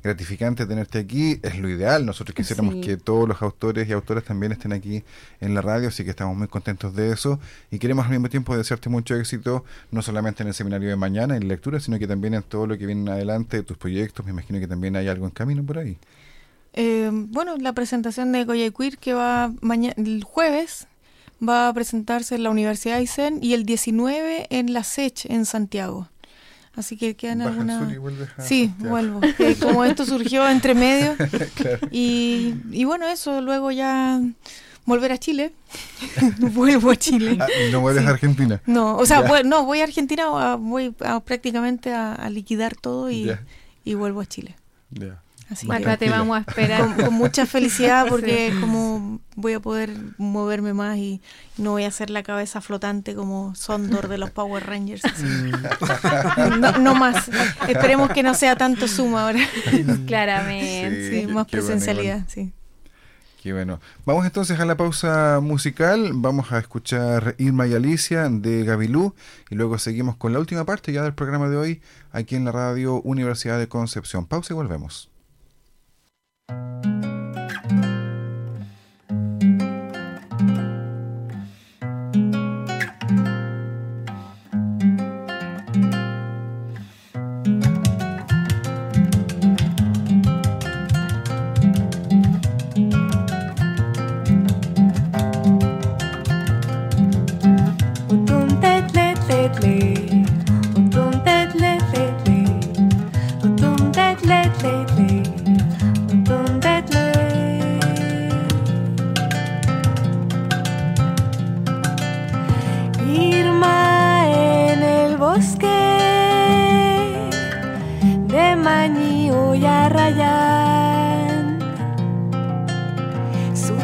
gratificante 0.02 0.66
tenerte 0.66 0.98
aquí, 0.98 1.40
es 1.42 1.58
lo 1.58 1.70
ideal. 1.70 2.04
Nosotros 2.04 2.34
quisiéramos 2.34 2.74
que 2.84 2.98
todos 2.98 3.26
los 3.26 3.40
autores 3.40 3.88
y 3.88 3.92
autoras 3.92 4.24
también 4.24 4.52
estén 4.52 4.74
aquí 4.74 5.02
en 5.40 5.54
la 5.54 5.62
radio, 5.62 5.88
así 5.88 6.04
que 6.04 6.10
estamos 6.10 6.36
muy 6.36 6.48
contentos 6.48 6.94
de 6.94 7.10
eso 7.10 7.40
y 7.70 7.78
queremos 7.78 8.04
al 8.04 8.10
mismo 8.10 8.28
tiempo 8.28 8.54
desearte 8.54 8.90
mucho 8.90 9.14
éxito, 9.16 9.64
no 9.90 10.02
solamente 10.02 10.42
en 10.42 10.48
el 10.48 10.54
seminario 10.54 10.90
de 10.90 10.96
mañana, 10.96 11.21
en 11.30 11.48
lectura, 11.48 11.80
sino 11.80 11.98
que 11.98 12.06
también 12.06 12.34
en 12.34 12.42
todo 12.42 12.66
lo 12.66 12.76
que 12.76 12.86
viene 12.86 13.10
adelante, 13.10 13.62
tus 13.62 13.76
proyectos. 13.76 14.24
Me 14.24 14.32
imagino 14.32 14.58
que 14.58 14.66
también 14.66 14.96
hay 14.96 15.08
algo 15.08 15.26
en 15.26 15.30
camino 15.30 15.62
por 15.62 15.78
ahí. 15.78 15.98
Eh, 16.74 17.10
bueno, 17.12 17.56
la 17.56 17.72
presentación 17.72 18.32
de 18.32 18.44
Goya 18.44 18.70
Queer 18.70 18.98
que 18.98 19.12
va 19.12 19.52
mañana, 19.60 19.94
el 19.98 20.24
jueves 20.24 20.88
va 21.46 21.68
a 21.68 21.74
presentarse 21.74 22.34
en 22.34 22.44
la 22.44 22.50
Universidad 22.50 22.94
de 22.94 23.00
Aysén 23.00 23.38
y 23.42 23.52
el 23.54 23.64
19 23.64 24.46
en 24.50 24.72
la 24.72 24.84
SECH 24.84 25.26
en 25.26 25.44
Santiago. 25.44 26.08
Así 26.74 26.96
que 26.96 27.16
quedan 27.16 27.42
algunas. 27.42 27.92
Sí, 28.38 28.72
vuelvo. 28.78 29.20
como 29.60 29.84
esto 29.84 30.06
surgió 30.06 30.48
entre 30.48 30.74
medio. 30.74 31.14
y, 31.90 32.54
y 32.70 32.84
bueno, 32.84 33.06
eso, 33.06 33.42
luego 33.42 33.70
ya 33.70 34.22
volver 34.84 35.12
a 35.12 35.18
Chile. 35.18 35.52
Vuelvo 36.38 36.90
a 36.90 36.96
Chile. 36.96 37.38
Ah, 37.40 37.46
¿No 37.70 37.80
vuelves 37.80 38.06
a 38.06 38.10
Argentina? 38.10 38.60
No, 38.66 38.96
o 38.96 39.06
sea, 39.06 39.22
no, 39.44 39.64
voy 39.64 39.80
a 39.80 39.84
Argentina, 39.84 40.56
voy 40.56 40.94
prácticamente 41.24 41.92
a, 41.92 42.28
liquidar 42.30 42.74
todo 42.76 43.10
y, 43.10 43.32
y 43.84 43.94
vuelvo 43.94 44.20
a 44.20 44.26
Chile. 44.26 44.56
Así 45.52 45.70
Acá 45.70 45.98
te 45.98 46.08
vamos 46.08 46.38
a 46.38 46.40
esperar. 46.40 46.96
Con, 46.96 47.14
mucha 47.14 47.44
felicidad 47.44 48.06
porque 48.08 48.54
como 48.60 49.20
voy 49.36 49.52
a 49.52 49.60
poder 49.60 49.94
moverme 50.16 50.72
más 50.72 50.96
y 50.96 51.20
no 51.58 51.72
voy 51.72 51.84
a 51.84 51.88
hacer 51.88 52.08
la 52.08 52.22
cabeza 52.22 52.62
flotante 52.62 53.14
como 53.14 53.54
Sondor 53.54 54.08
de 54.08 54.18
los 54.18 54.30
Power 54.30 54.66
Rangers. 54.66 55.02
Mm. 56.32 56.82
No, 56.82 56.94
más. 56.94 57.30
Esperemos 57.68 58.10
que 58.10 58.22
no 58.22 58.34
sea 58.34 58.56
tanto 58.56 58.88
suma 58.88 59.24
ahora. 59.24 59.40
Claramente. 60.06 61.10
Sí, 61.10 61.26
más 61.26 61.46
presencialidad, 61.46 62.24
sí. 62.28 62.52
Qué 63.42 63.52
bueno. 63.52 63.80
Vamos 64.06 64.24
entonces 64.24 64.60
a 64.60 64.64
la 64.64 64.76
pausa 64.76 65.40
musical. 65.42 66.12
Vamos 66.14 66.52
a 66.52 66.60
escuchar 66.60 67.34
Irma 67.38 67.66
y 67.66 67.74
Alicia 67.74 68.28
de 68.28 68.62
Gabilú 68.62 69.16
y 69.50 69.56
luego 69.56 69.78
seguimos 69.78 70.14
con 70.14 70.32
la 70.32 70.38
última 70.38 70.64
parte 70.64 70.92
ya 70.92 71.02
del 71.02 71.14
programa 71.14 71.48
de 71.48 71.56
hoy 71.56 71.82
aquí 72.12 72.36
en 72.36 72.44
la 72.44 72.52
radio 72.52 73.00
Universidad 73.02 73.58
de 73.58 73.66
Concepción. 73.66 74.26
Pausa 74.26 74.52
y 74.52 74.56
volvemos. 74.56 75.11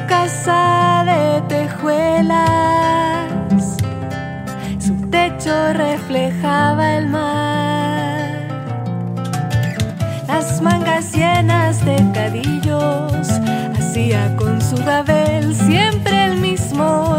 casa 0.09 1.05
de 1.07 1.43
tejuelas, 1.43 2.39
su 4.79 4.95
techo 5.11 5.73
reflejaba 5.75 6.95
el 6.97 7.09
mar. 7.09 8.19
Las 10.27 10.61
mangas 10.63 11.13
llenas 11.13 11.85
de 11.85 11.97
cadillos, 12.13 13.29
hacía 13.79 14.35
con 14.37 14.61
su 14.61 14.77
gabel 14.77 15.55
siempre 15.55 16.25
el 16.25 16.37
mismo 16.41 17.18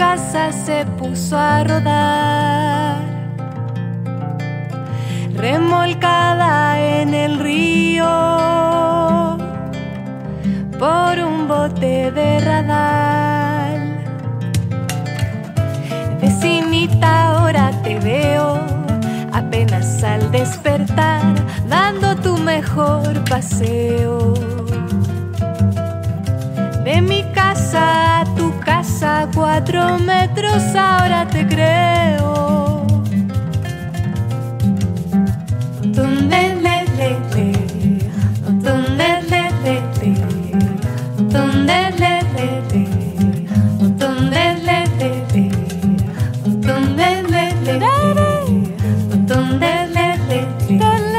casa 0.00 0.50
se 0.50 0.86
puso 0.98 1.36
a 1.36 1.62
rodar, 1.62 3.02
remolcada 5.34 6.80
en 6.80 7.12
el 7.12 7.38
río 7.38 8.08
por 10.78 11.12
un 11.28 11.46
bote 11.46 12.10
de 12.12 12.40
radal. 12.40 13.80
Vecinita, 16.22 17.10
ahora 17.32 17.70
te 17.82 17.98
veo, 17.98 18.58
apenas 19.34 20.02
al 20.02 20.30
despertar, 20.30 21.34
dando 21.68 22.16
tu 22.16 22.38
mejor 22.38 23.22
paseo. 23.28 24.32
De 26.84 27.02
mi 27.02 27.22
casa 27.34 28.09
cuatro 29.34 29.98
metros, 29.98 30.62
ahora 30.74 31.26
te 31.28 31.46
creo. 31.46 32.40
Dale. 50.78 51.09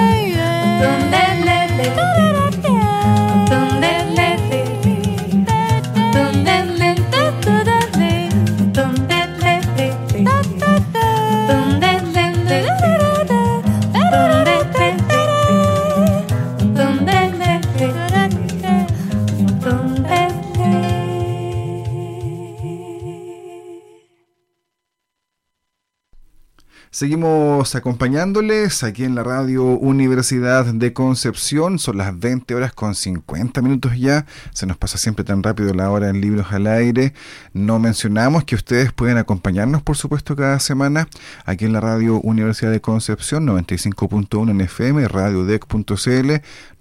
Seguimos 27.01 27.50
acompañándoles 27.61 28.83
aquí 28.83 29.05
en 29.05 29.15
la 29.15 29.23
radio 29.23 29.63
Universidad 29.63 30.65
de 30.65 30.93
Concepción. 30.93 31.79
Son 31.79 31.95
las 31.95 32.19
20 32.19 32.53
horas 32.53 32.73
con 32.73 32.93
50 32.93 33.61
minutos 33.61 33.97
ya. 33.97 34.25
Se 34.51 34.65
nos 34.65 34.77
pasa 34.77 34.97
siempre 34.97 35.23
tan 35.23 35.41
rápido 35.41 35.73
la 35.73 35.89
hora 35.89 36.09
en 36.09 36.19
Libros 36.19 36.47
al 36.51 36.67
Aire. 36.67 37.13
No 37.53 37.79
mencionamos 37.79 38.43
que 38.43 38.55
ustedes 38.55 38.91
pueden 38.91 39.17
acompañarnos, 39.17 39.81
por 39.81 39.95
supuesto, 39.95 40.35
cada 40.35 40.59
semana 40.59 41.07
aquí 41.45 41.63
en 41.63 41.71
la 41.71 41.79
radio 41.79 42.19
Universidad 42.19 42.71
de 42.71 42.81
Concepción 42.81 43.47
95.1 43.47 44.51
en 44.51 44.59
FM, 44.59 45.07
radiodec.cl. 45.07 46.31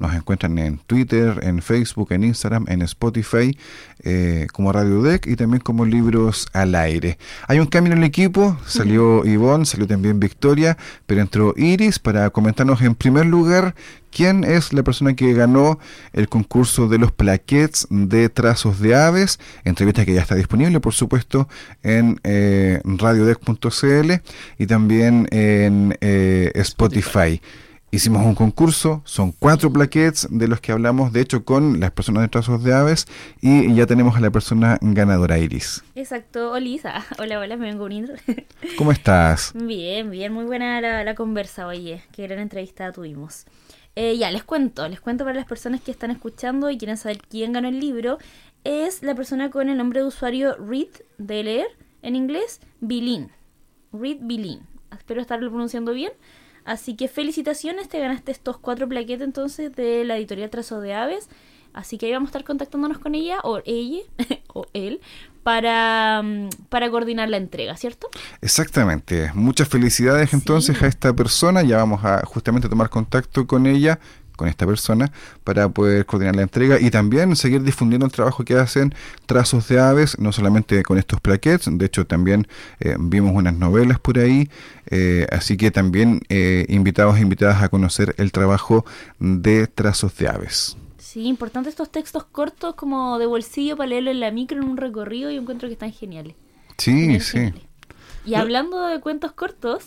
Nos 0.01 0.15
encuentran 0.15 0.59
en 0.59 0.79
Twitter, 0.79 1.39
en 1.45 1.63
Facebook, 1.63 2.09
en 2.11 2.25
Instagram, 2.25 2.65
en 2.69 2.83
Spotify, 2.83 3.57
eh, 4.03 4.49
como 4.53 4.73
Radio 4.73 5.03
Dec 5.03 5.29
y 5.29 5.37
también 5.37 5.61
como 5.61 5.85
Libros 5.85 6.49
al 6.53 6.75
Aire. 6.75 7.17
Hay 7.47 7.61
un 7.61 7.67
cambio 7.67 7.93
en 7.93 7.99
el 7.99 8.05
equipo. 8.05 8.59
Salió 8.67 9.25
Ivonne, 9.25 9.67
salió 9.67 9.87
también 9.87 10.01
también 10.01 10.19
Pero 11.07 11.21
entró 11.21 11.55
Iris 11.57 11.99
para 11.99 12.31
comentarnos 12.31 12.81
en 12.83 12.95
primer 12.95 13.27
lugar 13.27 13.75
quién 14.11 14.45
es 14.45 14.73
la 14.73 14.83
persona 14.83 15.15
que 15.15 15.33
ganó 15.33 15.79
el 16.13 16.29
concurso 16.29 16.89
de 16.89 16.99
los 16.99 17.13
plaquets 17.13 17.87
de 17.91 18.29
trazos 18.29 18.81
de 18.81 18.95
aves, 18.95 19.39
entrevista 19.65 20.05
que 20.05 20.15
ya 20.15 20.23
está 20.23 20.35
disponible, 20.35 20.81
por 20.81 20.95
supuesto, 20.95 21.49
en 21.83 22.21
eh, 22.25 22.81
radiodec.cl 22.85 24.13
y 24.59 24.67
también 24.67 25.29
en 25.31 25.97
eh, 26.01 26.51
Spotify. 26.55 27.41
Hicimos 27.93 28.25
un 28.25 28.37
concurso, 28.37 29.03
son 29.05 29.33
cuatro 29.33 29.73
plaquets 29.73 30.29
de 30.31 30.47
los 30.47 30.61
que 30.61 30.71
hablamos, 30.71 31.13
de 31.13 31.23
hecho, 31.23 31.45
con 31.45 31.81
las 31.81 31.91
personas 31.91 32.23
de 32.23 32.29
trazos 32.29 32.63
de 32.63 32.73
aves 32.73 33.07
y 33.41 33.75
ya 33.75 33.85
tenemos 33.85 34.17
a 34.17 34.21
la 34.21 34.31
persona 34.31 34.79
ganadora, 34.81 35.39
Iris. 35.39 35.83
Exacto, 35.97 36.53
Olisa. 36.53 37.05
Hola, 37.19 37.41
hola, 37.41 37.57
me 37.57 37.67
vengo 37.67 37.87
uniendo. 37.87 38.13
¿Cómo 38.79 38.93
estás? 38.93 39.51
Bien, 39.57 40.09
bien, 40.09 40.33
muy 40.33 40.45
buena 40.45 40.81
la, 40.81 41.15
conversa, 41.17 41.67
oye, 41.67 42.05
qué 42.13 42.29
gran 42.29 42.39
entrevista 42.39 42.93
tuvimos. 42.93 43.45
Eh, 43.97 44.17
ya, 44.17 44.31
les 44.31 44.45
cuento, 44.45 44.87
les 44.87 45.01
cuento 45.01 45.25
para 45.25 45.37
las 45.37 45.47
personas 45.47 45.81
que 45.81 45.91
están 45.91 46.13
escuchando 46.13 46.71
y 46.71 46.79
quieren 46.79 46.97
saber 46.97 47.19
quién 47.29 47.53
ganó 47.53 47.67
el 47.67 47.81
libro. 47.81 48.19
Es 48.63 49.03
la 49.03 49.17
persona 49.17 49.51
con 49.51 49.69
el 49.69 49.77
nombre 49.77 49.99
de 49.99 50.07
usuario 50.07 50.55
Read, 50.59 50.91
de 51.19 51.43
leer 51.43 51.67
en 52.03 52.15
inglés, 52.15 52.61
Bilin. 52.81 53.33
Read 53.93 54.19
Bilin. 54.21 54.61
Espero 54.97 55.21
estarlo 55.21 55.51
pronunciando 55.51 55.93
bien. 55.93 56.13
Así 56.65 56.97
que 56.97 57.09
felicitaciones, 57.09 57.89
te 57.89 57.99
ganaste 57.99 58.33
estos 58.33 58.59
cuatro 58.59 58.89
plaquetes 58.89 59.27
entonces 59.27 59.75
de 59.75 60.05
la 60.05 60.17
editorial 60.17 60.51
Trazo 60.51 60.81
de 60.81 60.95
Aves. 60.95 61.29
Así 61.73 61.99
que 61.99 62.07
ahí 62.07 62.13
vamos 62.13 62.29
a 62.29 62.31
estar 62.31 62.45
contactándonos 62.45 62.99
con 62.99 63.15
ella 63.15 63.39
o 63.45 63.61
ella 63.65 64.01
o 64.53 64.67
él 64.73 65.01
para, 65.43 66.21
mm, 66.23 66.49
para 66.69 66.91
coordinar 66.91 67.29
la 67.29 67.37
entrega, 67.37 67.77
¿cierto? 67.77 68.09
Exactamente. 68.41 69.31
Muchas 69.35 69.69
felicidades 69.69 70.35
entonces 70.35 70.83
a 70.83 70.87
esta 70.87 71.13
persona. 71.13 71.63
Ya 71.63 71.79
vamos 71.79 72.05
a 72.05 72.25
justamente 72.27 72.69
tomar 72.69 72.91
contacto 72.91 73.47
con 73.47 73.67
ella 73.67 74.01
con 74.41 74.49
esta 74.49 74.67
persona 74.67 75.13
para 75.45 75.69
poder 75.69 76.07
coordinar 76.07 76.35
la 76.35 76.41
entrega 76.41 76.81
y 76.81 76.91
también 76.91 77.37
seguir 77.37 77.63
difundiendo 77.63 78.07
el 78.07 78.13
trabajo 78.13 78.43
que 78.43 78.55
hacen 78.55 78.95
Trazos 79.27 79.69
de 79.69 79.79
Aves, 79.79 80.19
no 80.19 80.33
solamente 80.33 80.83
con 80.83 80.97
estos 80.97 81.21
plaquets, 81.21 81.69
de 81.71 81.85
hecho 81.85 82.07
también 82.07 82.49
eh, 82.79 82.97
vimos 82.99 83.33
unas 83.35 83.55
novelas 83.55 84.01
por 84.01 84.19
ahí, 84.19 84.49
eh, 84.87 85.27
así 85.31 85.59
que 85.59 85.71
también 85.71 86.23
eh, 86.31 86.65
invitados 86.71 87.19
e 87.19 87.21
invitadas 87.21 87.63
a 87.63 87.69
conocer 87.69 88.15
el 88.17 88.33
trabajo 88.33 88.87
de 89.19 89.67
Trazos 89.67 90.17
de 90.17 90.29
Aves. 90.29 90.79
Sí, 90.97 91.27
importante 91.27 91.69
estos 91.69 91.91
textos 91.91 92.25
cortos 92.25 92.77
como 92.77 93.19
de 93.19 93.27
bolsillo 93.27 93.77
para 93.77 93.91
leerlo 93.91 94.11
en 94.11 94.21
la 94.21 94.31
micro 94.31 94.57
en 94.57 94.65
un 94.65 94.79
recorrido 94.79 95.31
y 95.31 95.37
encuentro 95.37 95.69
que 95.69 95.75
están 95.75 95.93
geniales. 95.93 96.35
Sí, 96.79 97.21
sí. 97.21 97.53
Y 98.25 98.37
hablando 98.37 98.87
de 98.87 99.01
cuentos 99.01 99.33
cortos, 99.33 99.85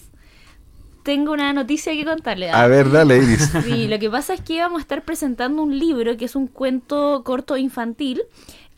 tengo 1.04 1.34
una 1.34 1.54
noticia 1.54 1.94
que 1.94 2.06
contarle. 2.06 2.50
A 2.50 2.68
ver, 2.68 2.90
dale, 2.92 3.18
Iris. 3.24 3.52
Sí, 3.64 3.88
lo 3.88 4.00
que 4.00 4.10
pasa 4.10 4.34
es 4.34 4.42
que 4.42 4.60
vamos 4.60 4.80
a 4.80 4.82
estar 4.82 5.04
presentando 5.04 5.62
un 5.62 5.78
libro 5.78 6.18
que 6.18 6.26
es 6.26 6.36
un 6.36 6.48
cuento 6.48 7.24
corto 7.24 7.58
infantil. 7.58 8.22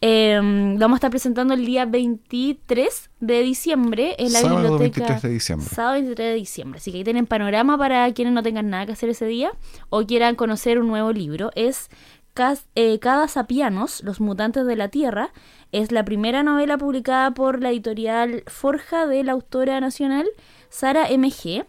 Eh, 0.01 0.35
lo 0.39 0.77
vamos 0.79 0.95
a 0.95 0.99
estar 0.99 1.09
presentando 1.09 1.53
el 1.53 1.65
día 1.65 1.85
23 1.85 3.09
de 3.21 3.41
diciembre 3.41 4.15
en 4.19 4.33
la 4.33 4.41
Sábado 4.41 4.77
biblioteca. 4.77 4.99
23 4.99 5.21
de 5.21 5.29
diciembre. 5.29 5.69
Sábado 5.69 5.93
23 5.93 6.27
de 6.27 6.35
diciembre. 6.35 6.77
Así 6.79 6.91
que 6.91 6.97
ahí 6.97 7.03
tienen 7.03 7.25
panorama 7.25 7.77
para 7.77 8.11
quienes 8.13 8.33
no 8.33 8.43
tengan 8.43 8.69
nada 8.69 8.85
que 8.85 8.91
hacer 8.91 9.09
ese 9.09 9.25
día 9.25 9.51
o 9.89 10.05
quieran 10.05 10.35
conocer 10.35 10.79
un 10.79 10.87
nuevo 10.87 11.11
libro. 11.13 11.51
Es 11.55 11.89
eh, 12.75 12.99
Cada 12.99 13.27
Sapianos, 13.29 14.03
Los 14.03 14.19
Mutantes 14.19 14.65
de 14.65 14.75
la 14.75 14.89
Tierra. 14.89 15.31
Es 15.71 15.91
la 15.91 16.03
primera 16.03 16.43
novela 16.43 16.77
publicada 16.77 17.31
por 17.31 17.61
la 17.61 17.71
editorial 17.71 18.43
Forja 18.47 19.07
de 19.07 19.23
la 19.23 19.31
autora 19.31 19.79
nacional 19.79 20.27
Sara 20.69 21.07
MG 21.09 21.65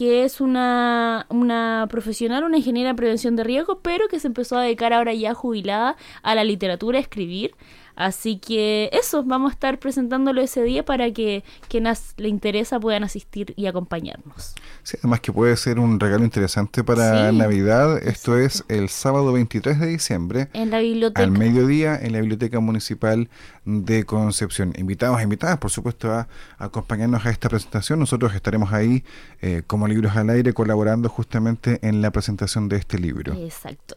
que 0.00 0.24
es 0.24 0.40
una, 0.40 1.26
una 1.28 1.86
profesional, 1.90 2.44
una 2.44 2.56
ingeniera 2.56 2.88
en 2.88 2.96
prevención 2.96 3.36
de 3.36 3.44
riesgo, 3.44 3.80
pero 3.80 4.08
que 4.08 4.18
se 4.18 4.28
empezó 4.28 4.56
a 4.56 4.62
dedicar 4.62 4.94
ahora 4.94 5.12
ya 5.12 5.34
jubilada 5.34 5.94
a 6.22 6.34
la 6.34 6.42
literatura, 6.42 6.96
a 6.96 7.02
escribir. 7.02 7.54
Así 8.00 8.38
que 8.38 8.88
eso, 8.94 9.22
vamos 9.24 9.50
a 9.50 9.52
estar 9.52 9.78
presentándolo 9.78 10.40
ese 10.40 10.62
día 10.62 10.82
para 10.86 11.12
que 11.12 11.44
quienes 11.68 12.14
le 12.16 12.28
interesa 12.28 12.80
puedan 12.80 13.04
asistir 13.04 13.52
y 13.58 13.66
acompañarnos. 13.66 14.54
Sí, 14.84 14.96
además 15.00 15.20
que 15.20 15.34
puede 15.34 15.54
ser 15.58 15.78
un 15.78 16.00
regalo 16.00 16.24
interesante 16.24 16.82
para 16.82 17.30
Navidad. 17.30 17.98
Esto 17.98 18.38
es 18.38 18.64
el 18.68 18.88
sábado 18.88 19.34
23 19.34 19.78
de 19.78 19.86
diciembre. 19.86 20.48
En 20.54 20.70
la 20.70 20.78
biblioteca. 20.78 21.22
Al 21.22 21.30
mediodía 21.30 21.94
en 21.94 22.12
la 22.12 22.20
Biblioteca 22.20 22.58
Municipal 22.58 23.28
de 23.66 24.04
Concepción. 24.04 24.72
Invitados 24.78 25.20
e 25.20 25.24
invitadas, 25.24 25.58
por 25.58 25.70
supuesto, 25.70 26.10
a, 26.10 26.26
acompañarnos 26.56 27.26
a 27.26 27.30
esta 27.30 27.50
presentación. 27.50 27.98
Nosotros 27.98 28.34
estaremos 28.34 28.72
ahí 28.72 29.04
eh, 29.42 29.62
como 29.66 29.86
Libros 29.86 30.16
al 30.16 30.30
Aire 30.30 30.54
colaborando 30.54 31.10
justamente 31.10 31.78
en 31.86 32.00
la 32.00 32.10
presentación 32.10 32.66
de 32.70 32.78
este 32.78 32.98
libro. 32.98 33.34
Exacto. 33.34 33.94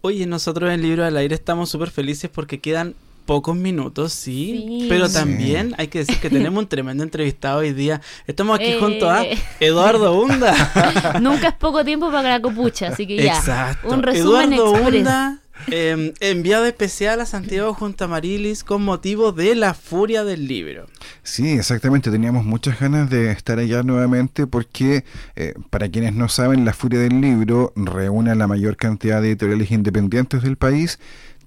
Oye, 0.00 0.26
nosotros 0.26 0.72
en 0.72 0.82
Libros 0.82 1.06
al 1.06 1.16
Aire 1.16 1.36
estamos 1.36 1.70
súper 1.70 1.92
felices 1.92 2.28
porque 2.34 2.58
quedan 2.58 2.96
pocos 3.24 3.56
minutos, 3.56 4.12
sí, 4.12 4.86
pero 4.88 5.08
también 5.08 5.74
hay 5.78 5.88
que 5.88 6.00
decir 6.00 6.18
que 6.18 6.30
tenemos 6.30 6.62
un 6.62 6.68
tremendo 6.68 7.02
entrevistado 7.02 7.58
hoy 7.60 7.72
día. 7.72 8.00
Estamos 8.26 8.58
aquí 8.58 8.74
junto 8.78 9.10
a 9.10 9.24
eh. 9.24 9.38
Eduardo 9.60 10.18
Hunda. 10.18 11.18
Nunca 11.20 11.48
es 11.48 11.54
poco 11.54 11.84
tiempo 11.84 12.10
para 12.10 12.30
la 12.30 12.40
copucha, 12.40 12.88
así 12.88 13.06
que 13.06 13.16
ya. 13.16 13.38
Exacto. 13.38 13.88
Un 13.88 14.02
resumen 14.02 14.52
Eduardo 14.52 14.76
express. 14.76 14.98
Hunda, 14.98 15.38
eh, 15.68 16.12
enviado 16.20 16.66
especial 16.66 17.20
a 17.20 17.26
Santiago 17.26 17.72
junto 17.74 18.04
a 18.04 18.08
Marilis 18.08 18.64
con 18.64 18.82
motivo 18.82 19.32
de 19.32 19.54
la 19.54 19.72
furia 19.72 20.24
del 20.24 20.46
libro. 20.46 20.86
Sí, 21.22 21.52
exactamente. 21.52 22.10
Teníamos 22.10 22.44
muchas 22.44 22.78
ganas 22.78 23.08
de 23.08 23.30
estar 23.30 23.58
allá 23.58 23.82
nuevamente 23.82 24.46
porque, 24.46 25.04
eh, 25.36 25.54
para 25.70 25.88
quienes 25.88 26.14
no 26.14 26.28
saben, 26.28 26.64
La 26.64 26.74
Furia 26.74 27.00
del 27.00 27.20
Libro 27.20 27.72
reúne 27.76 28.30
a 28.30 28.34
la 28.34 28.46
mayor 28.46 28.76
cantidad 28.76 29.22
de 29.22 29.28
editoriales 29.28 29.70
independientes 29.70 30.42
del 30.42 30.56
país 30.56 30.98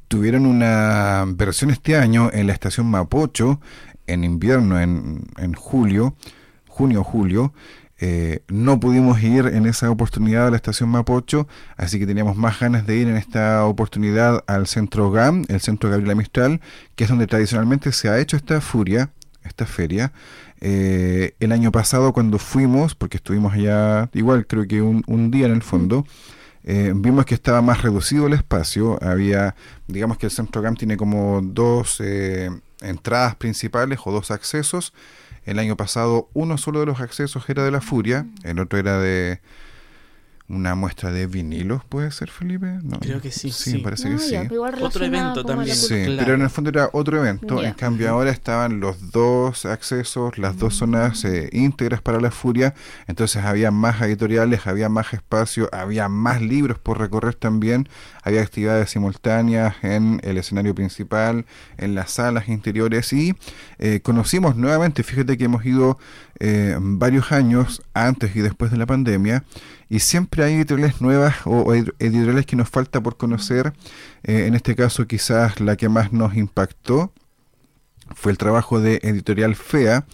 tuvieron 0.07 0.45
una 0.45 1.25
versión 1.27 1.69
este 1.69 1.95
año 1.95 2.29
en 2.33 2.47
la 2.47 2.53
estación 2.53 2.87
Mapocho, 2.87 3.59
en 4.07 4.23
invierno, 4.23 4.79
en, 4.79 5.27
en 5.37 5.53
julio, 5.53 6.15
junio 6.67 7.03
julio. 7.03 7.53
Eh, 7.99 8.41
no 8.47 8.79
pudimos 8.79 9.21
ir 9.23 9.47
en 9.47 9.65
esa 9.65 9.89
oportunidad 9.89 10.47
a 10.47 10.51
la 10.51 10.55
estación 10.55 10.89
Mapocho, 10.89 11.47
así 11.77 11.97
que 11.97 12.05
teníamos 12.05 12.37
más 12.37 12.59
ganas 12.59 12.85
de 12.85 12.95
ir 12.95 13.07
en 13.07 13.17
esta 13.17 13.65
oportunidad 13.65 14.43
al 14.45 14.67
centro 14.67 15.09
GAM, 15.09 15.45
el 15.47 15.59
centro 15.61 15.89
Gabriela 15.89 16.13
Mistral, 16.13 16.61
que 16.95 17.05
es 17.05 17.09
donde 17.09 17.25
tradicionalmente 17.25 17.91
se 17.91 18.09
ha 18.09 18.19
hecho 18.19 18.37
esta 18.37 18.61
furia, 18.61 19.09
esta 19.43 19.65
feria. 19.65 20.13
Eh, 20.61 21.33
el 21.39 21.51
año 21.51 21.71
pasado 21.71 22.13
cuando 22.13 22.37
fuimos, 22.37 22.93
porque 22.93 23.17
estuvimos 23.17 23.53
allá 23.53 24.09
igual 24.13 24.45
creo 24.45 24.67
que 24.67 24.81
un, 24.81 25.03
un 25.07 25.31
día 25.31 25.47
en 25.47 25.53
el 25.53 25.63
fondo, 25.63 26.05
eh, 26.69 26.91
vimos 26.93 27.25
que 27.25 27.33
estaba 27.33 27.61
más 27.61 27.81
reducido 27.81 28.27
el 28.27 28.33
espacio. 28.33 29.01
Había, 29.01 29.55
digamos 29.87 30.17
que 30.17 30.25
el 30.25 30.33
centro 30.33 30.61
GAM 30.61 30.75
tiene 30.75 30.97
como 30.97 31.39
dos 31.41 32.01
eh, 32.01 32.51
entradas 32.81 33.35
principales 33.35 33.99
o 34.03 34.11
dos 34.11 34.31
accesos. 34.31 34.93
El 35.45 35.59
año 35.59 35.77
pasado 35.77 36.27
uno 36.33 36.57
solo 36.57 36.81
de 36.81 36.87
los 36.87 36.99
accesos 36.99 37.49
era 37.49 37.63
de 37.63 37.71
la 37.71 37.79
Furia, 37.79 38.25
el 38.43 38.59
otro 38.59 38.77
era 38.77 38.99
de 38.99 39.39
una 40.49 40.75
muestra 40.75 41.11
de 41.11 41.27
vinilos, 41.27 41.83
¿puede 41.83 42.09
ser, 42.11 42.29
Felipe? 42.29 42.79
No, 42.81 42.99
Creo 42.99 43.19
que 43.21 43.31
sí. 43.31 43.51
Sí, 43.51 43.71
sí. 43.71 43.77
parece 43.79 44.09
No, 44.09 44.17
que 44.17 44.23
sí. 44.23 44.31
ya, 44.31 44.47
Otro 44.81 45.03
evento 45.03 45.43
también. 45.43 45.75
Sí. 45.75 46.03
Claro. 46.05 46.17
pero 46.19 46.33
en 46.35 46.41
el 46.41 46.49
fondo 46.49 46.69
era 46.69 46.89
otro 46.93 47.17
evento. 47.19 47.61
En 47.61 47.73
cambio, 47.73 48.09
ahora 48.09 48.31
estaban 48.31 48.79
los 48.79 49.11
dos 49.11 49.65
accesos, 49.65 50.37
las 50.37 50.57
dos 50.57 50.75
zonas 50.75 51.25
eh, 51.25 51.49
íntegras 51.51 52.01
para 52.01 52.21
la 52.21 52.31
furia. 52.31 52.73
Entonces, 53.07 53.43
había 53.43 53.71
más 53.71 54.01
editoriales, 54.01 54.67
había 54.67 54.87
más 54.87 55.13
espacio, 55.13 55.69
había 55.73 56.07
más 56.07 56.41
libros 56.41 56.79
por 56.79 56.97
recorrer 56.97 57.35
también. 57.35 57.89
Había 58.23 58.41
actividades 58.41 58.89
simultáneas 58.89 59.75
en 59.83 60.21
el 60.23 60.37
escenario 60.37 60.73
principal, 60.73 61.45
en 61.77 61.93
las 61.93 62.11
salas 62.11 62.47
interiores. 62.47 63.11
Y 63.11 63.35
eh, 63.79 63.99
conocimos 64.01 64.55
nuevamente, 64.55 65.03
fíjate 65.03 65.37
que 65.37 65.45
hemos 65.45 65.65
ido 65.65 65.97
eh, 66.39 66.77
varios 66.79 67.31
años 67.31 67.81
antes 68.05 68.35
y 68.35 68.41
después 68.41 68.71
de 68.71 68.77
la 68.77 68.85
pandemia 68.85 69.43
y 69.89 69.99
siempre 69.99 70.43
hay 70.43 70.53
editoriales 70.55 71.01
nuevas 71.01 71.35
o, 71.45 71.61
o 71.61 71.73
ed- 71.73 71.93
editoriales 71.99 72.45
que 72.45 72.55
nos 72.55 72.69
falta 72.69 73.01
por 73.01 73.17
conocer. 73.17 73.73
Eh, 74.23 74.45
en 74.47 74.55
este 74.55 74.75
caso 74.75 75.07
quizás 75.07 75.59
la 75.59 75.75
que 75.75 75.89
más 75.89 76.13
nos 76.13 76.35
impactó 76.35 77.11
fue 78.15 78.31
el 78.31 78.37
trabajo 78.37 78.79
de 78.79 78.99
Editorial 79.03 79.55
FEA, 79.55 80.05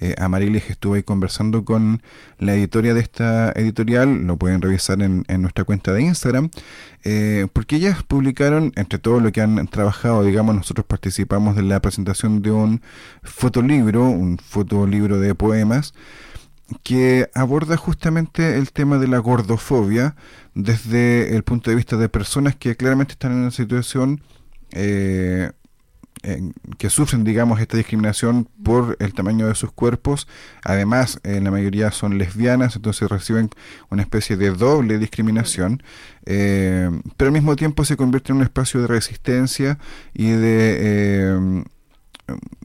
eh, 0.00 0.14
Amarilis 0.18 0.70
estuvo 0.70 0.94
ahí 0.94 1.02
conversando 1.02 1.62
con 1.64 2.02
la 2.38 2.54
editoria 2.54 2.94
de 2.94 3.00
esta 3.00 3.52
editorial, 3.52 4.26
lo 4.26 4.38
pueden 4.38 4.62
revisar 4.62 5.02
en, 5.02 5.24
nuestra 5.28 5.64
cuenta 5.64 5.92
de 5.92 6.02
Instagram, 6.02 6.48
eh, 7.04 7.48
porque 7.52 7.76
ellas 7.76 8.02
publicaron, 8.02 8.72
entre 8.76 8.98
todo 8.98 9.20
lo 9.20 9.30
que 9.30 9.42
han 9.42 9.66
trabajado, 9.68 10.24
digamos, 10.24 10.54
nosotros 10.54 10.86
participamos 10.86 11.54
de 11.54 11.62
la 11.62 11.80
presentación 11.80 12.40
de 12.40 12.50
un 12.50 12.80
fotolibro, 13.22 14.04
un 14.04 14.38
fotolibro 14.38 15.18
de 15.20 15.34
poemas, 15.34 15.92
que 16.82 17.30
aborda 17.34 17.76
justamente 17.76 18.56
el 18.56 18.72
tema 18.72 18.98
de 18.98 19.08
la 19.08 19.18
gordofobia 19.18 20.16
desde 20.54 21.36
el 21.36 21.42
punto 21.42 21.70
de 21.70 21.76
vista 21.76 21.96
de 21.96 22.08
personas 22.08 22.56
que 22.56 22.76
claramente 22.76 23.12
están 23.12 23.32
en 23.32 23.38
una 23.38 23.50
situación 23.50 24.22
eh, 26.22 26.42
que 26.76 26.90
sufren, 26.90 27.24
digamos, 27.24 27.60
esta 27.60 27.78
discriminación 27.78 28.46
por 28.62 28.96
el 29.00 29.14
tamaño 29.14 29.46
de 29.46 29.54
sus 29.54 29.72
cuerpos. 29.72 30.28
Además, 30.62 31.18
en 31.22 31.44
la 31.44 31.50
mayoría 31.50 31.90
son 31.92 32.18
lesbianas, 32.18 32.76
entonces 32.76 33.08
reciben 33.08 33.48
una 33.88 34.02
especie 34.02 34.36
de 34.36 34.50
doble 34.50 34.98
discriminación, 34.98 35.82
eh, 36.26 36.90
pero 37.16 37.28
al 37.28 37.32
mismo 37.32 37.56
tiempo 37.56 37.86
se 37.86 37.96
convierte 37.96 38.32
en 38.32 38.38
un 38.38 38.42
espacio 38.42 38.82
de 38.82 38.86
resistencia 38.86 39.78
y 40.12 40.28
de 40.28 40.76
eh, 40.80 41.64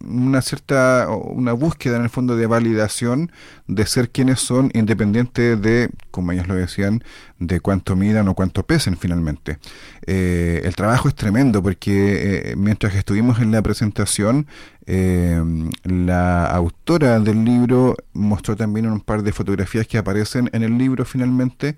una 0.07 0.41
cierta 0.41 1.07
una 1.09 1.53
búsqueda 1.53 1.97
en 1.97 2.03
el 2.03 2.09
fondo 2.09 2.35
de 2.35 2.45
validación 2.45 3.31
de 3.67 3.85
ser 3.85 4.09
quienes 4.09 4.39
son 4.39 4.71
independiente 4.73 5.55
de 5.55 5.89
como 6.11 6.31
ellos 6.31 6.47
lo 6.47 6.55
decían 6.55 7.03
de 7.39 7.59
cuánto 7.59 7.95
midan 7.95 8.27
o 8.27 8.35
cuánto 8.35 8.63
pesen 8.63 8.97
finalmente. 8.97 9.57
Eh, 10.05 10.61
el 10.63 10.75
trabajo 10.75 11.09
es 11.09 11.15
tremendo 11.15 11.61
porque 11.61 12.51
eh, 12.51 12.55
mientras 12.55 12.95
estuvimos 12.95 13.39
en 13.39 13.51
la 13.51 13.61
presentación 13.61 14.47
eh, 14.85 15.41
la 15.83 16.45
autora 16.45 17.19
del 17.19 17.43
libro 17.43 17.97
mostró 18.13 18.55
también 18.55 18.85
un 18.87 19.01
par 19.01 19.23
de 19.23 19.33
fotografías 19.33 19.87
que 19.87 19.97
aparecen 19.97 20.49
en 20.53 20.63
el 20.63 20.77
libro 20.77 21.05
finalmente 21.05 21.75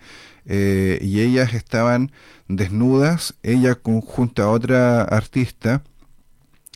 y 0.50 1.20
ellas 1.20 1.54
estaban 1.54 2.12
desnudas 2.48 3.36
ella 3.44 3.78
junto 3.84 4.44
a 4.44 4.50
otra 4.50 5.02
artista 5.02 5.82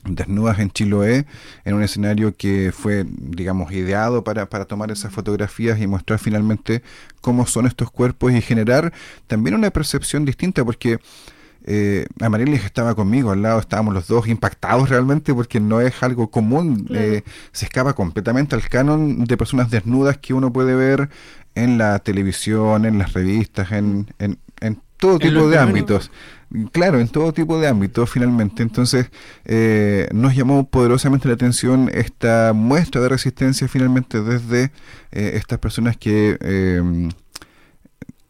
desnudas 0.06 0.60
en 0.60 0.72
Chiloé, 0.72 1.26
en 1.66 1.74
un 1.74 1.84
escenario 1.84 2.36
que 2.36 2.72
fue, 2.72 3.06
digamos, 3.08 3.72
ideado 3.72 4.24
para, 4.24 4.50
para 4.50 4.66
tomar 4.66 4.92
esas 4.92 5.14
fotografías 5.14 5.80
y 5.80 5.88
mostrar 5.88 6.20
finalmente 6.20 6.82
cómo 7.22 7.46
son 7.46 7.68
estos 7.68 7.92
cuerpos 7.92 8.32
y 8.32 8.42
generar 8.42 8.94
también 9.28 9.56
una 9.56 9.72
percepción 9.72 10.26
distinta, 10.26 10.66
porque 10.66 11.00
eh, 11.64 12.08
Amarilis 12.20 12.66
estaba 12.66 12.96
conmigo 12.96 13.32
al 13.32 13.44
lado, 13.44 13.60
estábamos 13.60 13.94
los 13.94 14.08
dos 14.08 14.28
impactados 14.28 14.90
realmente 14.90 15.34
porque 15.34 15.60
no 15.60 15.80
es 15.80 16.02
algo 16.02 16.32
común, 16.32 16.88
eh, 16.92 17.22
se 17.52 17.66
escapa 17.66 17.94
completamente 17.94 18.56
al 18.56 18.68
canon 18.68 19.26
de 19.26 19.38
personas 19.38 19.70
desnudas 19.70 20.18
que 20.18 20.34
uno 20.34 20.52
puede 20.52 20.74
ver 20.74 21.10
en 21.54 21.78
la 21.78 22.00
televisión, 22.00 22.86
en 22.86 22.98
las 22.98 23.14
revistas, 23.14 23.72
en, 23.72 24.08
en, 24.18 24.40
en 24.60 24.82
todo 24.98 25.20
tipo 25.20 25.48
de 25.50 25.60
ámbitos. 25.60 26.12
Claro, 26.74 27.00
en 27.00 27.08
todo 27.08 27.32
tipo 27.34 27.60
de 27.60 27.68
ámbitos 27.68 28.10
finalmente. 28.10 28.62
Entonces 28.62 29.10
eh, 29.46 30.10
nos 30.14 30.36
llamó 30.36 30.68
poderosamente 30.68 31.28
la 31.28 31.36
atención 31.36 31.90
esta 31.94 32.52
muestra 32.54 33.02
de 33.02 33.10
resistencia 33.10 33.68
finalmente 33.70 34.22
desde 34.22 34.72
eh, 35.12 35.32
estas 35.36 35.60
personas 35.60 35.96
que, 35.96 36.38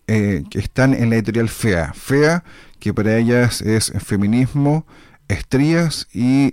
eh, 0.08 0.44
que 0.50 0.60
están 0.60 0.94
en 0.94 1.10
la 1.10 1.16
editorial 1.16 1.50
FEA. 1.50 1.94
FEA, 1.94 2.44
que 2.80 2.94
para 2.94 3.18
ellas 3.18 3.62
es 3.62 3.92
feminismo, 4.04 4.86
estrías 5.34 6.08
y 6.14 6.52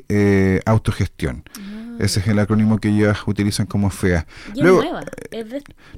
autogestión. 0.65 1.45
Ah. 1.59 1.79
Ese 1.99 2.21
es 2.21 2.29
el 2.29 2.39
acrónimo 2.39 2.79
que 2.79 2.89
ellas 2.89 3.19
utilizan 3.27 3.67
como 3.67 3.91
FEA. 3.91 4.27
Luego, 4.57 4.83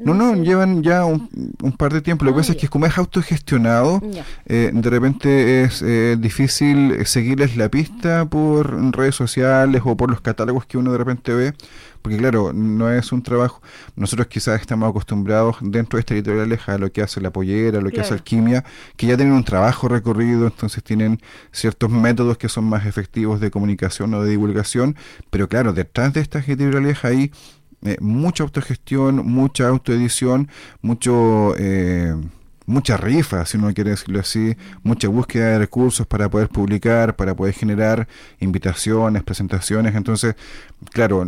no, 0.03 0.15
no, 0.15 0.35
llevan 0.35 0.83
ya 0.83 1.05
un, 1.05 1.29
par 1.77 1.93
de 1.93 2.01
tiempo. 2.01 2.25
Lo 2.25 2.33
que 2.33 2.39
pasa 2.39 2.53
es 2.53 2.59
que 2.59 2.69
como 2.69 2.87
es 2.87 2.97
autogestionado, 2.97 4.01
eh, 4.47 4.71
de 4.73 4.91
repente 4.91 5.63
es 5.63 5.83
eh, 5.83 6.17
difícil 6.19 7.07
seguirles 7.07 7.57
la 7.57 7.69
pista 7.69 8.25
por 8.25 8.75
redes 8.93 9.15
sociales 9.15 9.83
o 9.85 9.97
por 9.97 10.11
los 10.11 10.21
catálogos 10.23 10.65
que 10.65 10.79
uno 10.79 10.93
de 10.93 10.99
repente 10.99 11.35
ve 11.35 11.55
porque 12.03 12.19
claro, 12.19 12.53
no 12.53 12.91
es 12.91 13.13
un 13.13 13.23
trabajo, 13.23 13.61
nosotros 13.97 14.29
quizás 14.29 14.61
estamos 14.61 14.89
acostumbrados 14.89 15.57
dentro 15.61 15.97
de 15.97 16.01
estas 16.01 16.17
editoriales 16.17 16.69
a 16.69 16.79
lo 16.79 16.91
que 16.93 17.03
hace 17.03 17.21
la 17.21 17.31
pollera, 17.33 17.81
lo 17.81 17.91
que 17.91 18.01
hace 18.01 18.15
Alquimia, 18.15 18.65
que 18.97 19.07
ya 19.07 19.17
tienen 19.17 19.35
un 19.35 19.45
trabajo 19.45 19.89
recorrido, 19.89 20.47
entonces 20.47 20.83
tienen 20.83 21.21
ciertos 21.53 21.91
métodos 21.91 22.39
que 22.39 22.49
son 22.49 22.65
más 22.65 22.87
efectivos 22.87 23.41
de 23.41 23.51
comunicación 23.51 24.15
o 24.15 24.23
de 24.23 24.31
divulgación, 24.31 24.97
pero 25.31 25.49
claro, 25.49 25.73
detrás 25.73 26.13
de 26.13 26.21
estas 26.21 26.49
editoriales 26.49 27.05
hay 27.05 27.33
eh, 27.83 27.97
mucha 28.01 28.45
autogestión, 28.45 29.27
mucha 29.27 29.69
autoedición, 29.69 30.49
mucho... 30.83 31.55
Eh, 31.59 32.15
mucha 32.71 32.97
rifa, 32.97 33.45
si 33.47 33.59
uno 33.59 33.75
quiere 33.75 33.91
decirlo 33.91 34.21
así, 34.21 34.57
mucha 34.83 35.09
búsqueda 35.09 35.49
de 35.51 35.59
recursos 35.59 36.07
para 36.07 36.31
poder 36.31 36.49
publicar, 36.49 37.17
para 37.17 37.35
poder 37.35 37.53
generar 37.53 38.09
invitaciones, 38.39 39.23
presentaciones. 39.25 39.95
Entonces, 39.95 40.37
claro, 40.93 41.27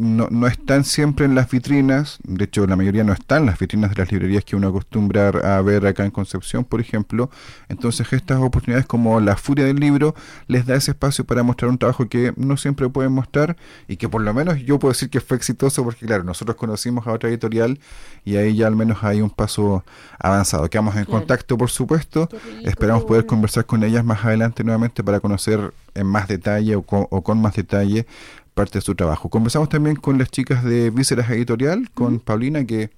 no, 0.00 0.28
no, 0.30 0.46
están 0.46 0.84
siempre 0.84 1.26
en 1.26 1.34
las 1.34 1.50
vitrinas, 1.50 2.18
de 2.24 2.44
hecho 2.44 2.66
la 2.66 2.74
mayoría 2.74 3.04
no 3.04 3.12
están 3.12 3.42
en 3.42 3.46
las 3.46 3.58
vitrinas 3.58 3.90
de 3.90 3.96
las 3.96 4.10
librerías 4.10 4.44
que 4.44 4.56
uno 4.56 4.68
acostumbra 4.68 5.28
a 5.28 5.60
ver 5.60 5.86
acá 5.86 6.04
en 6.04 6.10
Concepción, 6.10 6.64
por 6.64 6.80
ejemplo. 6.80 7.30
Entonces 7.68 8.10
estas 8.12 8.40
oportunidades 8.40 8.86
como 8.86 9.20
la 9.20 9.36
furia 9.36 9.66
del 9.66 9.76
libro 9.76 10.14
les 10.48 10.64
da 10.64 10.74
ese 10.74 10.92
espacio 10.92 11.24
para 11.24 11.42
mostrar 11.42 11.70
un 11.70 11.78
trabajo 11.78 12.08
que 12.08 12.32
no 12.36 12.56
siempre 12.56 12.88
pueden 12.88 13.12
mostrar 13.12 13.56
y 13.88 13.96
que 13.96 14.08
por 14.08 14.22
lo 14.22 14.32
menos 14.32 14.58
yo 14.60 14.78
puedo 14.78 14.92
decir 14.92 15.10
que 15.10 15.20
fue 15.20 15.36
exitoso 15.36 15.84
porque 15.84 16.06
claro, 16.06 16.24
nosotros 16.24 16.56
conocimos 16.56 17.06
a 17.06 17.12
otra 17.12 17.28
editorial 17.28 17.78
y 18.24 18.36
ahí 18.36 18.56
ya 18.56 18.66
al 18.66 18.76
menos 18.76 19.04
hay 19.04 19.20
un 19.20 19.30
paso 19.30 19.84
avanzado. 20.18 20.68
Quedamos 20.70 20.96
en 20.96 21.04
contacto, 21.04 21.58
por 21.58 21.70
supuesto. 21.70 22.28
Esperamos 22.64 23.04
poder 23.04 23.26
conversar 23.26 23.66
con 23.66 23.84
ellas 23.84 24.04
más 24.04 24.24
adelante 24.24 24.64
nuevamente 24.64 25.04
para 25.04 25.20
conocer 25.20 25.72
en 25.94 26.06
más 26.06 26.28
detalle 26.28 26.76
o 26.76 26.84
o 26.88 27.22
con 27.22 27.40
más 27.40 27.54
detalle 27.54 28.06
parte 28.54 28.78
de 28.78 28.82
su 28.82 28.94
trabajo. 28.94 29.28
Conversamos 29.28 29.68
también 29.68 29.96
con 29.96 30.18
las 30.18 30.30
chicas 30.30 30.64
de 30.64 30.90
Vísceras 30.90 31.30
Editorial, 31.30 31.90
con 31.94 32.20
Paulina, 32.20 32.64
que, 32.64 32.90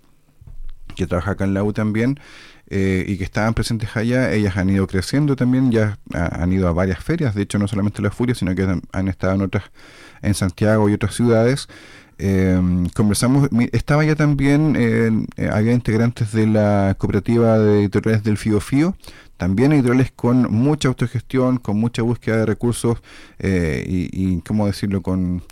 que 0.95 1.07
trabaja 1.07 1.33
acá 1.33 1.45
en 1.45 1.55
la 1.55 1.63
U 1.63 1.73
también, 1.73 2.19
eh, 2.69 3.05
y 3.07 3.19
que 3.19 3.25
estaban 3.25 3.55
presentes 3.55 3.97
allá. 3.97 4.33
Ellas 4.33 4.57
han 4.57 4.71
ido 4.71 4.87
creciendo 4.87 5.37
también, 5.37 5.71
ya 5.71 5.99
han 6.13 6.53
ido 6.53 6.69
a 6.69 6.73
varias 6.73 7.03
ferias, 7.03 7.35
de 7.35 7.43
hecho 7.43 7.59
no 7.59 7.69
solamente 7.69 8.03
la 8.03 8.11
Furia, 8.11 8.35
sino 8.35 8.55
que 8.55 8.81
han, 8.93 9.09
estado 9.09 9.35
en 9.35 9.43
otras, 9.43 9.65
en 10.23 10.35
Santiago 10.35 10.89
y 10.89 10.95
otras 10.95 11.15
ciudades. 11.15 11.69
Eh, 12.19 12.61
conversamos, 12.95 13.49
estaba 13.73 14.05
ya 14.05 14.15
también, 14.15 14.77
eh, 14.79 15.49
había 15.51 15.73
integrantes 15.73 16.33
de 16.33 16.47
la 16.47 16.95
cooperativa 16.99 17.59
de 17.59 17.81
editoriales 17.81 18.23
del 18.23 18.37
FIO 18.37 18.61
FIO, 18.61 18.97
también 19.37 19.73
editoriales 19.73 20.13
con 20.15 20.53
mucha 20.53 20.89
autogestión, 20.89 21.59
con 21.59 21.79
mucha 21.79 22.03
búsqueda 22.03 22.39
de 22.39 22.47
recursos 22.47 23.03
eh, 23.39 23.85
y, 23.87 24.09
y, 24.13 24.41
¿cómo 24.43 24.67
decirlo?, 24.67 25.03
con 25.03 25.43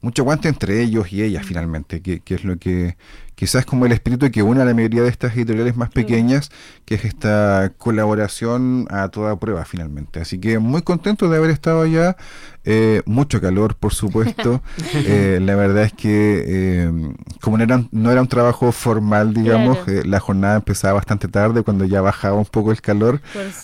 mucho 0.00 0.22
aguante 0.22 0.48
entre 0.48 0.80
ellos 0.80 1.12
y 1.12 1.22
ellas 1.22 1.44
finalmente, 1.44 2.00
que, 2.00 2.20
que 2.20 2.34
es 2.34 2.44
lo 2.44 2.56
que 2.56 2.96
quizás 3.34 3.64
como 3.64 3.86
el 3.86 3.92
espíritu 3.92 4.30
que 4.30 4.42
une 4.42 4.62
a 4.62 4.64
la 4.64 4.74
mayoría 4.74 5.02
de 5.02 5.08
estas 5.08 5.36
editoriales 5.36 5.76
más 5.76 5.90
pequeñas, 5.90 6.50
que 6.84 6.96
es 6.96 7.04
esta 7.04 7.72
colaboración 7.78 8.86
a 8.90 9.08
toda 9.10 9.38
prueba 9.38 9.64
finalmente. 9.64 10.20
Así 10.20 10.38
que 10.38 10.58
muy 10.58 10.82
contento 10.82 11.28
de 11.28 11.36
haber 11.36 11.50
estado 11.50 11.82
allá, 11.82 12.16
eh, 12.64 13.02
mucho 13.06 13.40
calor 13.40 13.74
por 13.76 13.94
supuesto, 13.94 14.62
eh, 14.94 15.38
la 15.42 15.54
verdad 15.56 15.84
es 15.84 15.92
que 15.92 16.44
eh, 16.46 16.92
como 17.40 17.58
no 17.58 17.64
era, 17.64 17.84
no 17.90 18.10
era 18.10 18.20
un 18.20 18.28
trabajo 18.28 18.72
formal, 18.72 19.34
digamos, 19.34 19.78
la 19.86 20.20
jornada 20.20 20.56
empezaba 20.56 20.94
bastante 20.94 21.28
tarde 21.28 21.62
cuando 21.62 21.84
ya 21.84 22.00
bajaba 22.00 22.36
un 22.36 22.46
poco 22.46 22.70
el 22.70 22.80
calor, 22.80 23.20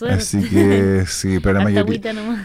así 0.09 0.49
que 0.49 1.05
sí, 1.07 1.39
pero 1.41 1.59
la 1.59 1.65
mayoría... 1.65 2.01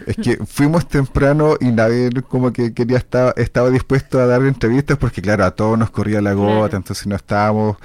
Es 0.06 0.16
que 0.16 0.38
fuimos 0.46 0.88
temprano 0.88 1.56
y 1.60 1.66
nadie 1.72 2.10
como 2.28 2.52
que 2.52 2.74
quería 2.74 2.98
estar, 2.98 3.34
estaba 3.38 3.70
dispuesto 3.70 4.20
a 4.20 4.26
dar 4.26 4.42
entrevistas 4.44 4.98
porque 4.98 5.22
claro, 5.22 5.46
a 5.46 5.52
todos 5.52 5.78
nos 5.78 5.90
corría 5.90 6.22
la 6.22 6.34
gota, 6.34 6.78
entonces 6.78 7.08
no 7.08 7.16
estábamos 7.16 7.78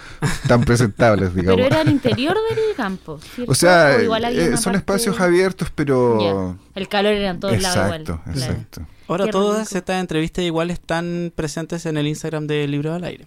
tan 0.46 0.62
presentables, 0.62 1.34
digamos. 1.34 1.56
Pero 1.56 1.66
era 1.66 1.80
al 1.80 1.88
interior 1.88 2.36
del 2.50 2.74
campo. 2.76 3.18
O 3.46 3.54
sea, 3.54 3.96
eh, 3.96 4.56
son 4.56 4.74
espacios 4.74 5.20
abiertos, 5.20 5.70
pero... 5.74 6.56
El 6.74 6.88
calor 6.88 7.12
era 7.12 7.30
en 7.30 7.40
todos 7.40 7.60
lados 7.60 7.76
Exacto, 7.76 8.20
exacto. 8.26 8.86
Ahora 9.06 9.28
todas 9.28 9.72
estas 9.74 10.00
entrevistas 10.00 10.44
igual 10.44 10.70
están 10.70 11.32
presentes 11.34 11.86
en 11.86 11.96
el 11.96 12.06
Instagram 12.06 12.46
de 12.46 12.66
Libro 12.66 12.94
al 12.94 13.04
Aire. 13.04 13.24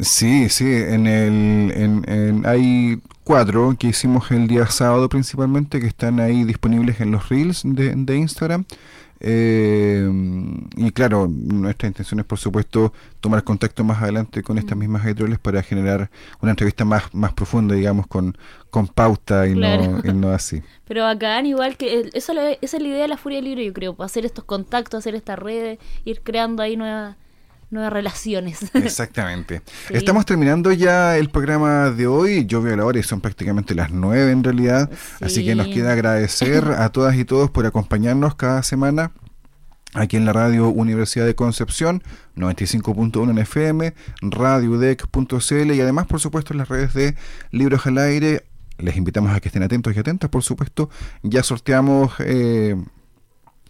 Sí, 0.00 0.48
sí, 0.48 0.64
en 0.64 1.06
el, 1.06 1.72
en, 2.06 2.46
hay 2.46 3.00
cuatro 3.22 3.76
que 3.78 3.88
hicimos 3.88 4.30
el 4.30 4.48
día 4.48 4.66
sábado 4.66 5.08
principalmente 5.08 5.78
que 5.78 5.86
están 5.86 6.20
ahí 6.20 6.44
disponibles 6.44 7.00
en 7.00 7.10
los 7.10 7.28
reels 7.28 7.62
de, 7.64 7.94
de 7.94 8.16
Instagram. 8.16 8.64
Eh, 9.22 10.10
y 10.76 10.90
claro, 10.92 11.28
nuestra 11.28 11.86
intención 11.86 12.20
es, 12.20 12.26
por 12.26 12.38
supuesto, 12.38 12.92
tomar 13.20 13.44
contacto 13.44 13.84
más 13.84 14.02
adelante 14.02 14.42
con 14.42 14.56
estas 14.56 14.76
mm. 14.76 14.80
mismas 14.80 15.04
editoriales 15.04 15.38
para 15.38 15.62
generar 15.62 16.10
una 16.40 16.52
entrevista 16.52 16.84
más, 16.84 17.14
más 17.14 17.34
profunda, 17.34 17.74
digamos, 17.74 18.06
con, 18.06 18.36
con 18.70 18.88
pauta 18.88 19.46
y, 19.46 19.54
no, 19.54 20.00
y 20.02 20.12
no 20.14 20.30
así. 20.30 20.62
Pero 20.88 21.06
acá, 21.06 21.40
igual 21.42 21.76
que 21.76 22.10
eso, 22.14 22.32
esa 22.32 22.76
es 22.76 22.82
la 22.82 22.88
idea 22.88 23.02
de 23.02 23.08
la 23.08 23.18
Furia 23.18 23.38
del 23.38 23.44
Libro, 23.44 23.62
yo 23.62 23.72
creo, 23.74 23.96
hacer 24.02 24.24
estos 24.24 24.44
contactos, 24.44 24.98
hacer 24.98 25.14
estas 25.14 25.38
redes, 25.38 25.78
ir 26.04 26.22
creando 26.22 26.62
ahí 26.62 26.76
nuevas 26.76 27.16
nuevas 27.70 27.92
relaciones. 27.92 28.58
Exactamente. 28.74 29.62
Estamos 29.90 30.26
terminando 30.26 30.72
ya 30.72 31.16
el 31.16 31.30
programa 31.30 31.90
de 31.90 32.06
hoy. 32.06 32.46
Yo 32.46 32.62
veo 32.62 32.76
la 32.76 32.84
hora 32.84 32.98
y 32.98 33.02
son 33.02 33.20
prácticamente 33.20 33.74
las 33.74 33.90
nueve 33.90 34.32
en 34.32 34.44
realidad. 34.44 34.90
Así 35.20 35.44
que 35.44 35.54
nos 35.54 35.68
queda 35.68 35.92
agradecer 35.92 36.64
a 36.64 36.90
todas 36.90 37.16
y 37.16 37.24
todos 37.24 37.50
por 37.50 37.66
acompañarnos 37.66 38.34
cada 38.34 38.62
semana 38.62 39.12
aquí 39.94 40.16
en 40.16 40.24
la 40.24 40.32
radio 40.32 40.68
Universidad 40.68 41.26
de 41.26 41.34
Concepción, 41.34 42.02
95.1 42.36 43.30
en 43.30 43.38
FM, 43.38 43.94
radiodec.cl 44.22 45.74
y 45.74 45.80
además, 45.80 46.06
por 46.06 46.20
supuesto, 46.20 46.54
en 46.54 46.58
las 46.58 46.68
redes 46.68 46.94
de 46.94 47.16
Libros 47.50 47.86
al 47.86 47.98
Aire. 47.98 48.46
Les 48.78 48.96
invitamos 48.96 49.34
a 49.34 49.40
que 49.40 49.48
estén 49.48 49.62
atentos 49.62 49.94
y 49.94 49.98
atentas, 49.98 50.30
por 50.30 50.42
supuesto. 50.42 50.88
Ya 51.22 51.42
sorteamos 51.42 52.12
eh, 52.20 52.76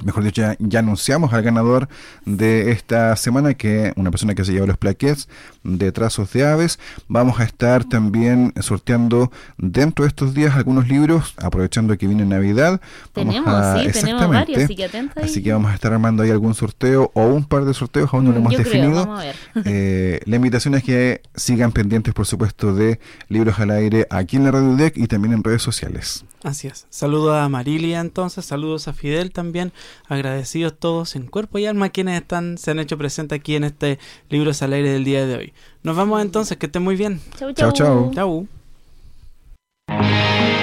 mejor 0.05 0.25
dicho, 0.25 0.43
ya, 0.59 0.79
anunciamos 0.79 1.33
al 1.33 1.43
ganador 1.43 1.89
de 2.25 2.71
esta 2.73 3.15
semana, 3.17 3.55
que 3.55 3.93
una 3.97 4.11
persona 4.11 4.35
que 4.35 4.45
se 4.45 4.53
lleva 4.53 4.67
los 4.67 4.79
plaquets 4.79 5.29
de 5.63 5.93
trazos 5.93 6.33
de 6.33 6.47
aves. 6.47 6.79
Vamos 7.09 7.41
a 7.41 7.45
estar 7.45 7.85
también 7.85 8.53
sorteando 8.61 9.31
dentro 9.59 10.05
de 10.05 10.09
estos 10.09 10.35
días 10.35 10.55
algunos 10.55 10.89
libros, 10.89 11.35
aprovechando 11.37 11.97
que 11.99 12.07
viene 12.07 12.25
Navidad. 12.25 12.81
Tenemos, 13.13 13.81
sí, 13.81 13.93
tenemos 13.93 14.29
varios, 14.29 14.65
así 14.65 14.77
que 14.77 14.91
Así 15.23 15.43
que 15.43 15.53
vamos 15.53 15.71
a 15.71 15.75
estar 15.75 15.93
armando 15.93 16.23
ahí 16.23 16.31
algún 16.31 16.55
sorteo 16.55 17.11
o 17.15 17.27
un 17.27 17.45
par 17.45 17.65
de 17.65 17.75
sorteos, 17.75 18.13
aún 18.13 18.25
no 18.25 18.33
lo 18.33 18.39
hemos 18.39 18.57
definido. 18.57 19.19
Eh, 19.65 20.21
la 20.25 20.37
invitación 20.37 20.75
es 20.75 20.83
que 20.83 21.23
sigan 21.35 21.73
pendientes, 21.73 22.15
por 22.15 22.27
supuesto, 22.27 22.75
de 22.75 22.99
Libros 23.29 23.59
al 23.59 23.71
Aire 23.71 24.07
aquí 24.11 24.37
en 24.37 24.45
la 24.45 24.51
Radio 24.51 24.75
Deck 24.77 24.97
y 24.97 25.07
también 25.07 25.35
en 25.35 25.45
redes 25.45 25.63
sociales. 25.63 26.25
Así 26.43 26.69
es. 26.69 26.87
Saludos 26.89 27.37
a 27.37 27.49
Marilia 27.49 28.01
entonces, 28.01 28.45
saludos 28.45 28.89
a 28.89 28.93
Fidel 28.93 29.33
también, 29.33 29.73
agradecidos 30.09 30.79
todos 30.79 31.17
en 31.17 31.27
cuerpo 31.27 31.59
y 31.59 31.67
alma 31.67 31.91
quienes 31.91 32.21
están, 32.21 32.59
se 32.59 32.71
han 32.71 32.79
hecho 32.79 32.99
presentes 32.99 33.39
aquí 33.39 33.57
en 33.57 33.65
este 33.65 33.99
libro 34.29 34.53
al 34.61 34.73
aire 34.73 34.91
del 34.91 35.05
día 35.05 35.27
de 35.27 35.37
hoy. 35.37 35.53
Nos 35.83 35.97
vamos 35.97 36.21
entonces, 36.23 36.57
que 36.57 36.67
estén 36.67 36.83
muy 36.83 36.97
bien. 36.97 37.21
Chau, 37.39 37.53
chau. 37.53 37.73
Chau, 37.73 38.11
chau. 38.15 38.47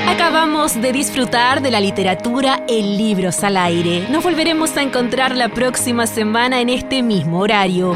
Acabamos 0.08 0.80
de 0.82 0.92
disfrutar 0.92 1.62
de 1.62 1.72
la 1.72 1.80
literatura 1.80 2.64
en 2.68 2.98
Libros 2.98 3.44
al 3.44 3.58
Aire. 3.58 4.08
Nos 4.10 4.24
volveremos 4.24 4.76
a 4.78 4.82
encontrar 4.82 5.36
la 5.36 5.50
próxima 5.50 6.08
semana 6.08 6.62
en 6.62 6.70
este 6.70 7.04
mismo 7.04 7.40
horario. 7.40 7.96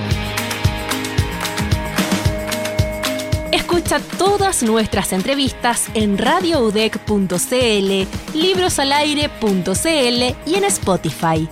Escucha 3.71 4.01
todas 4.17 4.63
nuestras 4.63 5.13
entrevistas 5.13 5.87
en 5.93 6.17
radioudec.cl, 6.17 8.37
librosalaire.cl 8.37 10.35
y 10.45 10.55
en 10.55 10.63
Spotify. 10.65 11.47